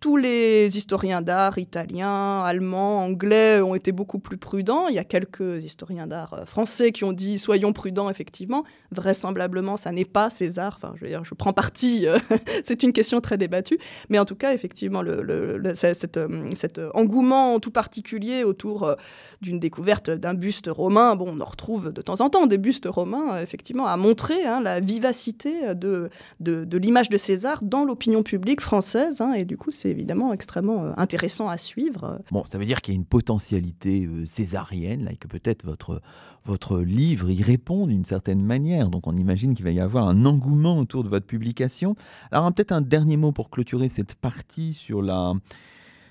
tous 0.00 0.16
les 0.16 0.76
historiens 0.76 1.22
d'art 1.22 1.58
italiens, 1.58 2.40
allemands, 2.44 3.02
anglais 3.04 3.60
ont 3.60 3.74
été 3.74 3.90
beaucoup 3.90 4.20
plus 4.20 4.36
prudents. 4.36 4.86
Il 4.86 4.94
y 4.94 4.98
a 4.98 5.04
quelques 5.04 5.64
historiens 5.64 6.06
d'art 6.06 6.34
euh, 6.34 6.44
français 6.44 6.92
qui 6.92 7.02
ont 7.02 7.12
dit 7.12 7.36
soyons 7.36 7.72
prudents, 7.72 8.08
effectivement. 8.08 8.62
Vraisemblablement, 8.92 9.76
ça 9.76 9.90
n'est 9.90 10.04
pas 10.04 10.30
César. 10.30 10.74
Enfin, 10.76 10.92
je 10.96 11.04
veux 11.04 11.10
dire, 11.10 11.24
je 11.24 11.34
prends 11.34 11.52
parti. 11.52 12.06
Euh, 12.06 12.18
c'est 12.62 12.84
une 12.84 12.92
question 12.92 13.20
très 13.20 13.36
débattue. 13.38 13.78
Mais 14.08 14.20
en 14.20 14.24
tout 14.24 14.36
cas, 14.36 14.54
effectivement, 14.54 15.02
le, 15.02 15.72
cet, 15.74 16.16
euh, 16.16 16.48
cet, 16.54 16.80
engouement 16.94 17.58
tout 17.58 17.72
particulier 17.72 18.44
autour 18.44 18.94
d'une 19.40 19.58
découverte 19.58 20.10
d'un 20.10 20.34
buste 20.34 20.68
romain, 20.68 21.16
bon, 21.16 21.34
on 21.36 21.40
en 21.40 21.44
retrouve 21.44 21.92
de 21.92 22.02
temps 22.02 22.20
en 22.20 22.30
temps 22.30 22.46
des 22.46 22.58
bustes 22.58 22.86
romains, 22.88 23.40
effectivement, 23.42 23.86
a 23.86 23.96
montré 23.96 24.46
hein, 24.46 24.60
la 24.60 24.78
vivacité 24.78 25.74
de, 25.74 26.08
de, 26.38 26.78
l'image 26.78 27.08
de 27.08 27.16
César 27.16 27.64
dans 27.64 27.84
l'opinion 27.84 28.22
publique 28.22 28.60
française. 28.60 29.20
Hein, 29.20 29.32
et 29.32 29.44
du 29.44 29.56
coup, 29.56 29.72
c'est 29.72 29.87
évidemment 29.90 30.32
extrêmement 30.32 30.84
euh, 30.84 30.92
intéressant 30.96 31.48
à 31.48 31.56
suivre. 31.56 32.20
Bon, 32.30 32.44
ça 32.44 32.58
veut 32.58 32.66
dire 32.66 32.80
qu'il 32.80 32.94
y 32.94 32.96
a 32.96 33.00
une 33.00 33.06
potentialité 33.06 34.06
euh, 34.06 34.26
césarienne, 34.26 35.04
là, 35.04 35.12
et 35.12 35.16
que 35.16 35.28
peut-être 35.28 35.64
votre, 35.64 36.00
votre 36.44 36.78
livre 36.78 37.30
y 37.30 37.42
répond 37.42 37.86
d'une 37.86 38.04
certaine 38.04 38.42
manière. 38.42 38.88
Donc 38.88 39.06
on 39.06 39.16
imagine 39.16 39.54
qu'il 39.54 39.64
va 39.64 39.70
y 39.70 39.80
avoir 39.80 40.08
un 40.08 40.24
engouement 40.24 40.78
autour 40.78 41.04
de 41.04 41.08
votre 41.08 41.26
publication. 41.26 41.94
Alors 42.30 42.52
peut-être 42.52 42.72
un 42.72 42.82
dernier 42.82 43.16
mot 43.16 43.32
pour 43.32 43.50
clôturer 43.50 43.88
cette 43.88 44.14
partie 44.14 44.72
sur 44.72 45.02
la 45.02 45.34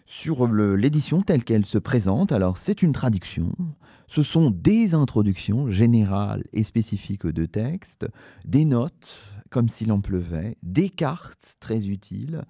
sur 0.09 0.47
l'édition 0.47 1.21
telle 1.21 1.43
qu'elle 1.43 1.65
se 1.65 1.77
présente. 1.77 2.31
Alors 2.31 2.55
c'est 2.55 2.81
une 2.81 2.93
traduction, 2.93 3.51
ce 4.07 4.23
sont 4.23 4.51
des 4.51 4.93
introductions 4.93 5.69
générales 5.69 6.45
et 6.53 6.63
spécifiques 6.63 7.27
de 7.27 7.45
textes, 7.45 8.07
des 8.45 8.63
notes 8.63 9.33
comme 9.49 9.69
s'il 9.69 9.91
en 9.91 10.01
pleuvait, 10.01 10.57
des 10.63 10.89
cartes 10.89 11.57
très 11.59 11.87
utiles, 11.87 12.43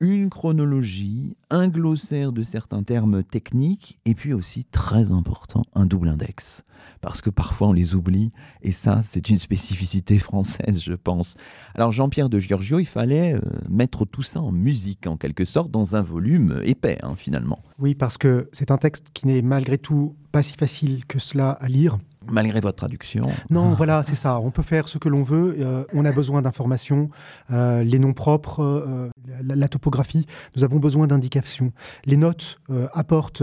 une 0.00 0.30
chronologie, 0.30 1.36
un 1.50 1.68
glossaire 1.68 2.32
de 2.32 2.42
certains 2.42 2.82
termes 2.82 3.22
techniques, 3.22 3.98
et 4.04 4.14
puis 4.14 4.32
aussi, 4.32 4.64
très 4.64 5.12
important, 5.12 5.62
un 5.74 5.86
double 5.86 6.08
index. 6.08 6.64
Parce 7.00 7.20
que 7.20 7.30
parfois 7.30 7.68
on 7.68 7.72
les 7.72 7.94
oublie, 7.94 8.30
et 8.62 8.72
ça, 8.72 9.02
c'est 9.02 9.28
une 9.30 9.38
spécificité 9.38 10.18
française, 10.18 10.82
je 10.82 10.92
pense. 10.92 11.36
Alors 11.74 11.92
Jean-Pierre 11.92 12.28
de 12.28 12.38
Giorgio, 12.38 12.78
il 12.78 12.86
fallait 12.86 13.34
euh, 13.34 13.40
mettre 13.68 14.04
tout 14.04 14.22
ça 14.22 14.40
en 14.40 14.52
musique, 14.52 15.06
en 15.06 15.16
quelque 15.16 15.44
sorte, 15.44 15.70
dans 15.70 15.96
un 15.96 16.02
volume 16.02 16.60
épais, 16.64 16.98
hein, 17.02 17.14
finalement. 17.16 17.58
Oui, 17.78 17.94
parce 17.94 18.18
que 18.18 18.48
c'est 18.52 18.70
un 18.70 18.78
texte 18.78 19.08
qui 19.12 19.26
n'est 19.26 19.42
malgré 19.42 19.78
tout 19.78 20.14
pas 20.32 20.42
si 20.42 20.54
facile 20.54 21.04
que 21.06 21.18
cela 21.18 21.50
à 21.50 21.68
lire. 21.68 21.98
Malgré 22.30 22.60
votre 22.60 22.76
traduction. 22.76 23.28
Non, 23.50 23.72
ah. 23.72 23.74
voilà, 23.76 24.02
c'est 24.02 24.14
ça. 24.14 24.40
On 24.40 24.50
peut 24.50 24.62
faire 24.62 24.88
ce 24.88 24.98
que 24.98 25.08
l'on 25.08 25.22
veut. 25.22 25.56
Euh, 25.58 25.84
on 25.92 26.04
a 26.04 26.12
besoin 26.12 26.42
d'informations, 26.42 27.10
euh, 27.52 27.82
les 27.84 27.98
noms 27.98 28.12
propres, 28.12 28.62
euh, 28.62 29.10
la, 29.42 29.68
topographie. 29.68 30.26
Nous 30.56 30.64
avons 30.64 30.78
besoin 30.78 31.06
d'indications. 31.06 31.72
Les 32.04 32.16
notes 32.16 32.60
apportent, 32.92 33.42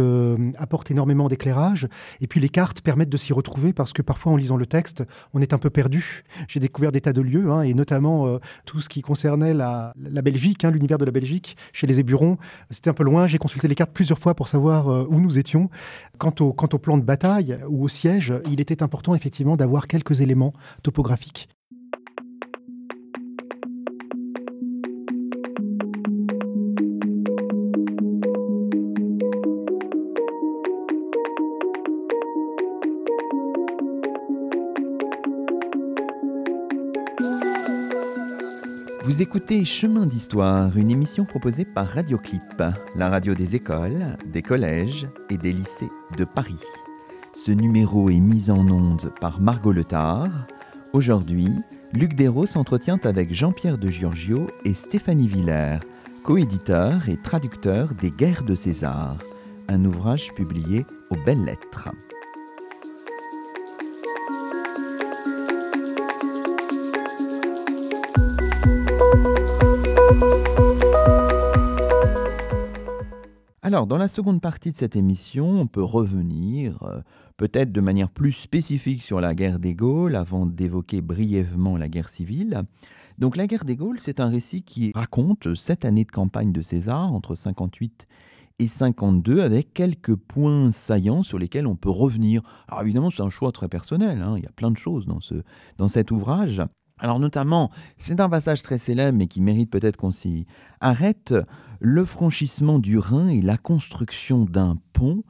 apportent 0.57 0.91
énormément 0.91 1.27
d'éclairage. 1.27 1.87
Et 2.21 2.27
puis 2.27 2.39
les 2.39 2.49
cartes 2.49 2.81
permettent 2.81 3.09
de 3.09 3.17
s'y 3.17 3.33
retrouver 3.33 3.73
parce 3.73 3.93
que 3.93 4.01
parfois, 4.01 4.31
en 4.31 4.35
lisant 4.35 4.57
le 4.57 4.65
texte, 4.65 5.03
on 5.33 5.41
est 5.41 5.53
un 5.53 5.57
peu 5.57 5.69
perdu. 5.69 6.23
J'ai 6.47 6.59
découvert 6.59 6.91
des 6.91 7.01
tas 7.01 7.13
de 7.13 7.21
lieux, 7.21 7.51
hein, 7.51 7.61
et 7.61 7.73
notamment 7.73 8.39
tout 8.65 8.79
ce 8.79 8.89
qui 8.89 9.01
concernait 9.01 9.53
la, 9.53 9.93
Belgique, 9.97 10.63
hein, 10.63 10.71
l'univers 10.71 10.97
de 10.97 11.05
la 11.05 11.11
Belgique, 11.11 11.57
chez 11.73 11.87
les 11.87 11.99
Éburons. 11.99 12.37
C'était 12.69 12.89
un 12.89 12.93
peu 12.93 13.03
loin. 13.03 13.27
J'ai 13.27 13.37
consulté 13.37 13.67
les 13.67 13.75
cartes 13.75 13.91
plusieurs 13.91 14.19
fois 14.19 14.35
pour 14.35 14.47
savoir 14.47 14.87
où 14.87 15.19
nous 15.19 15.37
étions. 15.37 15.69
Quant 16.17 16.33
au, 16.39 16.53
quant 16.53 16.69
au 16.71 16.77
plan 16.77 16.97
de 16.97 17.03
bataille 17.03 17.57
ou 17.67 17.83
au 17.83 17.87
siège, 17.87 18.33
il 18.49 18.61
était 18.61 18.70
c'est 18.71 18.83
important 18.83 19.15
effectivement 19.15 19.57
d'avoir 19.57 19.85
quelques 19.85 20.21
éléments 20.21 20.53
topographiques. 20.81 21.49
Vous 39.03 39.21
écoutez 39.21 39.65
Chemin 39.65 40.05
d'Histoire, 40.05 40.77
une 40.77 40.91
émission 40.91 41.25
proposée 41.25 41.65
par 41.65 41.89
Radioclip, 41.89 42.63
la 42.95 43.09
radio 43.09 43.35
des 43.35 43.57
écoles, 43.57 44.15
des 44.27 44.41
collèges 44.41 45.09
et 45.29 45.37
des 45.37 45.51
lycées 45.51 45.89
de 46.17 46.23
Paris. 46.23 46.55
Ce 47.43 47.51
numéro 47.51 48.11
est 48.11 48.19
mis 48.19 48.51
en 48.51 48.69
onde 48.69 49.11
par 49.19 49.41
Margot 49.41 49.71
Letard. 49.71 50.45
Aujourd'hui, 50.93 51.49
Luc 51.91 52.13
Dérault 52.13 52.45
s'entretient 52.45 52.99
avec 53.03 53.33
Jean-Pierre 53.33 53.79
de 53.79 53.89
Giorgio 53.89 54.47
et 54.63 54.75
Stéphanie 54.75 55.27
Villers, 55.27 55.79
coéditeur 56.23 57.09
et 57.09 57.17
traducteur 57.17 57.95
des 57.95 58.11
Guerres 58.11 58.43
de 58.43 58.53
César, 58.53 59.17
un 59.69 59.83
ouvrage 59.85 60.31
publié 60.35 60.85
aux 61.09 61.17
Belles 61.25 61.43
Lettres. 61.43 61.89
Alors, 73.71 73.87
dans 73.87 73.97
la 73.97 74.09
seconde 74.09 74.41
partie 74.41 74.73
de 74.73 74.75
cette 74.75 74.97
émission, 74.97 75.49
on 75.49 75.65
peut 75.65 75.81
revenir, 75.81 76.83
euh, 76.83 76.99
peut-être 77.37 77.71
de 77.71 77.79
manière 77.79 78.09
plus 78.09 78.33
spécifique 78.33 79.01
sur 79.01 79.21
la 79.21 79.33
guerre 79.33 79.59
des 79.59 79.75
Gaules, 79.75 80.17
avant 80.17 80.45
d'évoquer 80.45 80.99
brièvement 80.99 81.77
la 81.77 81.87
guerre 81.87 82.09
civile. 82.09 82.63
Donc, 83.17 83.37
la 83.37 83.47
guerre 83.47 83.63
des 83.63 83.77
Gaules, 83.77 84.01
c'est 84.01 84.19
un 84.19 84.27
récit 84.27 84.61
qui 84.61 84.91
raconte 84.93 85.55
sept 85.55 85.85
années 85.85 86.03
de 86.03 86.11
campagne 86.11 86.51
de 86.51 86.61
César, 86.61 87.13
entre 87.13 87.33
58 87.33 88.07
et 88.59 88.67
52, 88.67 89.41
avec 89.41 89.73
quelques 89.73 90.17
points 90.17 90.69
saillants 90.71 91.23
sur 91.23 91.39
lesquels 91.39 91.65
on 91.65 91.77
peut 91.77 91.89
revenir. 91.89 92.41
Alors, 92.67 92.81
évidemment, 92.81 93.09
c'est 93.09 93.23
un 93.23 93.29
choix 93.29 93.53
très 93.53 93.69
personnel, 93.69 94.21
hein. 94.21 94.33
il 94.35 94.43
y 94.43 94.47
a 94.47 94.51
plein 94.51 94.71
de 94.71 94.77
choses 94.77 95.05
dans, 95.05 95.21
ce, 95.21 95.35
dans 95.77 95.87
cet 95.87 96.11
ouvrage. 96.11 96.61
Alors 97.01 97.19
notamment, 97.19 97.71
c'est 97.97 98.19
un 98.19 98.29
passage 98.29 98.61
très 98.61 98.77
célèbre 98.77 99.17
mais 99.17 99.25
qui 99.25 99.41
mérite 99.41 99.71
peut-être 99.71 99.97
qu'on 99.97 100.11
s'y 100.11 100.45
arrête, 100.79 101.33
le 101.79 102.05
franchissement 102.05 102.77
du 102.77 102.99
Rhin 102.99 103.27
et 103.27 103.41
la 103.41 103.57
construction 103.57 104.45
d'un 104.45 104.77
pont 104.93 105.23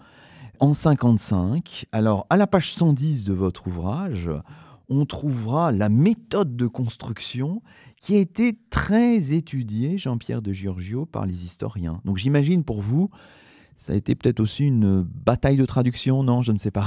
en 0.60 0.74
55. 0.74 1.86
Alors 1.94 2.28
à 2.30 2.36
la 2.36 2.46
page 2.46 2.74
110 2.74 3.24
de 3.24 3.34
votre 3.34 3.68
ouvrage, 3.68 4.30
on 4.90 5.06
trouvera 5.06 5.72
la 5.72 5.88
méthode 5.88 6.58
de 6.58 6.68
construction 6.68 7.62
qui 8.02 8.16
a 8.16 8.20
été 8.20 8.60
très 8.70 9.32
étudiée, 9.32 9.98
Jean-Pierre 9.98 10.42
de 10.42 10.52
Giorgio, 10.52 11.06
par 11.06 11.26
les 11.26 11.46
historiens. 11.46 12.02
Donc 12.04 12.18
j'imagine 12.18 12.66
pour 12.66 12.82
vous, 12.82 13.10
ça 13.76 13.94
a 13.94 13.96
été 13.96 14.14
peut-être 14.14 14.40
aussi 14.40 14.68
une 14.68 15.02
bataille 15.02 15.58
de 15.58 15.66
traduction, 15.66 16.22
non? 16.22 16.44
Je 16.44 16.52
ne 16.52 16.60
sais 16.60 16.70
pas. 16.70 16.86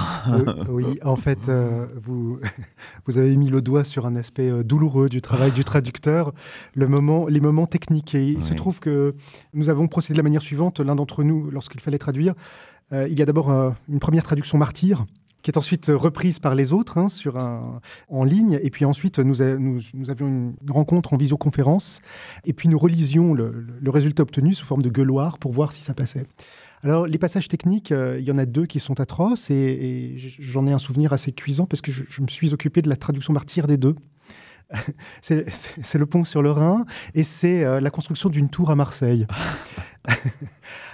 oui, 0.68 0.84
en 1.04 1.16
fait, 1.16 1.48
euh, 1.48 1.86
vous, 2.00 2.38
vous 3.06 3.18
avez 3.18 3.36
mis 3.36 3.48
le 3.48 3.62
doigt 3.62 3.82
sur 3.82 4.06
un 4.06 4.14
aspect 4.14 4.48
euh, 4.48 4.62
douloureux 4.62 5.08
du 5.08 5.20
travail 5.20 5.50
du 5.50 5.64
traducteur, 5.64 6.32
le 6.74 6.86
moment, 6.86 7.26
les 7.26 7.40
moments 7.40 7.66
techniques. 7.66 8.14
Et 8.14 8.28
il 8.28 8.42
se 8.42 8.54
trouve 8.54 8.78
que 8.78 9.14
nous 9.54 9.70
avons 9.70 9.88
procédé 9.88 10.14
de 10.14 10.18
la 10.18 10.22
manière 10.22 10.42
suivante, 10.42 10.78
l'un 10.78 10.94
d'entre 10.94 11.24
nous, 11.24 11.50
lorsqu'il 11.50 11.80
fallait 11.80 11.98
traduire. 11.98 12.34
Euh, 12.92 13.08
il 13.10 13.18
y 13.18 13.22
a 13.22 13.26
d'abord 13.26 13.50
une 13.88 13.98
première 13.98 14.22
traduction 14.22 14.58
martyre, 14.58 15.04
qui 15.42 15.50
est 15.50 15.58
ensuite 15.58 15.90
reprise 15.92 16.38
par 16.38 16.54
les 16.54 16.72
autres 16.72 16.96
hein, 16.96 17.08
sur 17.08 17.38
un, 17.38 17.80
en 18.08 18.24
ligne. 18.24 18.58
Et 18.62 18.70
puis 18.70 18.84
ensuite, 18.84 19.18
nous, 19.18 19.42
nous, 19.58 19.80
nous, 19.94 20.10
avions 20.10 20.26
une 20.26 20.70
rencontre 20.70 21.12
en 21.12 21.16
visioconférence. 21.16 22.02
Et 22.44 22.52
puis 22.52 22.68
nous 22.68 22.78
relisions 22.78 23.34
le, 23.34 23.66
le 23.80 23.90
résultat 23.90 24.22
obtenu 24.22 24.54
sous 24.54 24.64
forme 24.64 24.82
de 24.82 24.90
gueuloir 24.90 25.38
pour 25.38 25.52
voir 25.52 25.72
si 25.72 25.82
ça 25.82 25.92
passait. 25.92 26.26
Alors, 26.84 27.06
les 27.06 27.16
passages 27.16 27.48
techniques, 27.48 27.92
euh, 27.92 28.18
il 28.20 28.26
y 28.26 28.30
en 28.30 28.36
a 28.36 28.44
deux 28.44 28.66
qui 28.66 28.78
sont 28.78 29.00
atroces 29.00 29.50
et, 29.50 30.16
j'en 30.38 30.66
ai 30.66 30.72
un 30.72 30.78
souvenir 30.78 31.14
assez 31.14 31.32
cuisant 31.32 31.64
parce 31.64 31.80
que 31.80 31.90
je, 31.90 32.20
me 32.20 32.28
suis 32.28 32.52
occupé 32.52 32.82
de 32.82 32.90
la 32.90 32.96
traduction 32.96 33.32
martyre 33.32 33.66
des 33.66 33.78
deux. 33.78 33.96
c'est 35.22 35.94
le 35.94 36.06
pont 36.06 36.24
sur 36.24 36.42
le 36.42 36.50
Rhin 36.50 36.84
et 37.14 37.22
c'est 37.22 37.64
euh, 37.64 37.80
la 37.80 37.90
construction 37.90 38.28
d'une 38.28 38.50
tour 38.50 38.70
à 38.70 38.76
Marseille. 38.76 39.26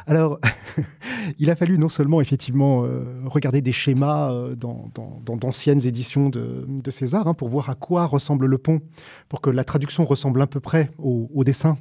Alors, 0.06 0.38
il 1.38 1.50
a 1.50 1.56
fallu 1.56 1.78
non 1.78 1.88
seulement 1.88 2.20
effectivement 2.20 2.84
euh, 2.84 3.22
regarder 3.26 3.60
des 3.60 3.72
schémas 3.72 4.32
euh, 4.32 4.54
dans, 4.54 4.90
d'anciennes 5.24 5.86
éditions 5.86 6.30
de, 6.30 6.90
César 6.90 7.28
hein, 7.28 7.34
pour 7.34 7.48
voir 7.48 7.70
à 7.70 7.74
quoi 7.74 8.06
ressemble 8.06 8.46
le 8.46 8.58
pont, 8.58 8.80
pour 9.28 9.40
que 9.40 9.50
la 9.50 9.62
traduction 9.62 10.04
ressemble 10.04 10.42
à 10.42 10.46
peu 10.46 10.58
près 10.58 10.90
au, 10.98 11.44
dessin 11.44 11.76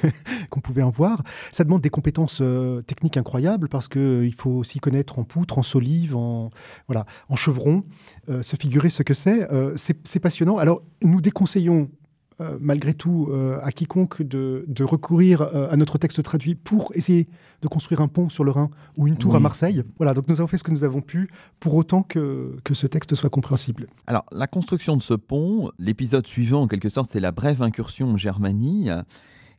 qu'on 0.50 0.60
pouvait 0.60 0.82
en 0.82 0.90
voir. 0.90 1.22
Ça 1.50 1.64
demande 1.64 1.80
des 1.80 1.90
compétences 1.90 2.38
euh, 2.40 2.82
techniques 2.82 3.16
incroyables 3.16 3.68
parce 3.68 3.88
qu'il 3.88 4.34
faut 4.36 4.50
aussi 4.50 4.78
connaître 4.78 5.18
en 5.18 5.24
poutre, 5.24 5.58
en 5.58 5.62
solive, 5.62 6.16
en, 6.16 6.50
voilà, 6.86 7.06
en 7.28 7.36
chevron, 7.36 7.84
se 8.40 8.56
figurer 8.56 8.90
ce 8.90 9.02
que 9.02 9.14
c'est. 9.14 9.48
c'est 9.74 10.20
passionnant. 10.20 10.58
Alors, 10.58 10.82
nous 11.02 11.20
déconseillons 11.20 11.88
euh, 12.42 12.58
malgré 12.60 12.92
tout 12.94 13.28
euh, 13.30 13.58
à 13.62 13.72
quiconque 13.72 14.22
de, 14.22 14.64
recourir 14.80 15.42
euh, 15.42 15.70
à 15.70 15.76
notre 15.76 15.96
texte 15.96 16.22
traduit 16.22 16.54
pour 16.54 16.92
essayer 16.94 17.28
de 17.62 17.68
construire 17.68 18.00
un 18.00 18.08
pont 18.08 18.28
sur 18.28 18.42
le 18.42 18.50
Rhin 18.50 18.70
ou 18.98 19.06
une 19.06 19.16
tour 19.16 19.36
à 19.36 19.40
Marseille. 19.40 19.84
Voilà, 19.98 20.12
donc 20.12 20.28
nous 20.28 20.40
avons 20.40 20.48
fait 20.48 20.58
ce 20.58 20.64
que 20.64 20.72
nous 20.72 20.82
avons 20.82 21.00
pu 21.00 21.30
pour 21.60 21.74
autant 21.74 22.02
que, 22.02 22.56
que 22.64 22.74
ce 22.74 22.86
texte 22.86 23.14
soit 23.14 23.30
compréhensible. 23.30 23.86
Alors, 24.06 24.24
la 24.32 24.46
construction 24.46 24.96
de 24.96 25.02
ce 25.02 25.14
pont, 25.14 25.70
l'épisode 25.78 26.26
suivant, 26.26 26.62
en 26.62 26.66
quelque 26.66 26.88
sorte, 26.88 27.08
c'est 27.10 27.20
la 27.20 27.30
brève 27.30 27.62
incursion 27.62 28.10
en 28.10 28.16
Germanie. 28.16 28.90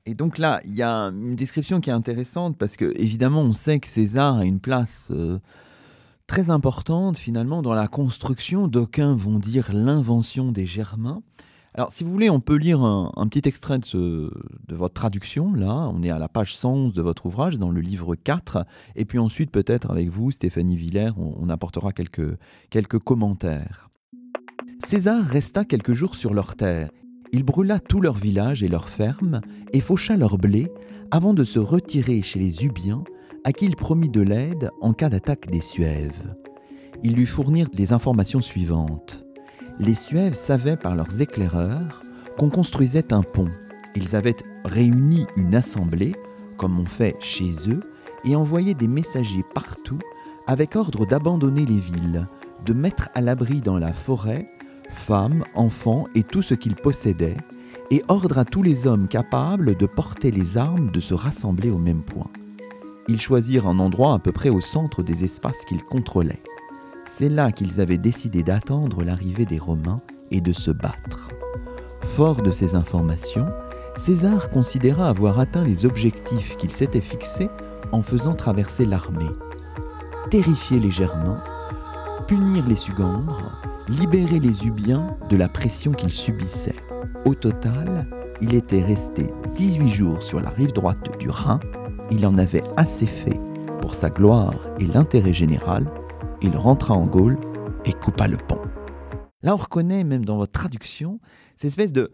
Et 0.05 0.15
donc 0.15 0.38
là, 0.38 0.59
il 0.65 0.73
y 0.73 0.84
a 0.84 0.89
une 0.89 1.36
description 1.36 1.79
qui 1.79 1.89
est 1.89 1.93
intéressante 1.93 2.57
parce 2.57 2.75
que, 2.75 2.93
évidemment, 2.97 3.41
on 3.41 3.53
sait 3.53 3.79
que 3.79 3.88
César 3.88 4.38
a 4.38 4.45
une 4.45 4.59
place 4.59 5.11
très 6.27 6.49
importante 6.49 7.17
finalement 7.17 7.61
dans 7.61 7.73
la 7.73 7.88
construction. 7.88 8.67
D'aucuns 8.67 9.15
vont 9.15 9.39
dire 9.39 9.71
l'invention 9.71 10.51
des 10.51 10.65
Germains. 10.65 11.21
Alors, 11.76 11.91
si 11.91 12.03
vous 12.03 12.11
voulez, 12.11 12.30
on 12.30 12.39
peut 12.39 12.55
lire 12.55 12.82
un, 12.84 13.28
petit 13.28 13.47
extrait 13.49 13.80
de, 13.80 14.32
votre 14.69 14.93
traduction. 14.93 15.53
Là, 15.53 15.89
on 15.91 16.03
est 16.03 16.11
à 16.11 16.19
la 16.19 16.28
page 16.28 16.55
111 16.55 16.93
de 16.93 17.01
votre 17.01 17.26
ouvrage, 17.26 17.57
dans 17.57 17.71
le 17.71 17.82
livre 17.82 18.13
4. 18.15 18.65
Et 18.95 19.05
puis 19.05 19.17
ensuite, 19.17 19.49
peut-être 19.49 19.89
avec 19.89 20.09
vous, 20.09 20.30
Stéphanie 20.30 20.78
Villers, 20.78 21.13
on, 21.17 21.49
apportera 21.49 21.91
quelques, 21.91 22.38
quelques 22.69 22.99
commentaires. 22.99 23.89
César 24.78 25.26
resta 25.26 25.65
quelques 25.65 25.93
jours 25.93 26.15
sur 26.15 26.36
leur 26.36 26.55
terre. 26.55 26.91
Il 27.32 27.41
brûla 27.41 27.80
tout 27.80 28.01
leur 28.01 28.15
village 28.15 28.61
et 28.61 28.67
leurs 28.67 28.89
fermes, 28.89 29.41
et 29.71 29.82
faucha 29.82 30.15
leur 30.15 30.38
blé, 30.38 30.71
avant 31.09 31.34
de 31.34 31.43
se 31.43 31.57
retirer 31.57 32.21
chez 32.21 32.38
les 32.38 32.65
Ubiens, 32.65 33.03
à 33.45 33.51
qui 33.51 33.65
il 33.65 33.76
promit 33.76 34.09
de 34.09 34.21
l'aide 34.21 34.69
en 34.82 34.93
cas 34.93 35.09
d'attaque 35.09 35.49
des 35.49 35.61
Suèves. 35.61 36.36
Ils 37.01 37.15
lui 37.15 37.26
fournirent 37.26 37.69
les 37.74 37.93
informations 37.93 38.41
suivantes 38.41 39.26
les 39.80 39.95
Suèves 39.95 40.36
savaient 40.36 40.78
par 40.78 40.95
leurs 40.95 41.21
éclaireurs 41.21 42.01
qu'on 42.38 42.49
construisait 42.49 43.13
un 43.13 43.21
pont. 43.21 43.49
Ils 43.95 44.15
avaient 44.15 44.36
réuni 44.65 45.26
une 45.36 45.55
assemblée, 45.55 46.13
comme 46.57 46.80
on 46.80 46.86
fait 46.86 47.15
chez 47.19 47.51
eux, 47.67 47.82
et 48.26 48.36
envoyé 48.36 48.74
des 48.74 48.88
messagers 48.88 49.43
partout 49.53 49.99
avec 50.47 50.76
ordre 50.76 51.05
d'abandonner 51.05 51.65
les 51.65 51.80
villes, 51.80 52.28
de 52.65 52.74
mettre 52.74 53.09
à 53.13 53.21
l'abri 53.21 53.61
dans 53.61 53.78
la 53.78 53.93
forêt 53.93 54.49
femmes, 54.93 55.43
enfants 55.55 56.05
et 56.15 56.24
tout 56.24 56.41
ce 56.41 56.53
qu'ils 56.53 56.76
possédaient, 56.76 57.38
et 57.91 58.01
ordre 58.07 58.38
à 58.38 58.45
tous 58.45 58.63
les 58.63 58.88
hommes 58.88 59.07
capables 59.07 59.76
de 59.76 59.86
porter 59.86 60.32
les 60.32 60.57
armes 60.57 60.91
de 60.91 60.99
se 60.99 61.13
rassembler 61.13 61.69
au 61.69 61.78
même 61.78 62.03
point. 62.03 62.30
Ils 63.07 63.19
choisirent 63.19 63.67
un 63.67 63.80
endroit 63.80 64.13
à 64.13 64.19
peu 64.19 64.32
près 64.32 64.49
au 64.49 64.61
centre 64.61 65.03
des 65.03 65.24
espaces 65.26 65.65
qu'ils 65.67 65.84
contrôlaient. 65.84 66.41
C'est 67.16 67.30
là 67.30 67.51
qu'ils 67.51 67.80
avaient 67.80 67.99
décidé 67.99 68.41
d'attendre 68.41 69.03
l'arrivée 69.03 69.45
des 69.45 69.59
Romains 69.59 70.01
et 70.32 70.41
de 70.41 70.51
se 70.51 70.72
battre. 70.72 71.28
Fort 72.01 72.41
de 72.41 72.49
ces 72.49 72.74
informations, 72.74 73.45
César 73.95 74.49
considéra 74.49 75.09
avoir 75.09 75.38
atteint 75.38 75.64
les 75.64 75.86
objectifs 75.86 76.57
qu'il 76.57 76.72
s'était 76.72 77.01
fixés 77.01 77.49
en 77.91 78.01
faisant 78.01 78.34
traverser 78.34 78.88
l'armée. 78.88 79.30
Terrifier 80.32 80.80
les 80.80 80.89
Germains, 80.89 81.43
punir 82.28 82.68
les 82.68 82.76
Sugambres, 82.76 83.61
libérer 83.89 84.39
les 84.39 84.66
Ubiens 84.66 85.16
de 85.30 85.38
la 85.38 85.49
pression 85.49 85.91
qu'ils 85.91 86.11
subissaient. 86.11 86.76
Au 87.26 87.36
total, 87.36 88.07
il 88.41 88.55
était 88.55 88.82
resté 88.82 89.28
18 89.53 89.88
jours 89.88 90.24
sur 90.24 90.41
la 90.41 90.49
rive 90.49 90.74
droite 90.74 91.16
du 91.20 91.30
Rhin. 91.30 91.59
Il 92.09 92.26
en 92.26 92.39
avait 92.39 92.64
assez 92.76 93.05
fait 93.05 93.39
pour 93.82 93.93
sa 93.93 94.09
gloire 94.09 94.55
et 94.80 94.88
l'intérêt 94.88 95.36
général. 95.36 95.86
Il 96.45 96.57
rentra 96.57 96.93
en 96.93 97.05
Gaule 97.05 97.37
et 97.85 97.93
coupa 97.93 98.27
le 98.27 98.35
pont. 98.35 98.59
Là, 99.43 99.53
on 99.53 99.57
reconnaît 99.57 100.03
même 100.03 100.25
dans 100.25 100.35
votre 100.35 100.51
traduction 100.51 101.21
cette 101.55 101.69
espèce 101.69 101.93
de, 101.93 102.11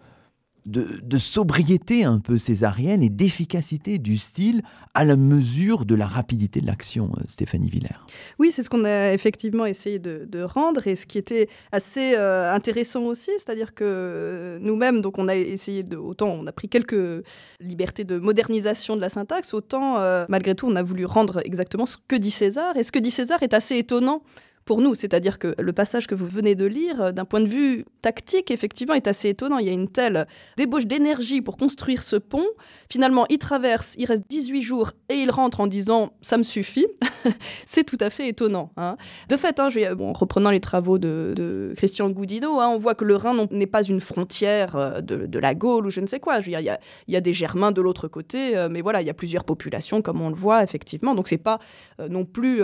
de, 0.70 1.18
sobriété 1.18 2.04
un 2.04 2.20
peu 2.20 2.38
césarienne 2.38 3.04
et 3.04 3.10
d'efficacité 3.10 3.98
du 3.98 4.18
style 4.18 4.62
à 4.94 5.04
la 5.06 5.16
mesure 5.16 5.86
de 5.86 5.96
la 5.96 6.08
rapidité 6.08 6.62
de 6.62 6.68
l'action, 6.68 7.12
euh, 7.18 7.24
Stéphanie 7.28 7.70
Villers. 7.70 8.00
Oui, 8.40 8.52
c'est 8.52 8.64
ce 8.64 8.70
qu'on 8.70 8.86
a 8.86 9.14
effectivement 9.14 9.66
essayé 9.66 10.00
de, 10.00 10.44
rendre 10.44 10.88
et 10.88 10.96
ce 10.96 11.06
qui 11.06 11.18
était 11.18 11.50
assez 11.72 12.16
euh, 12.16 12.54
intéressant 12.54 13.04
aussi, 13.04 13.32
c'est-à-dire 13.38 13.74
que 13.74 13.84
euh, 13.84 14.60
nous-mêmes, 14.62 15.02
donc 15.02 15.18
on 15.18 15.28
a 15.28 15.36
essayé 15.36 15.84
de, 15.84 15.98
autant 15.98 16.28
on 16.28 16.48
a 16.48 16.52
pris 16.52 16.70
quelques 16.70 17.24
libertés 17.60 18.06
de 18.06 18.18
modernisation 18.18 18.96
de 18.96 19.02
la 19.02 19.10
syntaxe, 19.10 19.54
autant 19.54 19.98
malgré 20.30 20.56
tout 20.56 20.68
on 20.68 20.76
a 20.76 20.84
voulu 20.84 21.06
rendre 21.06 21.42
exactement 21.46 21.86
ce 21.86 21.98
que 22.08 22.16
dit 22.16 22.32
César 22.32 22.78
et 22.78 22.84
ce 22.84 22.92
que 22.92 23.00
dit 23.00 23.12
César 23.12 23.44
est 23.44 23.54
assez 23.54 23.76
étonnant 23.78 24.22
pour 24.70 24.82
nous. 24.82 24.94
C'est-à-dire 24.94 25.40
que 25.40 25.56
le 25.58 25.74
passage 25.74 26.06
que 26.06 26.14
vous 26.14 26.28
venez 26.28 26.54
de 26.54 26.66
lire, 26.66 27.02
euh, 27.02 27.12
d'un 27.12 27.26
point 27.26 27.42
de 27.42 27.48
vue 27.48 27.86
tactique, 28.04 28.52
effectivement, 28.52 28.94
est 28.94 29.08
assez 29.08 29.30
étonnant. 29.30 29.58
Il 29.58 29.66
y 29.66 29.70
a 29.70 29.74
une 29.74 29.90
telle 29.90 30.28
débauche 30.58 30.86
d'énergie 30.86 31.42
pour 31.42 31.58
construire 31.58 32.04
ce 32.04 32.18
pont. 32.18 32.46
Finalement, 32.88 33.26
il 33.32 33.40
traverse, 33.40 33.96
il 33.98 34.06
reste 34.06 34.26
18 34.30 34.62
jours 34.62 34.92
et 35.10 35.16
il 35.16 35.32
rentre 35.32 35.60
en 35.60 35.66
disant 35.66 36.12
ça 36.22 36.38
me 36.38 36.44
suffit. 36.44 36.86
c'est 37.66 37.84
tout 37.84 37.98
à 38.00 38.12
fait 38.12 38.28
étonnant. 38.28 38.72
Hein. 38.78 38.96
De 39.28 39.38
fait, 39.38 39.60
hein, 39.60 39.70
bon, 39.98 40.14
reprenant 40.14 40.52
les 40.52 40.60
travaux 40.60 41.00
de, 41.00 41.74
Christian 41.76 42.12
Goudino, 42.12 42.60
hein, 42.60 42.70
on 42.70 42.78
voit 42.78 42.94
que 42.94 43.06
le 43.06 43.16
Rhin 43.16 43.48
n'est 43.50 43.66
pas 43.66 43.82
une 43.82 44.00
frontière 44.00 44.76
euh, 44.76 45.02
de, 45.02 45.40
la 45.40 45.56
Gaule 45.56 45.88
ou 45.88 45.90
je 45.90 46.00
ne 46.00 46.06
sais 46.06 46.20
quoi. 46.20 46.38
il, 46.46 46.52
y 47.08 47.16
a, 47.16 47.22
des 47.22 47.34
Germains 47.34 47.72
de 47.72 47.82
l'autre 47.82 48.08
côté, 48.08 48.56
euh, 48.56 48.70
mais 48.70 48.82
voilà, 48.82 49.02
il 49.02 49.08
y 49.08 49.10
a 49.10 49.16
plusieurs 49.16 49.46
populations, 49.46 50.04
comme 50.04 50.22
on 50.22 50.30
le 50.30 50.36
voit 50.36 50.62
effectivement. 50.62 51.16
Donc, 51.16 51.28
c'est 51.28 51.38
pas 51.38 51.58
non 52.08 52.24
plus 52.24 52.62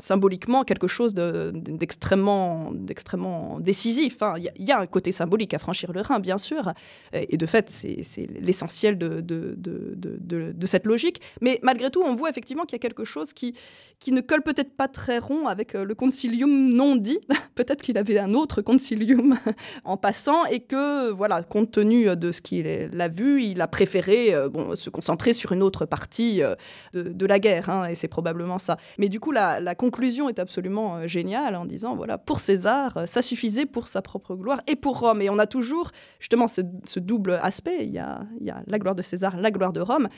symboliquement 0.00 0.64
quelque 0.64 0.86
chose 0.86 1.14
de 1.14 1.29
d'extrêmement, 1.54 2.70
d'extrêmement 2.72 3.58
décisif. 3.60 4.22
Hein. 4.22 4.34
Il 4.38 4.64
y, 4.64 4.72
a 4.72 4.78
un 4.78 4.86
côté 4.86 5.12
symbolique 5.12 5.54
à 5.54 5.58
franchir 5.58 5.92
le 5.92 6.00
Rhin, 6.00 6.20
bien 6.20 6.38
sûr, 6.38 6.72
et 7.12 7.36
de 7.36 7.46
fait, 7.46 7.70
c'est 7.70 8.26
l'essentiel 8.40 8.98
de 8.98 10.66
cette 10.66 10.86
logique. 10.86 11.20
Mais 11.40 11.58
malgré 11.62 11.90
tout, 11.90 12.02
on 12.04 12.14
voit 12.14 12.30
effectivement 12.30 12.64
qu'il 12.64 12.74
y 12.74 12.80
a 12.80 12.82
quelque 12.82 13.04
chose 13.04 13.32
qui, 13.32 13.54
qui 14.00 14.12
ne 14.12 14.22
colle 14.22 14.42
peut-être 14.42 14.74
pas 14.74 14.88
très 14.88 15.18
rond 15.18 15.46
avec 15.46 15.74
euh, 15.74 15.84
le 15.84 15.94
concilium 15.94 16.50
non 16.72 16.96
dit. 16.96 17.20
peut-être 17.54 17.82
qu'il 17.82 17.98
avait 17.98 18.18
un 18.18 18.34
autre 18.34 18.62
concilium 18.62 19.38
en 19.84 19.96
passant, 19.96 20.46
et 20.46 20.60
que, 20.60 21.10
voilà, 21.10 21.42
compte 21.42 21.70
tenu 21.70 22.16
de 22.16 22.32
ce 22.32 22.40
qu'il 22.40 22.66
a 22.66 23.08
vu, 23.08 23.42
il 23.44 23.60
a 23.60 23.68
préféré 23.68 24.34
euh, 24.34 24.74
se 24.74 24.88
concentrer 24.90 25.34
sur 25.34 25.52
une 25.52 25.62
autre 25.62 25.84
partie 25.84 26.42
euh, 26.42 26.54
de, 26.94 27.26
la 27.26 27.38
guerre, 27.38 27.68
hein, 27.68 27.88
et 27.88 27.94
c'est 27.94 28.08
probablement 28.08 28.58
ça. 28.58 28.78
Mais 28.98 29.08
du 29.08 29.20
coup, 29.20 29.32
la, 29.32 29.74
conclusion 29.74 30.28
est 30.28 30.38
absolument 30.38 31.06
génial 31.10 31.54
en 31.56 31.66
disant 31.66 31.94
voilà, 31.94 32.16
pour 32.16 32.38
César, 32.38 32.96
euh, 32.96 33.06
ça 33.06 33.20
suffisait 33.20 33.66
pour 33.66 33.88
sa 33.88 34.00
propre 34.00 34.34
gloire 34.34 34.62
et 34.66 34.76
pour 34.76 35.00
Rome. 35.00 35.20
Et 35.20 35.28
on 35.28 35.38
a 35.38 35.46
toujours 35.46 35.90
justement 36.18 36.48
ce, 36.48 36.60
double 36.98 37.32
aspect 37.42 37.84
il 37.86 37.92
y, 37.92 37.98
a, 37.98 38.22
il 38.40 38.46
y, 38.46 38.50
a, 38.50 38.62
la 38.66 38.78
gloire 38.78 38.94
de 38.94 39.02
César, 39.02 39.36
la 39.36 39.50
gloire 39.50 39.72
de 39.72 39.80
Rome. 39.80 40.08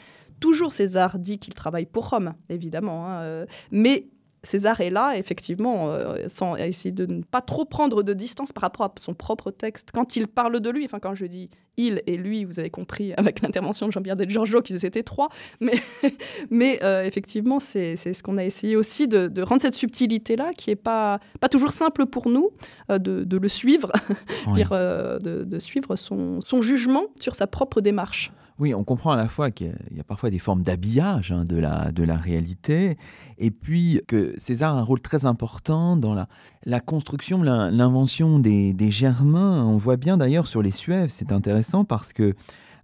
Toujours 0.41 0.73
César 0.73 1.19
dit 1.19 1.39
qu'il 1.39 1.55
travaille 1.55 1.87
pour 1.87 2.11
Rome, 2.11 2.35
évidemment, 2.49 3.09
hein, 3.09 3.23
euh, 3.23 3.47
mais 3.71 4.07
César 4.45 4.81
est 4.81 4.91
là, 4.91 5.17
effectivement, 5.17 5.91
euh, 5.91 6.27
sans 6.29 6.57
essayer 6.57 6.91
de 6.91 7.07
ne 7.07 7.23
pas 7.23 7.41
trop 7.41 7.65
prendre 7.65 8.03
de 8.03 8.13
distance 8.13 8.53
par 8.53 8.63
rapport 8.63 8.87
à 8.87 8.95
son 9.01 9.15
propre 9.15 9.53
texte. 9.53 9.91
Quand 9.95 10.17
il 10.17 10.27
parle 10.27 10.59
de 10.59 10.71
lui, 10.71 10.85
enfin 10.85 10.99
quand 10.99 11.15
je 11.15 11.27
dis 11.27 11.49
il 11.77 12.03
et 12.07 12.17
lui, 12.17 12.45
vous 12.45 12.59
avez 12.59 12.69
compris 12.69 13.13
avec 13.17 13.41
l'intervention 13.41 13.87
de 13.87 13.93
Jean-Pierre 13.93 14.17
Del 14.17 14.29
Giorgio 14.29 14.61
qu'ils 14.61 14.85
étaient 14.85 15.05
trois, 15.05 15.29
mais, 15.61 15.81
mais 16.51 16.81
euh, 16.83 17.05
effectivement, 17.05 17.61
c'est 17.61 17.97
ce 17.97 18.23
qu'on 18.23 18.37
a 18.37 18.45
essayé 18.45 18.77
aussi 18.77 19.07
de, 19.07 19.43
rendre 19.43 19.63
cette 19.63 19.77
subtilité-là, 19.77 20.53
qui 20.57 20.71
n'est 20.71 20.77
pas, 20.77 21.21
pas 21.41 21.49
toujours 21.49 21.71
simple 21.71 22.07
pour 22.07 22.29
nous, 22.29 22.51
euh, 22.91 22.99
de, 22.99 23.37
le 23.37 23.49
suivre, 23.49 23.93
de, 24.49 25.45
de, 25.45 25.59
suivre 25.61 25.95
son, 25.97 26.41
son 26.41 26.63
jugement 26.63 27.05
sur 27.21 27.35
sa 27.35 27.47
propre 27.47 27.81
démarche. 27.81 28.33
Oui, 28.63 28.75
on 28.75 28.85
comprend 28.85 29.11
à 29.11 29.17
la 29.17 29.27
fois 29.27 29.51
qu'il 29.51 29.75
y 29.91 29.99
a 29.99 30.05
parfois 30.05 30.31
des 30.31 30.39
formes 30.39 30.63
d'habillage 30.63 31.33
hein, 31.33 31.45
de, 31.45 31.57
la, 31.57 31.91
de 31.91 32.05
la 32.05 32.15
réalité, 32.17 32.97
et 33.37 33.51
puis 33.51 34.01
que 34.07 34.35
César 34.39 34.77
a 34.77 34.79
un 34.79 34.85
rôle 34.85 35.01
très 35.01 35.27
important 35.27 35.97
dans 35.97 36.15
la, 36.15 36.79
construction, 36.79 37.43
l'invention 37.43 38.39
des, 38.39 38.73
des, 38.73 38.93
Germains. 38.93 39.65
On 39.65 39.79
voit 39.79 39.97
bien 39.97 40.17
d'ailleurs 40.17 40.47
sur 40.47 40.63
les 40.63 40.71
Suèves, 40.71 41.11
c'est 41.11 41.33
intéressant 41.33 41.85
parce 41.85 42.13
que 42.13 42.35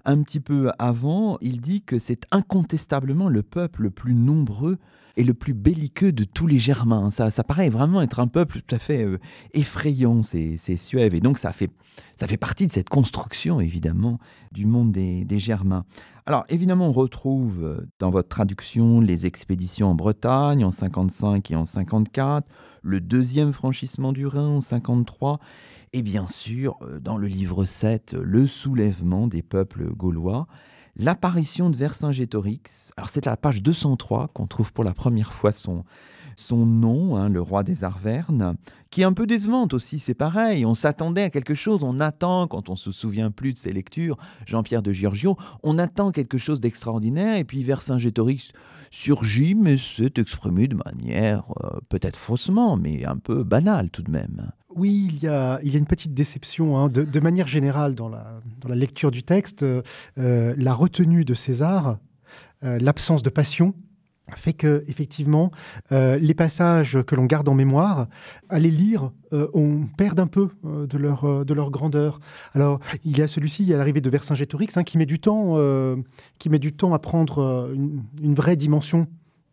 un 0.05 0.21
petit 0.25 0.41
peu 0.41 0.73
avant, 0.81 1.39
il 1.41 1.61
dit 1.61 1.83
que 1.83 2.01
c'est 2.01 2.23
incontestablement 2.33 3.29
le 3.29 3.45
peuple 3.45 3.83
le 3.83 3.91
plus 3.91 4.15
nombreux 4.15 4.79
et 5.19 5.25
le 5.25 5.35
plus 5.35 5.53
belliqueux 5.53 6.13
de 6.13 6.23
tous 6.23 6.47
les 6.47 6.61
Germains. 6.61 7.11
Ça, 7.11 7.33
ça 7.33 7.43
paraît 7.43 7.71
vraiment 7.71 8.01
être 8.01 8.21
un 8.21 8.29
peuple 8.29 8.61
tout 8.61 8.75
à 8.75 8.79
fait 8.79 9.05
euh, 9.05 9.19
effrayant, 9.53 10.23
ces, 10.23 10.57
ces 10.59 10.77
Suèves. 10.77 11.15
Et 11.17 11.21
donc 11.21 11.39
ça 11.39 11.53
fait, 11.53 11.71
ça 12.15 12.29
fait 12.29 12.37
partie 12.37 12.69
de 12.69 12.73
cette 12.73 12.89
construction, 12.89 13.61
évidemment, 13.61 14.21
du 14.53 14.65
monde 14.65 14.93
des, 14.93 15.25
des 15.25 15.41
Germains. 15.41 15.85
Alors 16.25 16.45
évidemment, 16.49 16.87
on 16.87 16.93
retrouve 16.93 17.65
euh, 17.65 17.91
dans 17.99 18.11
votre 18.11 18.29
traduction 18.29 19.01
les 19.01 19.27
expéditions 19.27 19.89
en 19.89 19.95
Bretagne 19.97 20.65
en 20.65 20.71
55 20.71 21.51
et 21.51 21.57
en 21.57 21.67
54, 21.67 22.47
le 22.83 23.01
deuxième 23.01 23.53
franchissement 23.53 24.13
du 24.13 24.25
Rhin 24.25 24.47
en 24.47 24.61
53, 24.61 25.41
et 25.95 26.03
bien 26.03 26.29
sûr, 26.29 26.77
euh, 26.83 27.01
dans 27.01 27.17
le 27.17 27.27
livre 27.27 27.65
7, 27.65 28.15
le 28.23 28.47
soulèvement 28.47 29.27
des 29.27 29.43
peuples 29.43 29.89
gaulois 29.95 30.47
l'apparition 30.99 31.71
de 31.71 31.77
Vercingétorix. 31.77 32.93
Alors 32.97 33.09
c'est 33.09 33.27
la 33.27 33.37
page 33.37 33.63
203 33.63 34.29
qu'on 34.35 34.47
trouve 34.47 34.73
pour 34.73 34.85
la 34.85 34.95
première 34.95 35.33
fois 35.33 35.53
son, 35.53 35.85
son 36.37 36.67
nom, 36.67 37.17
hein, 37.17 37.29
le 37.29 37.41
roi 37.41 37.63
des 37.63 37.85
Arvernes, 37.85 38.57
qui 38.91 39.03
est 39.03 39.05
un 39.05 39.13
peu 39.13 39.27
décevante 39.27 39.75
aussi, 39.75 39.99
c'est 39.99 40.15
pareil. 40.15 40.65
On 40.65 40.75
s'attendait 40.75 41.25
à 41.25 41.31
quelque 41.31 41.55
chose, 41.55 41.81
on 41.83 42.01
attend, 42.01 42.47
quand 42.47 42.69
on 42.69 42.77
se 42.77 42.93
souvient 42.93 43.31
plus 43.31 43.53
de 43.53 43.59
ses 43.59 43.73
lectures, 43.73 44.17
Jean-Pierre 44.47 44.83
de 44.83 44.93
Giorgio, 44.93 45.37
on 45.63 45.79
attend 45.79 46.13
quelque 46.13 46.39
chose 46.39 46.61
d'extraordinaire, 46.61 47.37
et 47.37 47.45
puis 47.45 47.65
Vercingétorix 47.65 48.53
surgit, 48.91 49.55
mais 49.55 49.77
c'est 49.79 50.19
exprimé 50.19 50.69
de 50.69 50.77
manière 50.77 51.45
euh, 51.63 51.79
peut-être 51.89 52.19
faussement, 52.19 52.77
mais 52.77 53.05
un 53.05 53.17
peu 53.17 53.45
banale 53.45 53.91
tout 53.91 54.03
de 54.03 54.11
même. 54.11 54.51
Oui, 54.75 55.09
il 55.11 55.23
y 55.23 55.29
a, 55.29 55.59
il 55.63 55.73
y 55.73 55.77
a 55.77 55.79
une 55.79 55.87
petite 55.87 56.15
déception. 56.15 56.79
Hein. 56.79 56.89
De, 56.89 57.21
manière 57.21 57.49
générale, 57.49 57.95
dans 57.95 58.09
la, 58.09 58.41
dans 58.61 58.69
la 58.69 58.77
lecture 58.77 59.11
du 59.11 59.23
texte, 59.23 59.63
euh, 59.65 60.55
la 60.57 60.75
retenue 60.75 61.25
de 61.25 61.35
César, 61.35 61.99
euh, 62.65 62.79
l'absence 62.81 63.23
de 63.23 63.31
passion, 63.31 63.75
fait 64.37 64.53
que 64.53 64.85
effectivement 64.87 65.51
euh, 65.93 66.19
les 66.19 66.35
passages 66.35 66.99
que 67.07 67.15
l'on 67.15 67.25
garde 67.25 67.49
en 67.49 67.55
mémoire 67.55 68.07
à 68.49 68.59
les 68.59 68.71
lire 68.71 69.11
on 69.31 69.87
perd 69.97 70.19
un 70.21 70.27
peu 70.27 70.49
de 70.65 70.99
leur 70.99 71.45
de 71.45 71.55
leur 71.55 71.71
grandeur 71.71 72.21
alors 72.55 72.81
il 73.05 73.19
y 73.19 73.23
a 73.23 73.27
celui-ci 73.27 73.63
il 73.63 73.69
y 73.69 73.75
a 73.75 73.77
l'arrivée 73.77 74.01
de 74.01 74.11
Vercingétorix 74.11 74.77
hein, 74.77 74.85
qui 74.85 74.97
met 74.99 75.07
du 75.07 75.19
temps 75.19 75.57
qui 76.39 76.49
met 76.49 76.59
du 76.59 76.73
temps 76.73 76.95
à 76.95 76.99
prendre 76.99 77.71
une, 77.75 78.03
une 78.23 78.35
vraie 78.35 78.57
dimension 78.57 79.07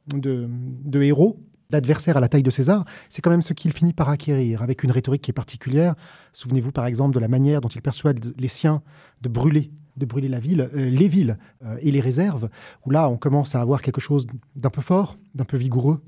de, 0.07 0.47
de 0.49 1.01
héros 1.01 1.39
d'adversaire 1.69 2.17
à 2.17 2.19
la 2.19 2.29
taille 2.29 2.43
de 2.43 2.51
César, 2.51 2.85
c'est 3.09 3.21
quand 3.21 3.31
même 3.31 3.41
ce 3.41 3.53
qu'il 3.53 3.73
finit 3.73 3.93
par 3.93 4.09
acquérir, 4.09 4.61
avec 4.61 4.83
une 4.83 4.91
rhétorique 4.91 5.21
qui 5.23 5.31
est 5.31 5.33
particulière. 5.33 5.95
Souvenez-vous 6.33 6.71
par 6.71 6.85
exemple 6.85 7.15
de 7.15 7.19
la 7.19 7.27
manière 7.27 7.61
dont 7.61 7.69
il 7.69 7.81
persuade 7.81 8.33
les 8.37 8.47
siens 8.47 8.81
de 9.21 9.29
brûler 9.29 9.71
de 9.97 10.05
brûler 10.05 10.27
la 10.27 10.39
ville, 10.39 10.69
euh, 10.75 10.89
les 10.89 11.07
villes 11.07 11.37
euh, 11.63 11.77
et 11.81 11.91
les 11.91 12.01
réserves, 12.01 12.49
où 12.85 12.91
là 12.91 13.09
on 13.09 13.17
commence 13.17 13.55
à 13.55 13.61
avoir 13.61 13.81
quelque 13.81 14.01
chose 14.01 14.27
d'un 14.55 14.69
peu 14.69 14.81
fort, 14.81 15.17
d'un 15.33 15.45
peu 15.45 15.57
vigoureux. 15.57 16.01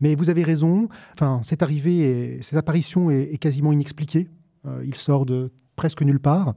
Mais 0.00 0.14
vous 0.14 0.30
avez 0.30 0.42
raison, 0.42 0.88
enfin, 1.14 1.40
cette 1.42 1.62
arrivée, 1.62 2.38
cette 2.42 2.58
apparition 2.58 3.10
est, 3.10 3.38
quasiment 3.38 3.72
inexpliquée. 3.72 4.28
Euh, 4.66 4.82
il 4.84 4.94
sort 4.94 5.26
de 5.26 5.52
presque 5.76 6.02
nulle 6.02 6.20
part 6.20 6.54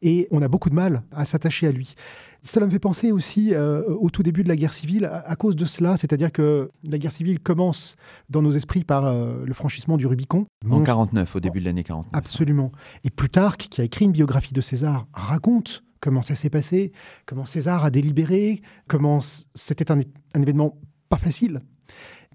et 0.00 0.26
on 0.30 0.40
a 0.40 0.48
beaucoup 0.48 0.70
de 0.70 0.74
mal 0.74 1.02
à 1.12 1.26
s'attacher 1.26 1.66
à 1.66 1.72
lui. 1.72 1.94
Cela 2.40 2.66
me 2.66 2.70
fait 2.70 2.78
penser 2.78 3.10
aussi 3.10 3.54
euh, 3.54 3.82
au 3.88 4.10
tout 4.10 4.22
début 4.22 4.42
de 4.42 4.48
la 4.48 4.56
guerre 4.56 4.72
civile, 4.72 5.06
à, 5.06 5.34
cause 5.36 5.56
de 5.56 5.64
cela, 5.64 5.96
c'est-à-dire 5.96 6.30
que 6.30 6.70
la 6.82 6.98
guerre 6.98 7.12
civile 7.12 7.40
commence 7.40 7.96
dans 8.28 8.42
nos 8.42 8.50
esprits 8.52 8.84
par 8.84 9.06
euh, 9.06 9.44
le 9.46 9.52
franchissement 9.54 9.96
du 9.96 10.06
Rubicon. 10.06 10.46
En 10.70 10.82
49, 10.82 11.36
au 11.36 11.40
début 11.40 11.60
de 11.60 11.64
l'année 11.64 11.84
49. 11.84 12.10
Absolument. 12.12 12.70
Et 13.02 13.10
Plutarque, 13.10 13.68
qui 13.70 13.80
a 13.80 13.84
écrit 13.84 14.04
une 14.04 14.12
biographie 14.12 14.52
de 14.52 14.60
César, 14.60 15.06
raconte 15.14 15.84
comment 16.04 16.20
ça 16.20 16.34
s'est 16.34 16.50
passé, 16.50 16.92
comment 17.24 17.46
César 17.46 17.82
a 17.82 17.90
délibéré, 17.90 18.60
comment 18.88 19.20
c'était 19.54 19.90
un, 19.90 20.00
événement 20.38 20.78
pas 21.08 21.16
facile. 21.16 21.62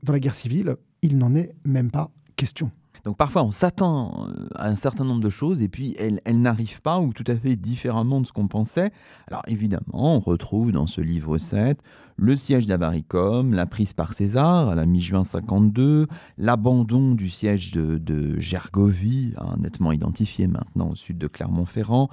Dans 0.02 0.12
la 0.12 0.20
guerre 0.20 0.34
civile, 0.34 0.76
il 1.04 1.20
n'en 1.20 1.36
est 1.36 1.54
même 1.66 1.92
pas 1.92 2.10
question. 2.36 2.72
Donc 3.06 3.16
parfois 3.16 3.44
on 3.44 3.52
s'attend 3.52 4.28
euh, 4.28 4.48
à 4.56 4.68
un 4.68 4.76
certain 4.76 5.06
nombre 5.06 5.22
de 5.22 5.30
choses 5.30 5.62
et 5.62 5.70
puis 5.70 5.96
elles, 6.00 6.20
n'arrivent 6.42 6.82
pas 6.82 7.00
ou 7.00 7.14
tout 7.14 7.24
à 7.28 7.36
fait 7.36 7.56
différemment 7.56 8.22
de 8.22 8.26
ce 8.26 8.32
qu'on 8.32 8.48
pensait. 8.48 8.92
Alors 9.28 9.44
évidemment, 9.46 10.16
on 10.16 10.20
retrouve 10.20 10.72
dans 10.72 10.88
ce 10.88 11.00
livre 11.00 11.38
7 11.38 11.80
le 12.18 12.36
siège 12.36 12.66
d'Avaricum, 12.66 13.54
la 13.54 13.68
prise 13.68 13.94
par 13.94 14.14
César 14.14 14.70
à 14.70 14.76
la 14.76 14.88
mi-juin 14.88 15.24
52, 15.24 16.08
l'abandon 16.40 17.14
du 17.14 17.30
siège 17.30 17.72
de, 17.72 18.40
Gergovie, 18.40 19.36
hein, 19.38 19.56
nettement 19.60 19.92
identifié 19.92 20.48
maintenant 20.48 20.90
au 20.90 20.96
sud 20.96 21.20
de 21.20 21.28
Clermont-Ferrand, 21.28 22.10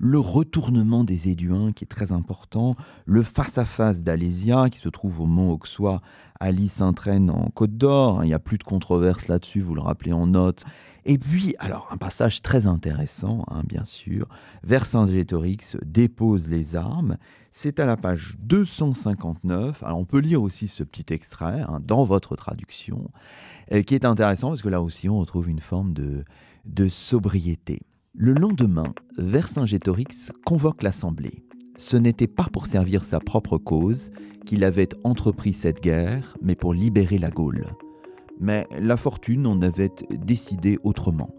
le 0.00 0.18
retournement 0.18 1.04
des 1.04 1.28
Éduins 1.28 1.72
qui 1.72 1.84
est 1.84 1.86
très 1.86 2.10
important, 2.10 2.74
le 3.04 3.22
face-à-face 3.22 4.02
d'Alésia 4.02 4.70
qui 4.70 4.78
se 4.78 4.88
trouve 4.88 5.20
au 5.20 5.26
Mont 5.26 5.52
Auxois 5.52 6.00
Alice 6.40 6.72
s'entraîne 6.72 7.28
en 7.28 7.50
Côte 7.50 7.76
d'Or. 7.76 8.20
Hein, 8.20 8.24
il 8.24 8.28
n'y 8.28 8.34
a 8.34 8.38
plus 8.38 8.56
de 8.56 8.64
controverse 8.64 9.28
là-dessus, 9.28 9.60
vous 9.60 9.74
le 9.74 9.82
rappelez 9.82 10.14
en 10.14 10.26
note. 10.26 10.64
Et 11.04 11.18
puis, 11.18 11.54
alors, 11.58 11.88
un 11.90 11.98
passage 11.98 12.40
très 12.40 12.66
intéressant, 12.66 13.44
hein, 13.48 13.62
bien 13.66 13.84
sûr. 13.84 14.26
Vercingétorix 14.62 15.76
dépose 15.84 16.48
les 16.48 16.76
armes. 16.76 17.18
C'est 17.50 17.78
à 17.78 17.84
la 17.84 17.98
page 17.98 18.36
259. 18.40 19.82
Alors, 19.82 19.98
on 19.98 20.06
peut 20.06 20.18
lire 20.18 20.42
aussi 20.42 20.66
ce 20.66 20.82
petit 20.82 21.12
extrait 21.12 21.60
hein, 21.68 21.80
dans 21.82 22.04
votre 22.04 22.36
traduction, 22.36 23.10
euh, 23.72 23.82
qui 23.82 23.94
est 23.94 24.06
intéressant 24.06 24.48
parce 24.48 24.62
que 24.62 24.68
là 24.70 24.80
aussi, 24.80 25.10
on 25.10 25.18
retrouve 25.20 25.50
une 25.50 25.60
forme 25.60 25.92
de, 25.92 26.24
de 26.64 26.88
sobriété. 26.88 27.82
Le 28.14 28.34
lendemain, 28.34 28.92
Vercingétorix 29.18 30.32
convoque 30.44 30.82
l'Assemblée. 30.82 31.44
Ce 31.76 31.96
n'était 31.96 32.26
pas 32.26 32.48
pour 32.52 32.66
servir 32.66 33.04
sa 33.04 33.20
propre 33.20 33.56
cause 33.56 34.10
qu'il 34.44 34.64
avait 34.64 34.88
entrepris 35.04 35.54
cette 35.54 35.80
guerre, 35.80 36.36
mais 36.42 36.56
pour 36.56 36.74
libérer 36.74 37.18
la 37.18 37.30
Gaule. 37.30 37.64
Mais 38.40 38.66
la 38.80 38.96
fortune 38.96 39.46
en 39.46 39.62
avait 39.62 39.92
décidé 40.10 40.78
autrement. 40.82 41.30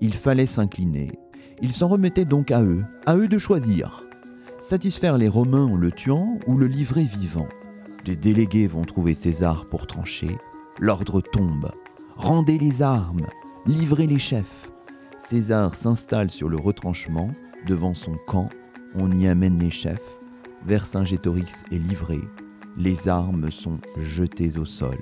Il 0.00 0.14
fallait 0.14 0.46
s'incliner. 0.46 1.18
Il 1.62 1.72
s'en 1.72 1.88
remettait 1.88 2.24
donc 2.24 2.52
à 2.52 2.62
eux, 2.62 2.84
à 3.06 3.16
eux 3.16 3.28
de 3.28 3.38
choisir. 3.38 4.04
Satisfaire 4.60 5.18
les 5.18 5.28
Romains 5.28 5.66
en 5.66 5.76
le 5.76 5.90
tuant 5.90 6.38
ou 6.46 6.56
le 6.56 6.68
livrer 6.68 7.04
vivant. 7.04 7.48
Des 8.04 8.16
délégués 8.16 8.68
vont 8.68 8.84
trouver 8.84 9.14
César 9.14 9.68
pour 9.68 9.88
trancher. 9.88 10.38
L'ordre 10.78 11.20
tombe. 11.20 11.72
Rendez 12.14 12.56
les 12.56 12.82
armes, 12.82 13.26
livrez 13.66 14.06
les 14.06 14.20
chefs. 14.20 14.69
César 15.20 15.76
s'installe 15.76 16.30
sur 16.30 16.48
le 16.48 16.56
retranchement, 16.56 17.30
devant 17.66 17.92
son 17.92 18.16
camp. 18.26 18.48
On 18.98 19.12
y 19.12 19.28
amène 19.28 19.58
les 19.58 19.70
chefs. 19.70 20.16
Vercingétorix 20.66 21.62
est 21.70 21.78
livré. 21.78 22.18
Les 22.78 23.06
armes 23.06 23.50
sont 23.50 23.78
jetées 23.98 24.56
au 24.56 24.64
sol. 24.64 24.98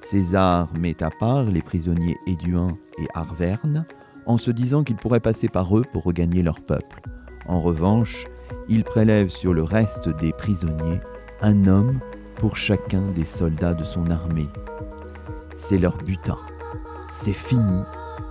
César 0.00 0.68
met 0.76 1.00
à 1.02 1.10
part 1.10 1.44
les 1.44 1.62
prisonniers 1.62 2.18
Éduin 2.26 2.76
et 2.98 3.06
Arverne 3.14 3.86
en 4.26 4.36
se 4.36 4.50
disant 4.50 4.82
qu'il 4.82 4.96
pourrait 4.96 5.20
passer 5.20 5.48
par 5.48 5.78
eux 5.78 5.84
pour 5.92 6.02
regagner 6.02 6.42
leur 6.42 6.60
peuple. 6.60 7.00
En 7.46 7.62
revanche, 7.62 8.24
il 8.68 8.82
prélève 8.82 9.28
sur 9.28 9.54
le 9.54 9.62
reste 9.62 10.08
des 10.08 10.32
prisonniers 10.32 11.00
un 11.40 11.66
homme 11.66 12.00
pour 12.34 12.56
chacun 12.56 13.12
des 13.12 13.24
soldats 13.24 13.74
de 13.74 13.84
son 13.84 14.10
armée. 14.10 14.48
C'est 15.54 15.78
leur 15.78 15.96
butin. 15.98 16.38
C'est 17.10 17.32
fini. 17.32 17.82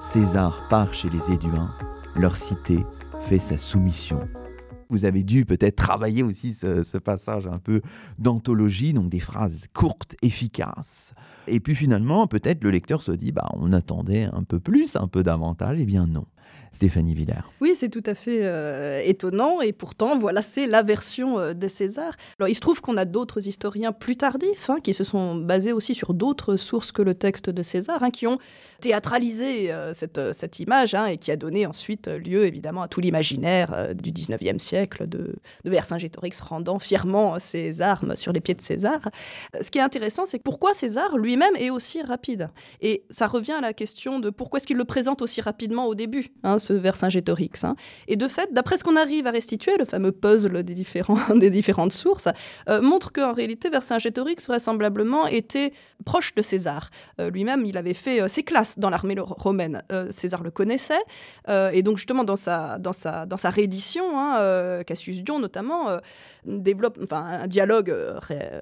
César 0.01 0.67
part 0.69 0.93
chez 0.93 1.09
les 1.09 1.33
Éduins. 1.33 1.73
Leur 2.15 2.37
cité 2.37 2.85
fait 3.21 3.39
sa 3.39 3.57
soumission. 3.57 4.27
Vous 4.89 5.05
avez 5.05 5.23
dû 5.23 5.45
peut-être 5.45 5.75
travailler 5.75 6.23
aussi 6.23 6.53
ce, 6.53 6.97
passage 6.97 7.47
un 7.47 7.59
peu 7.59 7.81
d'anthologie, 8.19 8.93
donc 8.93 9.09
des 9.09 9.19
phrases 9.19 9.63
courtes, 9.73 10.15
efficaces. 10.21 11.13
Et 11.47 11.59
puis 11.59 11.75
finalement, 11.75 12.27
peut-être 12.27 12.63
le 12.63 12.71
lecteur 12.71 13.01
se 13.01 13.11
dit, 13.11 13.31
bah, 13.31 13.47
on 13.53 13.73
attendait 13.73 14.29
un 14.31 14.43
peu 14.43 14.59
plus, 14.59 14.95
un 14.95 15.07
peu 15.07 15.23
davantage. 15.23 15.77
Eh 15.79 15.85
bien 15.85 16.07
non. 16.07 16.25
Stéphanie 16.75 17.13
Villers. 17.13 17.45
Oui, 17.61 17.71
c'est 17.73 17.87
tout 17.87 18.03
à 18.05 18.13
fait 18.13 18.43
euh, 18.43 19.01
étonnant 19.01 19.61
et 19.61 19.71
pourtant, 19.71 20.17
voilà, 20.17 20.41
c'est 20.41 20.67
la 20.67 20.83
version 20.83 21.39
euh, 21.39 21.53
des 21.53 21.69
Césars. 21.69 22.15
Alors, 22.37 22.49
il 22.49 22.55
se 22.55 22.59
trouve 22.59 22.81
qu'on 22.81 22.97
a 22.97 23.05
d'autres 23.05 23.47
historiens 23.47 23.93
plus 23.93 24.17
tardifs 24.17 24.69
hein, 24.69 24.79
qui 24.83 24.93
se 24.93 25.05
sont 25.05 25.35
basés 25.35 25.71
aussi 25.71 25.95
sur 25.95 26.13
d'autres 26.13 26.57
sources 26.57 26.91
que 26.91 27.01
le 27.01 27.13
texte 27.15 27.49
de 27.49 27.61
César, 27.63 28.03
hein, 28.03 28.11
qui 28.11 28.27
ont 28.27 28.39
théâtralisé 28.81 29.71
euh, 29.71 29.93
cette, 29.93 30.19
cette, 30.33 30.59
image 30.59 30.95
hein, 30.95 31.05
et 31.05 31.17
qui 31.17 31.31
a 31.31 31.37
donné 31.37 31.65
ensuite 31.65 32.09
lieu 32.09 32.45
évidemment 32.45 32.81
à 32.81 32.89
tout 32.89 32.99
l'imaginaire 32.99 33.95
du 33.95 34.11
19e 34.11 34.59
siècle 34.59 35.07
de, 35.07 35.33
de 35.63 35.69
Vercingétorix 35.69 36.41
rendant 36.41 36.79
fièrement 36.79 37.39
ses 37.39 37.79
armes 37.79 38.17
sur 38.17 38.33
les 38.33 38.41
pieds 38.41 38.53
de 38.53 38.61
César. 38.61 38.99
Ce 39.61 39.71
qui 39.71 39.77
est 39.77 39.81
intéressant, 39.81 40.25
c'est 40.25 40.43
pourquoi 40.43 40.73
César 40.73 41.17
lui-même 41.17 41.55
est 41.55 41.69
aussi 41.69 42.01
rapide? 42.01 42.49
Et 42.81 43.05
ça 43.09 43.27
revient 43.27 43.53
à 43.53 43.61
la 43.61 43.71
question 43.71 44.19
de 44.19 44.29
pourquoi 44.29 44.57
est-ce 44.57 44.67
qu'il 44.67 44.77
le 44.77 44.83
présente 44.83 45.21
aussi 45.21 45.39
rapidement 45.39 45.85
au 45.85 45.95
début 45.95 46.33
ce 46.65 46.73
Vercingétorix. 46.73 47.63
Hein. 47.63 47.75
Et 48.07 48.15
de 48.15 48.27
fait, 48.27 48.53
d'après 48.53 48.77
ce 48.77 48.83
qu'on 48.83 48.95
arrive 48.95 49.27
à 49.27 49.31
restituer, 49.31 49.77
le 49.77 49.85
fameux 49.85 50.11
puzzle 50.11 50.63
des, 50.63 50.73
différents, 50.73 51.19
des 51.35 51.49
différentes 51.49 51.93
sources, 51.93 52.29
euh, 52.69 52.81
montre 52.81 53.11
qu'en 53.11 53.33
réalité, 53.33 53.69
Vercingétorix 53.69 54.47
vraisemblablement 54.47 55.27
était 55.27 55.71
proche 56.05 56.33
de 56.35 56.41
César. 56.41 56.89
Euh, 57.19 57.29
lui-même, 57.29 57.65
il 57.65 57.77
avait 57.77 57.93
fait 57.93 58.21
euh, 58.21 58.27
ses 58.27 58.43
classes 58.43 58.77
dans 58.79 58.89
l'armée 58.89 59.15
romaine. 59.19 59.83
César 60.09 60.43
le 60.43 60.51
connaissait, 60.51 61.01
et 61.47 61.83
donc 61.83 61.97
justement 61.97 62.23
dans 62.23 62.35
sa, 62.35 62.77
dans 62.79 62.91
sa, 62.91 63.25
dans 63.25 63.37
sa 63.37 63.49
réédition, 63.49 64.03
hein, 64.19 64.83
Cassius 64.83 65.23
Dion 65.23 65.39
notamment, 65.39 65.99
développe 66.45 66.99
un 67.11 67.47
dialogue 67.47 67.93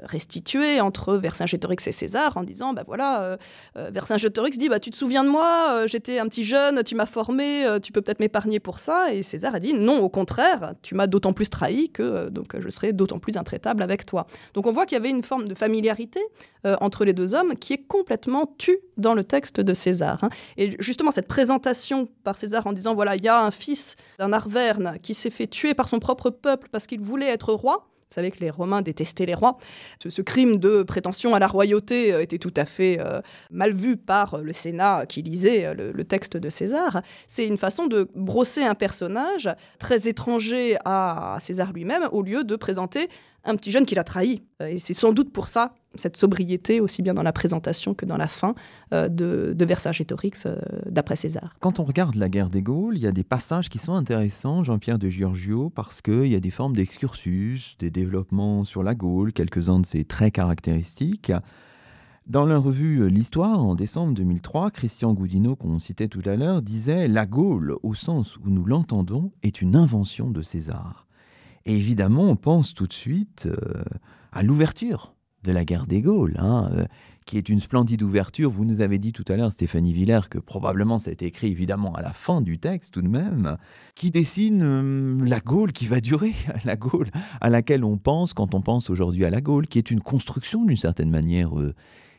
restitué 0.04 0.82
entre 0.82 1.16
Vercingétorix 1.16 1.88
et 1.88 1.92
César 1.92 2.38
en 2.38 2.44
disant, 2.44 2.74
bah 2.74 2.84
voilà, 2.86 3.38
Vercingétorix 3.76 4.58
dit, 4.58 4.70
bah 4.70 4.80
tu 4.80 4.92
te 4.92 4.96
souviens 4.96 5.24
de 5.24 5.30
moi, 5.30 5.88
j'étais 5.88 6.20
un 6.20 6.28
petit 6.28 6.46
jeune, 6.46 6.84
tu 6.84 6.96
m'as 6.96 7.06
formé, 7.06 7.66
tu 7.82 7.92
peut-être 7.94 8.20
m'épargner 8.20 8.60
pour 8.60 8.80
ça. 8.80 9.14
Et 9.14 9.24
César 9.24 9.56
a 9.56 9.60
dit 9.60 9.74
non, 9.74 10.00
au 10.00 10.10
contraire, 10.10 10.74
tu 10.82 10.96
m'as 10.96 11.08
d'autant 11.08 11.32
plus 11.32 11.50
trahi 11.50 11.90
que 11.90 12.04
euh, 12.04 12.30
donc 12.30 12.60
je 12.60 12.70
serai 12.70 12.92
d'autant 12.92 13.20
plus 13.20 13.38
intraitable 13.38 13.82
avec 13.82 14.06
toi. 14.06 14.28
Donc 14.54 14.68
on 14.68 14.72
voit 14.72 14.86
qu'il 14.86 14.98
y 14.98 15.00
avait 15.00 15.10
une 15.10 15.24
forme 15.24 15.48
de 15.48 15.56
familiarité 15.56 16.20
euh, 16.66 16.76
entre 16.82 17.06
les 17.06 17.14
deux 17.14 17.36
hommes 17.36 17.56
qui 17.56 17.74
est 17.74 17.88
complètement 17.88 18.54
tue 18.58 18.80
dans 18.98 19.14
le 19.14 19.24
texte 19.24 19.62
de 19.62 19.74
César. 19.74 20.24
Hein. 20.24 20.30
Et 20.58 20.76
justement 20.80 21.12
cette 21.12 21.28
présentation 21.28 22.10
par 22.24 22.36
César 22.36 22.68
en 22.68 22.74
disant 22.74 22.96
voilà 22.96 23.16
il 23.16 23.24
y 23.24 23.30
a 23.30 23.40
un 23.40 23.52
fils 23.52 23.96
d'un 24.20 24.34
Arverne 24.34 24.98
qui 25.02 25.14
s'est 25.14 25.30
fait 25.30 25.48
tuer 25.48 25.74
par 25.74 25.88
son 25.88 26.00
propre 26.00 26.30
peuple 26.30 26.68
parce 26.72 26.88
qu'il 26.88 27.00
voulait 27.00 27.30
être 27.30 27.54
roi. 27.54 27.88
Vous 28.14 28.18
savez 28.18 28.30
que 28.30 28.42
les 28.42 28.52
Romains 28.52 28.84
détestaient 28.84 29.26
les 29.26 29.34
rois. 29.34 29.58
Ce, 30.08 30.22
crime 30.22 30.60
de 30.60 30.84
prétention 30.84 31.34
à 31.34 31.40
la 31.40 31.48
royauté 31.48 32.14
euh, 32.14 32.22
était 32.22 32.38
tout 32.38 32.54
à 32.56 32.66
fait 32.66 33.00
euh, 33.00 33.22
mal 33.50 33.74
vu 33.74 33.98
par 33.98 34.38
le 34.38 34.54
Sénat 34.54 35.08
qui 35.08 35.24
lisait 35.24 35.66
euh, 35.66 35.92
le, 35.92 36.04
texte 36.04 36.38
de 36.38 36.48
César. 36.48 37.02
C'est 37.26 37.48
une 37.48 37.58
façon 37.58 37.88
de 37.88 38.08
brosser 38.14 38.64
un 38.64 38.76
personnage 38.76 39.50
très 39.80 40.08
étranger 40.08 40.78
à 40.86 41.38
César 41.40 41.74
lui-même 41.74 42.08
au 42.12 42.22
lieu 42.22 42.44
de 42.44 42.56
présenter 42.56 43.10
un 43.44 43.56
petit 43.56 43.72
jeune 43.72 43.86
qui 43.86 43.96
l'a 43.96 44.04
trahi. 44.04 44.44
Et 44.62 44.80
c'est 44.80 44.94
sans 44.94 45.14
doute 45.14 45.32
pour 45.34 45.48
ça 45.48 45.74
cette 45.96 46.18
sobriété, 46.18 46.80
aussi 46.80 47.02
bien 47.02 47.14
dans 47.14 47.24
la 47.24 47.34
présentation 47.34 47.94
que 47.94 48.06
dans 48.06 48.18
la 48.18 48.28
fin 48.28 48.56
euh, 48.94 49.08
de, 49.08 49.54
de 49.56 49.66
Vercingétorix 49.66 50.46
euh, 50.46 50.56
d'après 50.88 51.16
César. 51.16 51.56
Quand 51.60 51.80
on 51.80 51.84
regarde 51.84 52.16
la 52.16 52.30
guerre 52.30 52.50
des 52.50 52.62
Gaules, 52.62 52.98
il 52.98 53.04
y 53.04 53.08
a 53.08 53.12
des 53.12 53.24
passages 53.24 53.70
qui 53.70 53.80
sont 53.80 53.94
intéressants, 53.94 54.64
Jean-Pierre 54.64 54.98
de 54.98 55.10
Giorgio, 55.10 55.70
parce 55.70 56.02
qu'il 56.02 56.28
y 56.28 56.36
a 56.36 56.40
des 56.40 56.52
formes 56.52 56.76
d'excursus, 56.76 57.76
des 57.80 57.92
développements 57.92 58.64
sur 58.64 58.84
la 58.84 58.96
Gaule, 58.96 59.34
quelques-uns 59.34 59.80
de 59.80 59.86
ces 59.86 60.04
traits 60.04 60.34
caractéristiques. 60.34 61.32
Dans 62.26 62.46
la 62.46 62.58
revue 62.58 63.02
euh, 63.02 63.08
L'Histoire, 63.08 63.60
en 63.60 63.76
décembre 63.76 64.14
2003, 64.14 64.72
Christian 64.72 65.14
Goudineau, 65.14 65.56
qu'on 65.56 65.78
citait 65.78 66.08
tout 66.08 66.22
à 66.26 66.36
l'heure, 66.36 66.62
disait 66.62 67.08
La 67.08 67.26
Gaule, 67.26 67.76
au 67.84 67.94
sens 67.94 68.38
où 68.38 68.50
nous 68.50 68.66
l'entendons, 68.66 69.32
est 69.44 69.62
une 69.62 69.76
invention 69.76 70.32
de 70.32 70.42
César. 70.42 71.06
Et 71.66 71.76
évidemment, 71.76 72.24
on 72.24 72.36
pense 72.36 72.74
tout 72.74 72.88
de 72.88 72.94
suite 72.94 73.48
à 74.32 74.44
l'ouverture 74.44 75.14
de 75.44 75.52
la 75.52 75.66
guerre 75.66 75.86
des 75.86 76.02
Gaules, 76.02 76.36
hein, 76.40 76.70
euh, 76.74 76.86
qui 77.26 77.38
est 77.38 77.50
une 77.50 77.60
splendide 77.60 78.02
ouverture. 78.02 78.50
Vous 78.50 78.66
nous 78.66 78.82
avez 78.82 78.98
dit 78.98 79.12
tout 79.12 79.26
à 79.28 79.36
l'heure, 79.36 79.52
Stéphanie 79.52 79.94
Villers, 79.94 80.30
que 80.30 80.40
probablement 80.40 81.00
ça 81.00 81.10
a 81.10 81.14
été 81.14 81.26
écrit 81.26 81.48
évidemment 81.48 81.94
à 81.96 82.02
la 82.02 82.14
fin 82.14 82.42
du 82.42 82.60
texte 82.60 82.94
tout 82.94 83.02
de 83.02 83.08
même, 83.08 83.58
qui 83.96 84.12
dessine 84.12 84.62
euh, 84.64 85.26
la 85.26 85.40
Gaule 85.40 85.74
qui 85.74 85.88
va 85.88 86.00
durer, 86.00 86.34
la 86.66 86.76
Gaule 86.76 87.10
à 87.42 87.50
laquelle 87.50 87.84
on 87.84 87.98
pense 87.98 88.34
quand 88.34 88.56
on 88.56 88.62
pense 88.62 88.90
aujourd'hui 88.90 89.26
à 89.26 89.30
la 89.30 89.42
Gaule, 89.42 89.68
qui 89.68 89.78
est 89.78 89.92
une 89.92 90.02
construction 90.02 90.66
d'une 90.66 90.78
certaine 90.78 91.10
manière 91.10 91.58
euh, 91.60 91.74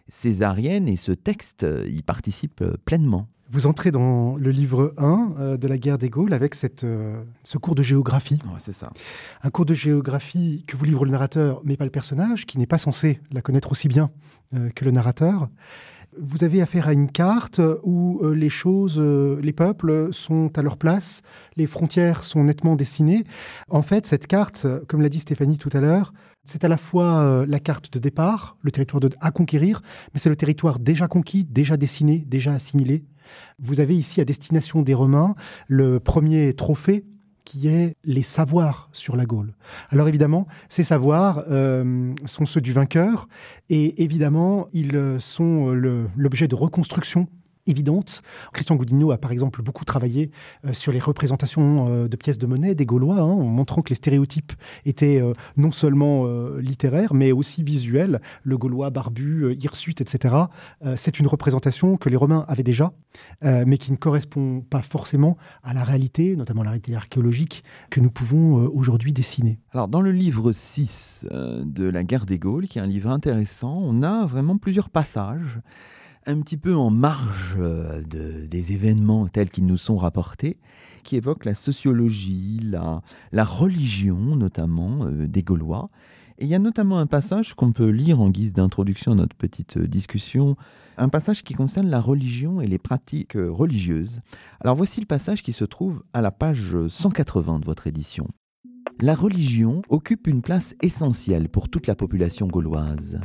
césarienne, 0.09 0.87
et 0.87 0.97
ce 0.97 1.13
texte 1.13 1.67
y 1.87 2.03
participe 2.03 2.63
pleinement. 2.85 3.27
Vous 3.51 3.67
entrez 3.67 3.91
dans 3.91 4.37
le 4.37 4.51
livre 4.51 4.95
1 4.97 5.35
euh, 5.39 5.57
de 5.59 5.69
la 5.69 5.77
guerre 5.77 5.99
des 5.99 6.09
Gaules 6.09 6.33
avec 6.33 6.55
cette, 6.55 6.83
euh, 6.83 7.23
ce 7.43 7.59
cours 7.59 7.75
de 7.75 7.83
géographie. 7.83 8.39
c'est 8.59 8.73
ça. 8.73 8.91
Un 9.43 9.51
cours 9.51 9.67
de 9.67 9.75
géographie 9.75 10.65
que 10.67 10.79
vous 10.79 10.85
livre 10.87 11.05
le 11.05 11.11
narrateur, 11.11 11.61
mais 11.63 11.77
pas 11.77 11.85
le 11.85 11.91
personnage, 11.91 12.47
qui 12.47 12.59
n'est 12.59 12.67
pas 12.67 12.79
censé 12.79 13.21
la 13.33 13.43
connaître 13.43 13.71
aussi 13.71 13.87
bien 13.87 14.11
euh, 14.55 14.71
que 14.71 14.87
le 14.87 14.93
narrateur. 14.93 15.51
vous 16.19 16.43
avez 16.43 16.63
affaire 16.63 16.89
à 16.89 16.95
une 16.95 17.11
carte 17.11 17.61
où 17.83 18.23
les 18.25 18.49
choses, 18.49 18.99
les 19.01 19.53
peuples 19.53 20.09
sont 20.13 20.57
à 20.57 20.63
leur 20.63 20.79
place, 20.79 21.21
les 21.57 21.67
frontières 21.67 22.25
sont 22.25 22.45
nettement 22.45 22.77
dessinées. 22.77 23.25
En 23.69 23.83
fait, 23.83 24.07
cette 24.07 24.27
carte, 24.27 24.67
comme 24.89 25.03
l'a 25.03 25.09
dit 25.09 25.21
Stéphanie 25.21 25.59
tout 25.59 25.71
à 25.73 25.81
l'heure, 25.81 26.15
c'est 26.45 26.65
à 26.65 26.69
la 26.69 26.77
fois 26.77 27.45
la 27.47 27.59
carte 27.59 27.93
de 27.93 27.99
départ, 27.99 28.57
le 28.63 28.71
territoire 28.71 29.03
à 29.21 29.33
conquérir, 29.33 29.83
mais 30.13 30.21
c'est 30.21 30.31
le 30.31 30.37
territoire 30.37 30.79
déjà 30.79 31.09
conquis, 31.09 31.45
déjà 31.45 31.77
dessiné, 31.77 32.25
déjà 32.29 32.53
assimilé. 32.53 33.05
Vous 33.59 33.81
avez 33.81 33.97
ici 33.97 34.21
à 34.21 34.25
destination 34.25 34.83
des 34.83 34.95
Romains 34.95 35.35
le 35.69 36.01
premier 36.01 36.55
trophée 36.55 37.05
qui 37.45 37.69
est 37.69 37.95
les 38.05 38.23
savoirs 38.23 38.89
sur 38.93 39.17
la 39.17 39.27
Gaule. 39.27 39.55
Alors 39.91 40.09
évidemment, 40.09 40.47
ces 40.71 40.83
savoirs 40.83 41.45
euh, 41.51 42.15
sont 42.25 42.47
ceux 42.47 42.61
du 42.63 42.73
vainqueur 42.73 43.29
et 43.69 44.03
évidemment, 44.03 44.69
ils 44.73 45.17
sont 45.19 45.71
l'objet 46.17 46.49
de 46.49 46.55
reconstruction 46.55 47.29
évidente. 47.67 48.23
Christian 48.53 48.77
Goudinot 48.77 49.11
a 49.11 49.19
par 49.19 49.33
exemple 49.33 49.63
beaucoup 49.63 49.85
travaillé 49.85 50.31
euh, 50.65 50.73
sur 50.73 50.93
les 50.93 51.01
représentations 51.01 51.89
euh, 51.89 52.09
de 52.09 52.17
pièces 52.17 52.39
de 52.39 52.47
monnaie 52.47 52.75
des 52.75 52.87
Gaulois, 52.87 53.17
hein, 53.17 53.25
en 53.25 53.45
montrant 53.45 53.83
que 53.83 53.91
les 53.91 53.95
stéréotypes 53.95 54.53
étaient 54.85 55.21
euh, 55.21 55.33
non 55.57 55.73
seulement 55.73 56.25
littéraires, 56.59 57.15
mais 57.15 57.33
aussi 57.33 57.63
visuels. 57.63 58.21
Le 58.43 58.59
Gaulois 58.59 58.91
barbu, 58.91 59.57
hirsute, 59.61 60.01
etc. 60.01 60.35
C'est 60.97 61.19
une 61.19 61.27
représentation 61.27 61.97
que 61.97 62.09
les 62.09 62.17
Romains 62.17 62.45
avaient 62.49 62.63
déjà, 62.63 62.93
mais 63.43 63.79
qui 63.79 63.93
ne 63.93 63.97
correspond 63.97 64.63
pas 64.63 64.83
forcément 64.83 65.37
à 65.63 65.75
la 65.75 65.85
réalité, 65.85 66.37
notamment 66.37 66.63
la 66.63 66.71
réalité 66.71 66.95
archéologique, 66.95 67.65
que 67.91 68.01
nous 68.01 68.11
pouvons 68.11 68.67
aujourd'hui 68.69 69.13
dessiner. 69.13 69.59
Alors 69.73 69.89
dans 69.89 70.01
le 70.01 70.13
livre 70.13 70.53
6 70.53 71.27
de 71.31 71.85
la 71.85 72.05
guerre 72.05 72.27
des 72.27 72.39
Gaules, 72.39 72.69
qui 72.69 72.79
est 72.79 72.83
un 72.83 72.87
livre 72.87 73.11
intéressant, 73.11 73.79
on 73.83 74.03
a 74.03 74.27
vraiment 74.27 74.59
plusieurs 74.59 74.91
passages 74.91 75.61
un 76.27 76.41
petit 76.41 76.57
peu 76.57 76.75
en 76.75 76.91
marge 76.91 77.55
euh, 77.59 78.03
des 78.03 78.73
événements 78.73 79.27
tels 79.29 79.51
qu'ils 79.51 79.67
nous 79.67 79.77
sont 79.77 79.97
rapportés, 79.97 80.59
qui 81.03 81.17
évoquent 81.17 81.45
la 81.45 81.55
sociologie, 81.55 82.61
la, 82.63 83.45
religion 83.45 84.37
notamment 84.37 85.05
euh, 85.05 85.27
des 85.27 85.43
Gaulois. 85.43 85.91
Et 86.39 86.45
il 86.45 86.49
y 86.49 86.55
a 86.55 86.59
notamment 86.59 86.99
un 86.99 87.07
passage 87.07 87.55
qu'on 87.55 87.73
peut 87.73 87.89
lire 87.89 88.21
en 88.21 88.31
guise 88.31 88.55
d'introduction 88.55 89.13
à 89.13 89.15
notre 89.15 89.37
petite 89.37 89.77
euh, 89.77 89.87
discussion, 89.87 90.57
un 90.97 91.09
passage 91.09 91.43
qui 91.43 91.55
concerne 91.55 91.89
la 91.89 92.01
religion 92.01 92.61
et 92.61 92.67
les 92.67 92.79
pratiques 92.79 93.35
religieuses. 93.35 94.21
Alors 94.61 94.77
voici 94.77 95.01
le 95.01 95.07
passage 95.07 95.43
qui 95.43 95.53
se 95.53 95.65
trouve 95.65 96.05
à 96.13 96.23
la 96.23 96.31
page 96.31 96.77
180 96.89 97.61
de 97.61 97.65
votre 97.65 97.89
édition. 97.89 98.29
La 99.01 99.17
religion 99.17 99.83
occupe 99.89 100.29
une 100.29 100.41
place 100.41 100.77
essentielle 100.81 101.49
pour 101.49 101.69
toute 101.69 101.89
la 101.89 101.97
population 101.97 102.47
gauloise. 102.47 103.19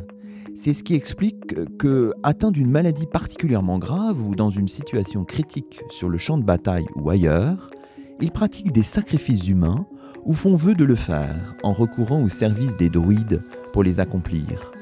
C'est 0.62 0.74
ce 0.74 0.84
qui 0.84 0.94
explique 0.94 1.78
que, 1.78 2.12
atteint 2.22 2.52
d'une 2.52 2.70
maladie 2.70 3.06
particulièrement 3.06 3.80
grave 3.80 4.22
ou 4.22 4.36
dans 4.36 4.50
une 4.50 4.68
situation 4.68 5.24
critique 5.24 5.80
sur 5.90 6.10
le 6.10 6.18
champ 6.18 6.38
de 6.38 6.44
bataille 6.44 6.86
ou 6.98 7.10
ailleurs, 7.10 7.72
ils 8.20 8.30
pratiquent 8.30 8.74
des 8.74 8.84
sacrifices 8.84 9.48
humains 9.48 9.86
ou 10.26 10.34
font 10.34 10.58
vœu 10.58 10.76
de 10.76 10.84
le 10.84 10.96
faire 10.96 11.56
en 11.64 11.72
recourant 11.72 12.22
au 12.22 12.28
service 12.28 12.76
des 12.76 12.90
druides 12.90 13.42
pour 13.72 13.84
les 13.84 14.02
accomplir. 14.02 14.74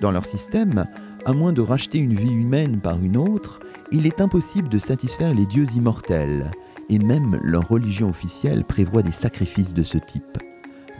Dans 0.00 0.10
leur 0.10 0.24
système, 0.24 0.86
à 1.26 1.34
moins 1.34 1.52
de 1.52 1.60
racheter 1.60 1.98
une 1.98 2.14
vie 2.14 2.32
humaine 2.32 2.80
par 2.80 2.98
une 3.04 3.18
autre, 3.18 3.60
il 3.92 4.06
est 4.06 4.22
impossible 4.22 4.70
de 4.70 4.78
satisfaire 4.78 5.34
les 5.34 5.44
dieux 5.44 5.66
immortels, 5.76 6.50
et 6.88 6.98
même 6.98 7.38
leur 7.42 7.68
religion 7.68 8.08
officielle 8.08 8.64
prévoit 8.64 9.02
des 9.02 9.12
sacrifices 9.12 9.74
de 9.74 9.82
ce 9.82 9.98
type. 9.98 10.38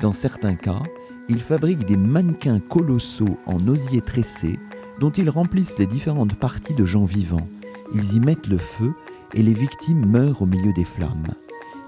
Dans 0.02 0.12
certains 0.12 0.56
cas, 0.56 0.82
ils 1.28 1.40
fabriquent 1.40 1.86
des 1.86 1.96
mannequins 1.96 2.60
colossaux 2.60 3.38
en 3.46 3.66
osier 3.68 4.00
tressé 4.00 4.58
dont 5.00 5.10
ils 5.10 5.30
remplissent 5.30 5.78
les 5.78 5.86
différentes 5.86 6.34
parties 6.34 6.74
de 6.74 6.86
gens 6.86 7.04
vivants. 7.04 7.48
Ils 7.94 8.14
y 8.14 8.20
mettent 8.20 8.46
le 8.46 8.58
feu 8.58 8.94
et 9.34 9.42
les 9.42 9.54
victimes 9.54 10.06
meurent 10.06 10.42
au 10.42 10.46
milieu 10.46 10.72
des 10.72 10.84
flammes. 10.84 11.26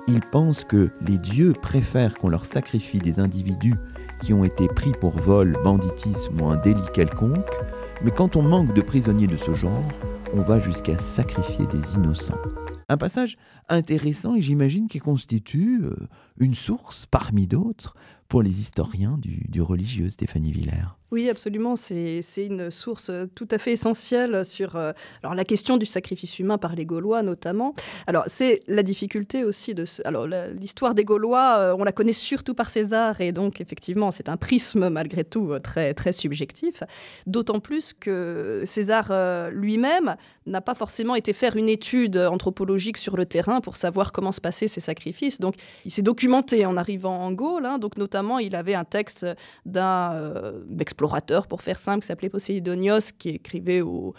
Ils 0.07 0.21
pensent 0.21 0.65
que 0.65 0.91
les 1.07 1.19
dieux 1.19 1.53
préfèrent 1.53 2.19
qu'on 2.19 2.29
leur 2.29 2.45
sacrifie 2.45 2.99
des 2.99 3.21
individus 3.21 3.77
qui 4.21 4.33
ont 4.33 4.45
été 4.45 4.67
pris 4.67 4.93
pour 4.93 5.17
vol, 5.17 5.57
banditisme 5.63 6.41
ou 6.41 6.47
un 6.47 6.57
délit 6.57 6.81
quelconque, 6.93 7.55
mais 8.03 8.11
quand 8.11 8.37
on 8.37 8.43
manque 8.43 8.75
de 8.75 8.81
prisonniers 8.81 9.27
de 9.27 9.37
ce 9.37 9.55
genre, 9.55 9.85
on 10.35 10.41
va 10.41 10.61
jusqu'à 10.61 10.99
sacrifier 10.99 11.67
des 11.67 11.95
innocents. 11.95 12.41
Un 12.89 12.97
passage 12.97 13.37
intéressant 13.69 14.35
et 14.35 14.41
j'imagine 14.41 14.89
qui 14.89 14.99
constitue 14.99 15.83
euh, 15.85 15.95
une 16.39 16.55
source 16.55 17.07
parmi 17.11 17.47
d'autres 17.47 17.95
pour 18.29 18.43
les 18.43 18.61
historiens 18.61 19.19
du, 19.19 19.63
religieux, 19.63 20.11
Stéphanie 20.11 20.53
Villers. 20.53 20.95
Oui, 21.11 21.31
absolument. 21.31 21.75
C'est 21.75 22.21
une 22.37 22.71
source 22.71 23.09
euh, 23.09 23.25
tout 23.35 23.49
à 23.51 23.57
fait 23.57 23.73
essentielle 23.73 24.45
sur 24.45 24.77
euh, 24.77 24.93
alors, 25.23 25.35
la 25.35 25.47
question 25.47 25.79
du 25.79 25.87
sacrifice 25.87 26.39
humain 26.39 26.59
par 26.59 26.75
les 26.75 26.85
Gaulois, 26.85 27.23
notamment. 27.23 27.75
Alors, 28.07 28.25
c'est 28.27 28.63
la 28.69 28.83
difficulté 28.83 29.43
aussi 29.43 29.75
de. 29.75 29.87
Alors, 30.05 30.27
l'histoire 30.27 30.95
des 30.95 31.07
Gaulois, 31.07 31.57
euh, 31.59 31.77
on 31.79 31.85
la 31.85 31.93
connaît 31.93 32.13
surtout 32.13 32.53
par 32.53 32.69
César, 32.69 33.23
et 33.23 33.33
donc, 33.33 33.63
effectivement, 33.63 34.11
c'est 34.11 34.29
un 34.29 34.37
prisme, 34.37 34.91
malgré 34.91 35.25
tout, 35.25 35.59
très, 35.61 35.95
très 35.95 36.13
subjectif. 36.13 36.83
D'autant 37.27 37.61
plus 37.61 37.95
que 37.95 38.63
César 38.67 39.11
lui-même 39.51 40.17
n'a 40.45 40.61
pas 40.61 40.75
forcément 40.75 41.15
été 41.15 41.33
faire 41.33 41.57
une 41.57 41.71
étude 41.71 42.19
anthropologique 42.19 42.99
sur 42.99 43.17
le 43.17 43.25
terrain 43.25 43.63
pour 43.63 43.77
savoir 43.77 44.13
comment 44.13 44.33
se 44.33 44.43
passaient 44.43 44.69
ces 44.69 44.81
sacrifices. 44.81 45.41
Donc, 45.41 45.55
il 45.87 45.91
s'est 45.91 46.03
documenté 46.03 46.67
en 46.67 46.77
arrivant 46.77 47.19
en 47.19 47.33
Gaule. 47.33 47.65
Hein. 47.65 47.79
donc, 47.79 47.97
notamment, 47.97 48.18
il 48.41 48.55
avait 48.55 48.75
un 48.75 48.85
texte 48.85 49.27
d'un 49.67 50.33
explorateur, 50.79 51.47
pour 51.47 51.63
faire 51.63 51.79
simple, 51.79 52.01
qui 52.01 52.07
s'appelait 52.07 52.29
Poséidonios, 52.29 53.13
qui 53.19 53.31
écrivait 53.31 53.81
au, 53.81 54.15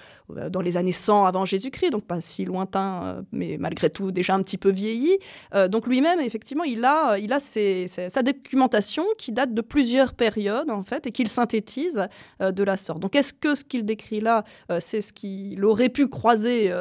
dans 0.49 0.61
les 0.61 0.77
années 0.77 0.91
100 0.91 1.25
avant 1.25 1.45
Jésus-Christ, 1.45 1.91
donc 1.91 2.05
pas 2.05 2.21
si 2.21 2.45
lointain, 2.45 3.03
euh, 3.03 3.21
mais 3.31 3.57
malgré 3.59 3.89
tout 3.89 4.11
déjà 4.11 4.35
un 4.35 4.41
petit 4.41 4.57
peu 4.57 4.69
vieilli. 4.69 5.17
Euh, 5.55 5.67
donc 5.67 5.87
lui-même, 5.87 6.19
effectivement, 6.19 6.63
il 6.63 6.85
a, 6.85 7.17
il 7.17 7.31
a 7.33 7.39
sa 7.39 8.21
documentation 8.21 9.05
qui 9.17 9.31
date 9.31 9.53
de 9.53 9.61
plusieurs 9.61 10.13
périodes, 10.13 10.69
en 10.69 10.83
fait, 10.83 11.07
et 11.07 11.11
qu'il 11.11 11.27
synthétise 11.27 12.07
euh, 12.41 12.51
de 12.51 12.63
la 12.63 12.77
sorte. 12.77 12.99
Donc 12.99 13.15
est-ce 13.15 13.33
que 13.33 13.55
ce 13.55 13.63
qu'il 13.63 13.85
décrit 13.85 14.19
là, 14.19 14.43
c'est 14.79 15.01
ce 15.01 15.13
qu'il 15.13 15.63
aurait 15.65 15.89
pu 15.89 16.07
croiser 16.07 16.71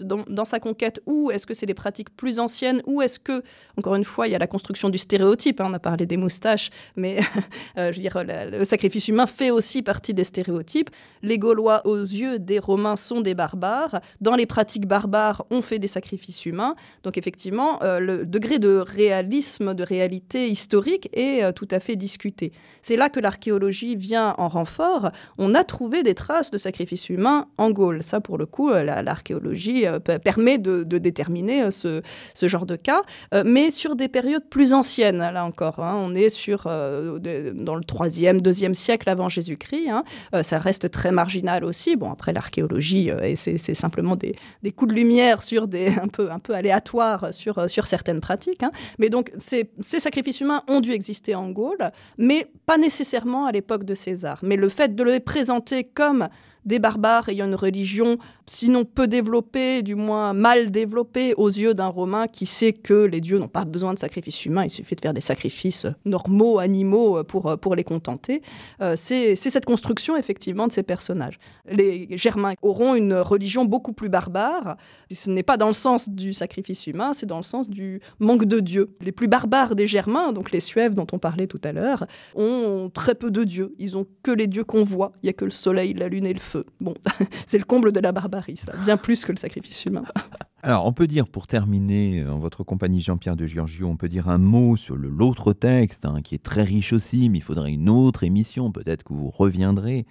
dans, 0.00 0.44
sa 0.44 0.60
conquête, 0.60 1.00
ou 1.06 1.30
est-ce 1.30 1.46
que 1.46 1.54
c'est 1.54 1.66
des 1.66 1.74
pratiques 1.74 2.14
plus 2.16 2.38
anciennes, 2.38 2.82
ou 2.86 3.02
est-ce 3.02 3.18
que, 3.18 3.42
encore 3.76 3.94
une 3.94 4.04
fois, 4.04 4.28
il 4.28 4.32
y 4.32 4.34
a 4.34 4.38
la 4.38 4.46
construction 4.46 4.88
du 4.88 4.98
stéréotype, 4.98 5.60
hein, 5.60 5.66
on 5.68 5.74
a 5.74 5.78
parlé 5.78 6.06
des 6.06 6.16
moustaches, 6.16 6.67
mais 6.96 7.18
je 7.76 7.86
veux 7.86 7.92
dire, 7.92 8.22
le 8.24 8.64
sacrifice 8.64 9.08
humain 9.08 9.26
fait 9.26 9.50
aussi 9.50 9.82
partie 9.82 10.14
des 10.14 10.24
stéréotypes. 10.24 10.90
Les 11.22 11.38
Gaulois, 11.38 11.86
aux 11.86 12.00
yeux 12.00 12.38
des 12.38 12.58
Romains, 12.58 12.96
sont 12.96 13.20
des 13.20 13.34
barbares. 13.34 14.00
Dans 14.20 14.34
les 14.34 14.46
pratiques 14.46 14.86
barbares, 14.86 15.44
on 15.50 15.62
fait 15.62 15.78
des 15.78 15.86
sacrifices 15.86 16.46
humains. 16.46 16.74
Donc 17.02 17.16
effectivement, 17.18 17.82
euh, 17.82 18.00
le 18.00 18.26
degré 18.26 18.58
de 18.58 18.76
réalisme, 18.78 19.74
de 19.74 19.82
réalité 19.82 20.48
historique 20.48 21.08
est 21.12 21.42
euh, 21.42 21.52
tout 21.52 21.68
à 21.70 21.80
fait 21.80 21.96
discuté. 21.96 22.52
C'est 22.82 22.96
là 22.96 23.08
que 23.08 23.20
l'archéologie 23.20 23.96
vient 23.96 24.34
en 24.38 24.48
renfort. 24.48 25.10
On 25.38 25.54
a 25.54 25.64
trouvé 25.64 26.02
des 26.02 26.14
traces 26.14 26.50
de 26.50 26.58
sacrifices 26.58 27.08
humains 27.08 27.46
en 27.58 27.70
Gaule. 27.70 28.02
Ça, 28.02 28.20
pour 28.20 28.38
le 28.38 28.46
coup, 28.46 28.70
euh, 28.70 28.82
l'archéologie 29.02 29.84
permet 30.24 30.58
de, 30.58 30.82
déterminer 30.84 31.70
ce, 31.70 32.02
ce, 32.34 32.48
genre 32.48 32.66
de 32.66 32.76
cas, 32.76 33.02
mais 33.44 33.70
sur 33.70 33.94
des 33.94 34.08
périodes 34.08 34.48
plus 34.48 34.72
anciennes, 34.72 35.18
là 35.18 35.44
encore. 35.44 35.78
Hein. 35.80 35.94
On 35.96 36.14
est 36.14 36.28
sur, 36.28 36.57
dans 36.64 37.74
le 37.74 37.82
3e, 37.82 38.40
2e 38.40 38.74
siècle 38.74 39.08
avant 39.08 39.28
Jésus-Christ. 39.28 39.88
Hein. 39.88 40.04
ça 40.42 40.58
reste 40.58 40.90
très 40.90 41.12
marginal 41.12 41.64
aussi. 41.64 41.96
Bon, 41.96 42.10
après, 42.10 42.32
l'archéologie, 42.32 43.10
euh, 43.10 43.20
et 43.22 43.36
c'est 43.36 43.74
simplement 43.74 44.16
des, 44.16 44.34
coups 44.72 44.92
de 44.92 44.96
lumière 44.96 45.42
sur 45.42 45.68
des, 45.68 45.88
un, 46.02 46.08
peu, 46.08 46.30
un 46.30 46.38
peu 46.38 46.54
aléatoires 46.54 47.32
sur, 47.32 47.58
euh, 47.58 47.68
sur 47.68 47.86
certaines 47.86 48.20
pratiques. 48.20 48.62
Hein. 48.62 48.72
Mais 48.98 49.08
donc, 49.10 49.32
ces, 49.38 49.70
ces 49.80 50.00
sacrifices 50.00 50.40
humains 50.40 50.62
ont 50.68 50.80
dû 50.80 50.92
exister 50.92 51.34
en 51.34 51.50
Gaule, 51.50 51.90
mais 52.16 52.46
pas 52.66 52.78
nécessairement 52.78 53.46
à 53.46 53.52
l'époque 53.52 53.84
de 53.84 53.94
César. 53.94 54.38
Mais 54.42 54.56
le 54.56 54.68
fait 54.68 54.94
de 54.94 55.04
les 55.04 55.20
présenter 55.20 55.84
comme 55.84 56.28
des 56.68 56.78
barbares 56.78 57.28
ayant 57.28 57.46
une 57.46 57.54
religion 57.54 58.18
sinon 58.46 58.84
peu 58.84 59.08
développée, 59.08 59.82
du 59.82 59.94
moins 59.94 60.32
mal 60.32 60.70
développée 60.70 61.34
aux 61.34 61.48
yeux 61.48 61.74
d'un 61.74 61.88
Romain 61.88 62.26
qui 62.28 62.46
sait 62.46 62.72
que 62.72 63.04
les 63.04 63.20
dieux 63.20 63.38
n'ont 63.38 63.48
pas 63.48 63.64
besoin 63.64 63.92
de 63.92 63.98
sacrifices 63.98 64.44
humains, 64.46 64.64
il 64.64 64.70
suffit 64.70 64.94
de 64.94 65.00
faire 65.00 65.12
des 65.12 65.20
sacrifices 65.20 65.86
normaux, 66.04 66.58
animaux, 66.58 67.24
pour, 67.24 67.58
pour 67.58 67.74
les 67.74 67.84
contenter. 67.84 68.42
Euh, 68.80 68.94
c'est 68.96 69.36
cette 69.36 69.64
construction 69.64 70.16
effectivement 70.16 70.66
de 70.66 70.72
ces 70.72 70.82
personnages. 70.82 71.38
Les 71.70 72.08
Germains 72.16 72.54
auront 72.62 72.94
une 72.94 73.14
religion 73.14 73.64
beaucoup 73.64 73.92
plus 73.92 74.08
barbare. 74.08 74.76
Ce 75.10 75.30
n'est 75.30 75.42
pas 75.42 75.56
dans 75.56 75.66
le 75.66 75.72
sens 75.72 76.08
du 76.08 76.32
sacrifice 76.32 76.86
humain, 76.86 77.12
c'est 77.12 77.26
dans 77.26 77.38
le 77.38 77.42
sens 77.42 77.68
du 77.68 78.00
manque 78.18 78.44
de 78.44 78.60
dieux. 78.60 78.96
Les 79.00 79.12
plus 79.12 79.28
barbares 79.28 79.74
des 79.74 79.86
Germains, 79.86 80.32
donc 80.32 80.52
les 80.52 80.60
Suèves 80.60 80.94
dont 80.94 81.06
on 81.12 81.18
parlait 81.18 81.46
tout 81.46 81.60
à 81.64 81.72
l'heure, 81.72 82.06
ont 82.34 82.90
très 82.92 83.14
peu 83.14 83.30
de 83.30 83.44
dieux. 83.44 83.74
Ils 83.78 83.96
ont 83.96 84.06
que 84.22 84.30
les 84.30 84.46
dieux 84.46 84.64
qu'on 84.64 84.84
voit. 84.84 85.12
Il 85.22 85.26
n'y 85.26 85.30
a 85.30 85.34
que 85.34 85.44
le 85.44 85.50
soleil, 85.50 85.94
la 85.94 86.08
lune 86.08 86.26
et 86.26 86.34
le 86.34 86.40
feu. 86.40 86.57
Bon, 86.80 86.94
c'est 87.46 87.58
le 87.58 87.64
comble 87.64 87.92
de 87.92 88.00
la 88.00 88.12
barbarie, 88.12 88.56
ça. 88.56 88.76
Bien 88.84 88.96
plus 88.96 89.24
que 89.24 89.32
le 89.32 89.38
sacrifice 89.38 89.84
humain. 89.84 90.04
Alors, 90.62 90.86
on 90.86 90.92
peut 90.92 91.06
dire, 91.06 91.28
pour 91.28 91.46
terminer, 91.46 92.26
en 92.26 92.38
votre 92.38 92.64
compagnie 92.64 93.00
Jean-Pierre 93.00 93.36
de 93.36 93.46
Giorgio, 93.46 93.86
on 93.86 93.96
peut 93.96 94.08
dire 94.08 94.28
un 94.28 94.38
mot 94.38 94.76
sur 94.76 94.96
l'autre 94.96 95.52
texte, 95.52 96.04
hein, 96.04 96.20
qui 96.22 96.34
est 96.34 96.42
très 96.42 96.64
riche 96.64 96.92
aussi, 96.92 97.28
mais 97.28 97.38
il 97.38 97.42
faudrait 97.42 97.70
une 97.70 97.88
autre 97.88 98.24
émission, 98.24 98.72
peut-être 98.72 99.04
que 99.04 99.12
vous 99.12 99.30
reviendrez. 99.30 100.04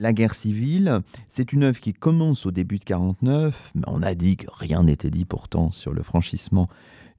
La 0.00 0.12
guerre 0.12 0.34
civile, 0.34 1.00
c'est 1.28 1.52
une 1.52 1.62
œuvre 1.62 1.78
qui 1.78 1.92
commence 1.92 2.46
au 2.46 2.50
début 2.50 2.78
de 2.78 2.84
49, 2.84 3.70
mais 3.76 3.84
on 3.86 4.02
a 4.02 4.16
dit 4.16 4.36
que 4.36 4.46
rien 4.52 4.82
n'était 4.82 5.10
dit 5.10 5.24
pourtant 5.24 5.70
sur 5.70 5.92
le 5.92 6.02
franchissement 6.02 6.68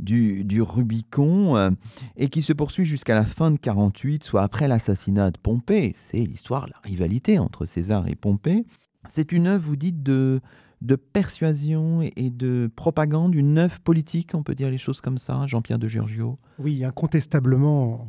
du, 0.04 0.62
Rubicon, 0.62 1.56
euh, 1.56 1.72
et 2.16 2.30
qui 2.30 2.41
se 2.41 2.54
poursuit 2.54 2.86
jusqu'à 2.86 3.16
la 3.16 3.26
fin 3.26 3.51
de 3.51 3.58
48, 3.58 4.24
soit 4.24 4.43
après 4.43 4.68
l'assassinat 4.68 5.32
de 5.32 5.38
Pompée. 5.38 5.95
C'est 5.97 6.20
l'histoire, 6.20 6.68
la 6.68 6.80
rivalité 6.84 7.39
entre 7.39 7.66
César 7.66 8.08
et 8.08 8.16
Pompée. 8.16 8.66
C'est 9.12 9.32
une 9.32 9.47
œuvre, 9.47 9.64
vous 9.64 9.76
dites, 9.76 10.04
de, 10.04 10.39
de 10.82 10.95
persuasion 10.95 12.01
et 12.01 12.30
de 12.30 12.70
propagande, 12.76 13.36
une 13.36 13.58
œuvre 13.58 13.80
politique, 13.80 14.32
on 14.34 14.43
peut 14.43 14.56
dire 14.56 14.70
les 14.70 14.78
choses 14.78 15.01
comme 15.01 15.18
ça, 15.18 15.45
Jean-Pierre 15.47 15.80
de 15.80 15.88
Giorgio? 15.88 16.38
Oui, 16.60 16.84
incontestablement, 16.84 18.08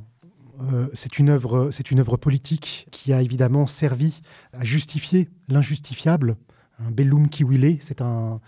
euh, 0.60 0.88
c'est 0.92 1.18
une 1.18 1.30
œuvre, 1.30 1.70
c'est 1.70 1.90
une 1.90 2.04
politique 2.04 2.86
qui 2.90 3.12
a 3.12 3.22
évidemment 3.22 3.66
servi 3.66 4.20
à 4.52 4.64
justifier 4.64 5.28
l'injustifiable. 5.48 6.36
Un 6.84 6.90
bellum 6.90 7.28
qui 7.28 7.44
c'est 7.80 8.00
un, 8.00 8.40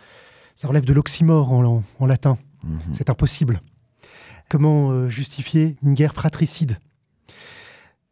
ça 0.57 0.68
relève 0.68 0.84
de 0.84 0.92
l'oxymore 0.92 1.53
en, 1.53 2.07
latin. 2.07 2.38
Mhm. 2.67 2.81
C'est 2.93 3.11
impossible. 3.11 3.61
Comment 4.49 4.91
euh, 4.91 5.09
justifier 5.09 5.77
une 5.83 5.95
guerre 5.95 6.14
fratricide? 6.14 6.79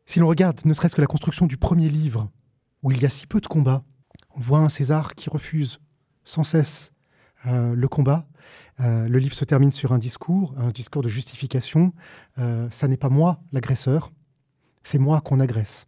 Si 0.06 0.18
l'on 0.18 0.28
regarde 0.28 0.60
ne 0.64 0.74
serait-ce 0.74 0.94
que 0.94 1.00
la 1.00 1.06
construction 1.06 1.46
du 1.46 1.56
premier 1.56 1.88
livre, 1.88 2.28
où 2.82 2.90
il 2.90 3.00
y 3.00 3.06
a 3.06 3.08
si 3.08 3.26
peu 3.26 3.40
de 3.40 3.46
combats, 3.46 3.84
on 4.36 4.40
voit 4.40 4.58
un 4.58 4.68
César 4.68 5.14
qui 5.14 5.30
refuse 5.30 5.80
sans 6.24 6.44
cesse 6.44 6.92
euh, 7.46 7.74
le 7.74 7.88
combat. 7.88 8.26
Euh, 8.80 9.08
le 9.08 9.18
livre 9.18 9.34
se 9.34 9.44
termine 9.44 9.70
sur 9.70 9.92
un 9.92 9.98
discours, 9.98 10.54
un 10.56 10.70
discours 10.70 11.02
de 11.02 11.08
justification. 11.08 11.92
Ça 12.70 12.88
n'est 12.88 12.96
pas 12.96 13.08
moi 13.08 13.40
l'agresseur, 13.52 14.12
c'est 14.82 14.98
moi 14.98 15.20
qu'on 15.20 15.40
agresse. 15.40 15.86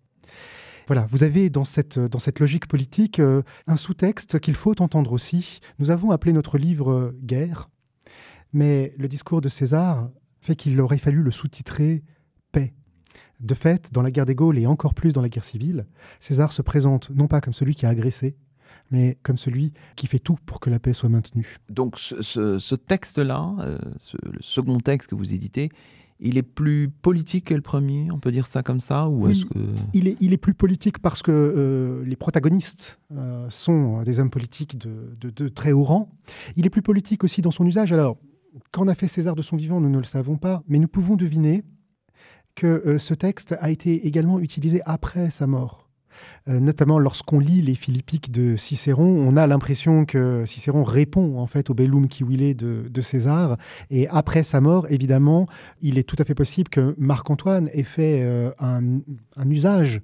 Voilà, 0.86 1.06
vous 1.10 1.24
avez 1.24 1.50
dans 1.50 1.64
cette, 1.64 1.98
dans 1.98 2.20
cette 2.20 2.38
logique 2.38 2.68
politique 2.68 3.20
un 3.66 3.76
sous-texte 3.76 4.38
qu'il 4.38 4.54
faut 4.54 4.80
entendre 4.80 5.12
aussi. 5.12 5.58
Nous 5.80 5.90
avons 5.90 6.12
appelé 6.12 6.32
notre 6.32 6.56
livre 6.56 7.12
Guerre, 7.20 7.68
mais 8.56 8.94
le 8.96 9.06
discours 9.06 9.42
de 9.42 9.50
César 9.50 10.08
fait 10.40 10.56
qu'il 10.56 10.80
aurait 10.80 10.96
fallu 10.96 11.22
le 11.22 11.30
sous-titrer 11.30 12.02
Paix. 12.52 12.72
De 13.38 13.54
fait, 13.54 13.92
dans 13.92 14.00
la 14.00 14.10
guerre 14.10 14.24
des 14.24 14.34
Gaules 14.34 14.56
et 14.56 14.66
encore 14.66 14.94
plus 14.94 15.12
dans 15.12 15.20
la 15.20 15.28
guerre 15.28 15.44
civile, 15.44 15.86
César 16.20 16.52
se 16.52 16.62
présente 16.62 17.10
non 17.10 17.28
pas 17.28 17.42
comme 17.42 17.52
celui 17.52 17.74
qui 17.74 17.84
a 17.84 17.90
agressé, 17.90 18.34
mais 18.90 19.18
comme 19.22 19.36
celui 19.36 19.74
qui 19.94 20.06
fait 20.06 20.20
tout 20.20 20.38
pour 20.46 20.58
que 20.58 20.70
la 20.70 20.78
paix 20.78 20.94
soit 20.94 21.10
maintenue. 21.10 21.58
Donc 21.68 21.98
ce, 21.98 22.74
texte-là, 22.74 23.56
euh, 23.60 23.78
le 24.22 24.40
second 24.40 24.80
texte 24.80 25.10
que 25.10 25.14
vous 25.14 25.34
éditez, 25.34 25.68
il 26.18 26.38
est 26.38 26.42
plus 26.42 26.88
politique 26.88 27.46
que 27.46 27.54
le 27.54 27.60
premier, 27.60 28.10
on 28.10 28.18
peut 28.18 28.30
dire 28.30 28.46
ça 28.46 28.62
comme 28.62 28.80
ça 28.80 29.08
ou 29.08 29.26
que... 29.26 29.34
il, 29.92 30.08
est, 30.08 30.16
il 30.20 30.32
est 30.32 30.38
plus 30.38 30.54
politique 30.54 30.98
parce 30.98 31.22
que 31.22 31.30
euh, 31.30 32.04
les 32.06 32.16
protagonistes 32.16 32.98
euh, 33.12 33.46
sont 33.50 34.02
des 34.02 34.18
hommes 34.18 34.30
politiques 34.30 34.78
de, 34.78 35.14
de, 35.20 35.48
très 35.48 35.72
haut 35.72 35.84
rang. 35.84 36.08
Il 36.56 36.64
est 36.64 36.70
plus 36.70 36.82
politique 36.82 37.22
aussi 37.22 37.42
dans 37.42 37.50
son 37.50 37.66
usage. 37.66 37.92
Alors, 37.92 38.16
qu'en 38.72 38.88
a 38.88 38.94
fait 38.94 39.08
César 39.08 39.34
de 39.34 39.42
son 39.42 39.56
vivant, 39.56 39.80
nous 39.80 39.90
ne 39.90 39.98
le 39.98 40.04
savons 40.04 40.36
pas, 40.36 40.62
mais 40.68 40.78
nous 40.78 40.88
pouvons 40.88 41.16
deviner 41.16 41.62
que 42.54 42.96
ce 42.98 43.14
texte 43.14 43.54
a 43.60 43.70
été 43.70 44.06
également 44.06 44.40
utilisé 44.40 44.80
après 44.86 45.30
sa 45.30 45.46
mort. 45.46 45.86
Euh, 46.48 46.60
notamment 46.60 46.98
lorsqu'on 46.98 47.38
lit 47.38 47.62
les 47.62 47.74
philippiques 47.74 48.30
de 48.30 48.56
Cicéron, 48.56 49.04
on 49.04 49.36
a 49.36 49.46
l'impression 49.46 50.04
que 50.04 50.44
Cicéron 50.46 50.84
répond 50.84 51.38
en 51.38 51.46
fait 51.46 51.70
au 51.70 51.74
bellum 51.74 52.08
qui 52.08 52.24
de, 52.24 52.88
de 52.88 53.00
César. 53.00 53.56
Et 53.90 54.08
après 54.08 54.42
sa 54.42 54.60
mort, 54.60 54.86
évidemment, 54.90 55.46
il 55.80 55.98
est 55.98 56.04
tout 56.04 56.16
à 56.18 56.24
fait 56.24 56.34
possible 56.34 56.68
que 56.68 56.94
Marc-Antoine 56.98 57.68
ait 57.72 57.82
fait 57.82 58.20
euh, 58.22 58.50
un, 58.58 59.50
usage 59.50 60.00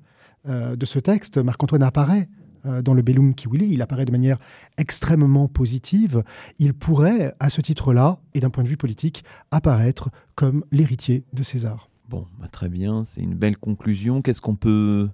euh, 0.49 0.77
de 0.77 0.87
ce 0.87 0.99
texte. 0.99 1.39
Marc-Antoine 1.39 1.83
apparaît 1.83 2.29
dans 2.65 2.95
le 2.95 3.03
Bellum 3.03 3.35
qui 3.35 3.49
il 3.53 3.83
apparaît 3.83 4.05
de 4.05 4.13
manière 4.13 4.39
extrêmement 4.79 5.49
positive. 5.49 6.23
Il 6.59 6.75
pourrait, 6.75 7.35
à 7.41 7.51
ce 7.51 7.61
titre-là, 7.61 8.21
et 8.35 8.41
d'un 8.41 8.51
point 8.51 8.65
de 8.65 8.69
vue 8.69 8.77
politique, 8.77 9.25
apparaître 9.51 10.11
comme 10.35 10.65
l'héritier 10.71 11.25
de 11.33 11.43
César. 11.43 11.89
Bon, 12.09 12.27
bah, 12.41 12.49
très 12.49 12.69
bien, 12.69 13.05
c'est 13.05 13.21
une 13.21 13.35
belle 13.35 13.57
conclusion. 13.57 14.23
Qu'est-ce 14.23 14.41
qu'on 14.41 14.57
peut 14.57 15.09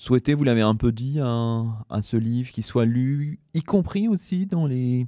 souhaitez, 0.00 0.32
vous 0.32 0.44
l'avez 0.44 0.62
un 0.62 0.74
peu 0.74 0.92
dit, 0.92 1.20
à, 1.20 2.02
ce 2.02 2.16
livre 2.16 2.50
qui 2.50 2.62
soit 2.62 2.86
lu, 2.86 3.38
y 3.52 3.62
compris 3.62 4.08
aussi 4.08 4.46
dans 4.46 4.66
les, 4.66 5.06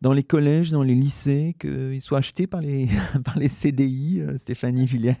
dans 0.00 0.12
les 0.12 0.22
collèges, 0.22 0.70
dans 0.70 0.82
les 0.82 0.94
lycées, 0.94 1.54
qu'il 1.58 2.00
soit 2.00 2.18
acheté 2.18 2.46
par 2.46 2.60
les, 2.60 2.88
par 3.24 3.38
les 3.38 3.48
CDI, 3.48 4.20
euh, 4.20 4.38
Stéphanie 4.38 4.86
Villers. 4.86 5.16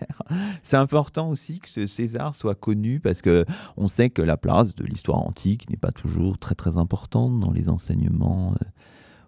C'est 0.62 0.76
important 0.76 1.28
aussi 1.28 1.58
que 1.58 1.68
ce 1.68 1.86
César 1.86 2.34
soit 2.34 2.54
connu 2.54 3.00
parce 3.00 3.22
que 3.22 3.44
on 3.76 3.88
sait 3.88 4.10
que 4.10 4.22
la 4.22 4.36
place 4.36 4.74
de 4.74 4.84
l'histoire 4.84 5.18
antique 5.18 5.68
n'est 5.70 5.76
pas 5.76 5.92
toujours 5.92 6.38
très 6.38 6.54
très 6.54 6.76
importante 6.76 7.40
dans 7.40 7.50
les 7.50 7.68
enseignements 7.68 8.54
euh, 8.60 8.64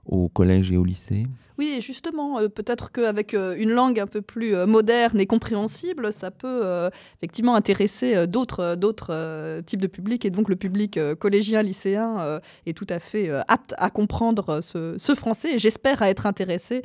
au 0.07 0.29
collège 0.29 0.73
et 0.73 0.77
au 0.77 0.85
lycée 0.85 1.27
Oui, 1.59 1.79
justement, 1.81 2.41
euh, 2.41 2.49
peut-être 2.49 2.91
qu'avec 2.91 3.35
euh, 3.35 3.55
une 3.57 3.71
langue 3.71 4.01
un 4.01 4.07
peu 4.07 4.21
plus 4.21 4.55
euh, 4.55 4.67
moderne 4.67 5.21
et 5.21 5.27
compréhensible, 5.27 6.13
ça 6.13 6.31
peut 6.31 6.91
effectivement 7.19 7.55
intéresser 7.55 8.27
d'autres, 8.27 8.75
d'autres 8.75 9.61
types 9.67 9.81
de 9.81 9.87
publics. 9.87 10.25
Et 10.25 10.31
donc 10.31 10.49
le 10.49 10.57
public 10.57 10.99
collégien, 11.19 11.63
lycéen 11.63 12.41
est 12.67 12.77
tout 12.77 12.87
à 12.89 12.99
fait 12.99 13.31
apte 13.49 13.75
à 13.79 13.91
comprendre 13.91 14.61
ce, 14.61 15.15
français 15.15 15.55
et 15.55 15.59
j'espère 15.59 16.03
à 16.03 16.09
être 16.09 16.27
intéressé 16.27 16.83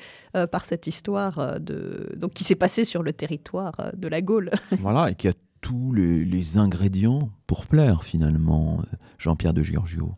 par 0.52 0.66
cette 0.66 0.88
histoire 0.88 1.60
de, 1.60 2.12
donc, 2.16 2.34
qui 2.34 2.44
s'est 2.44 2.56
passée 2.56 2.84
sur 2.84 3.04
le 3.04 3.14
territoire 3.14 3.92
de 3.96 4.08
la 4.08 4.22
Gaule. 4.22 4.52
Voilà, 4.80 5.12
et 5.12 5.16
qui 5.16 5.28
a 5.28 5.34
tous 5.62 5.92
les, 5.94 6.24
les 6.24 6.58
ingrédients 6.58 7.30
pour 7.48 7.66
plaire 7.66 8.04
finalement, 8.04 8.82
Jean-Pierre 9.18 9.54
de 9.54 9.64
Giorgio 9.64 10.16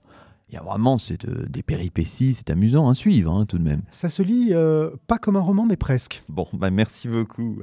il 0.51 0.55
y 0.55 0.57
a 0.57 0.63
vraiment 0.63 0.97
euh, 1.11 1.45
des 1.47 1.61
péripéties, 1.61 2.33
c'est 2.33 2.49
amusant 2.49 2.89
à 2.89 2.95
suivre 2.95 3.31
hein, 3.31 3.45
tout 3.45 3.59
de 3.59 3.63
même. 3.63 3.81
Ça 3.91 4.09
se 4.09 4.23
lit 4.23 4.49
euh, 4.51 4.89
pas 5.07 5.17
comme 5.17 5.35
un 5.35 5.41
roman, 5.41 5.65
mais 5.65 5.77
presque. 5.77 6.23
Bon, 6.27 6.47
bah 6.53 6.71
merci 6.71 7.07
beaucoup. 7.07 7.59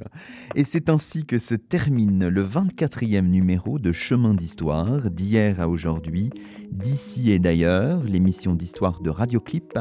Et 0.55 0.63
c'est 0.63 0.89
ainsi 0.89 1.25
que 1.25 1.37
se 1.37 1.55
termine 1.55 2.27
le 2.27 2.43
24e 2.43 3.27
numéro 3.27 3.77
de 3.77 3.91
Chemin 3.91 4.33
d'Histoire, 4.33 5.11
d'hier 5.11 5.59
à 5.59 5.67
aujourd'hui, 5.67 6.29
d'ici 6.71 7.31
et 7.31 7.39
d'ailleurs, 7.39 8.03
l'émission 8.03 8.55
d'histoire 8.55 9.01
de 9.01 9.09
Radioclip. 9.09 9.77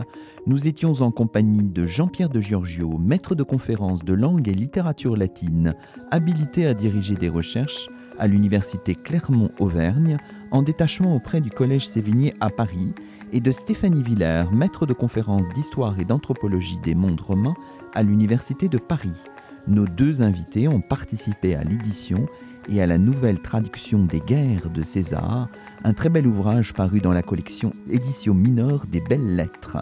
Nous 0.46 0.66
étions 0.66 1.02
en 1.02 1.10
compagnie 1.12 1.62
de 1.62 1.86
Jean-Pierre 1.86 2.28
de 2.28 2.40
Giorgio, 2.40 2.98
maître 2.98 3.34
de 3.34 3.42
conférence 3.42 4.04
de 4.04 4.14
langue 4.14 4.48
et 4.48 4.54
littérature 4.54 5.16
latine, 5.16 5.74
habilité 6.10 6.66
à 6.66 6.74
diriger 6.74 7.14
des 7.14 7.28
recherches 7.28 7.88
à 8.18 8.26
l'université 8.26 8.94
Clermont-Auvergne, 8.94 10.18
en 10.50 10.62
détachement 10.62 11.14
auprès 11.14 11.40
du 11.40 11.50
Collège 11.50 11.88
Sévigné 11.88 12.34
à 12.40 12.50
Paris, 12.50 12.94
et 13.32 13.40
de 13.40 13.52
Stéphanie 13.52 14.02
Villers, 14.02 14.44
maître 14.52 14.86
de 14.86 14.92
conférences 14.92 15.48
d'histoire 15.50 15.98
et 15.98 16.04
d'anthropologie 16.04 16.78
des 16.82 16.94
mondes 16.94 17.20
romains 17.20 17.56
à 17.94 18.02
l'université 18.02 18.68
de 18.68 18.78
Paris. 18.78 19.24
Nos 19.66 19.86
deux 19.86 20.22
invités 20.22 20.68
ont 20.68 20.80
participé 20.80 21.54
à 21.56 21.64
l'édition 21.64 22.26
et 22.68 22.82
à 22.82 22.86
la 22.86 22.98
nouvelle 22.98 23.40
traduction 23.40 24.04
des 24.04 24.20
guerres 24.20 24.70
de 24.70 24.82
César, 24.82 25.48
un 25.84 25.92
très 25.92 26.08
bel 26.08 26.26
ouvrage 26.26 26.72
paru 26.72 27.00
dans 27.00 27.12
la 27.12 27.22
collection 27.22 27.72
Édition 27.90 28.34
mineure 28.34 28.86
des 28.86 29.00
belles 29.00 29.36
lettres. 29.36 29.78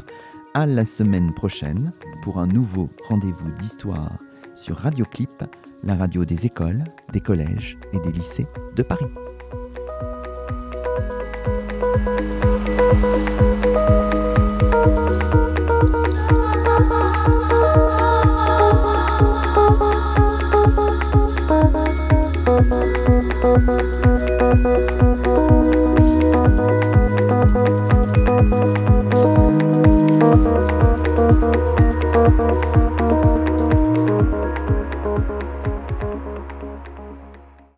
À 0.55 0.66
la 0.66 0.85
semaine 0.85 1.35
prochaine 1.35 1.93
pour 2.22 2.39
un 2.39 2.47
nouveau 2.47 2.89
rendez-vous 3.09 3.51
d'histoire 3.59 4.18
sur 4.55 4.76
Radioclip, 4.76 5.45
la 5.85 5.97
radio 5.97 6.24
des 6.24 6.47
écoles, 6.47 6.82
des 7.12 7.20
collèges 7.20 7.76
et 7.93 8.01
des 8.01 8.12
lycées 8.12 8.47
de 8.74 8.82
Paris. 8.82 9.05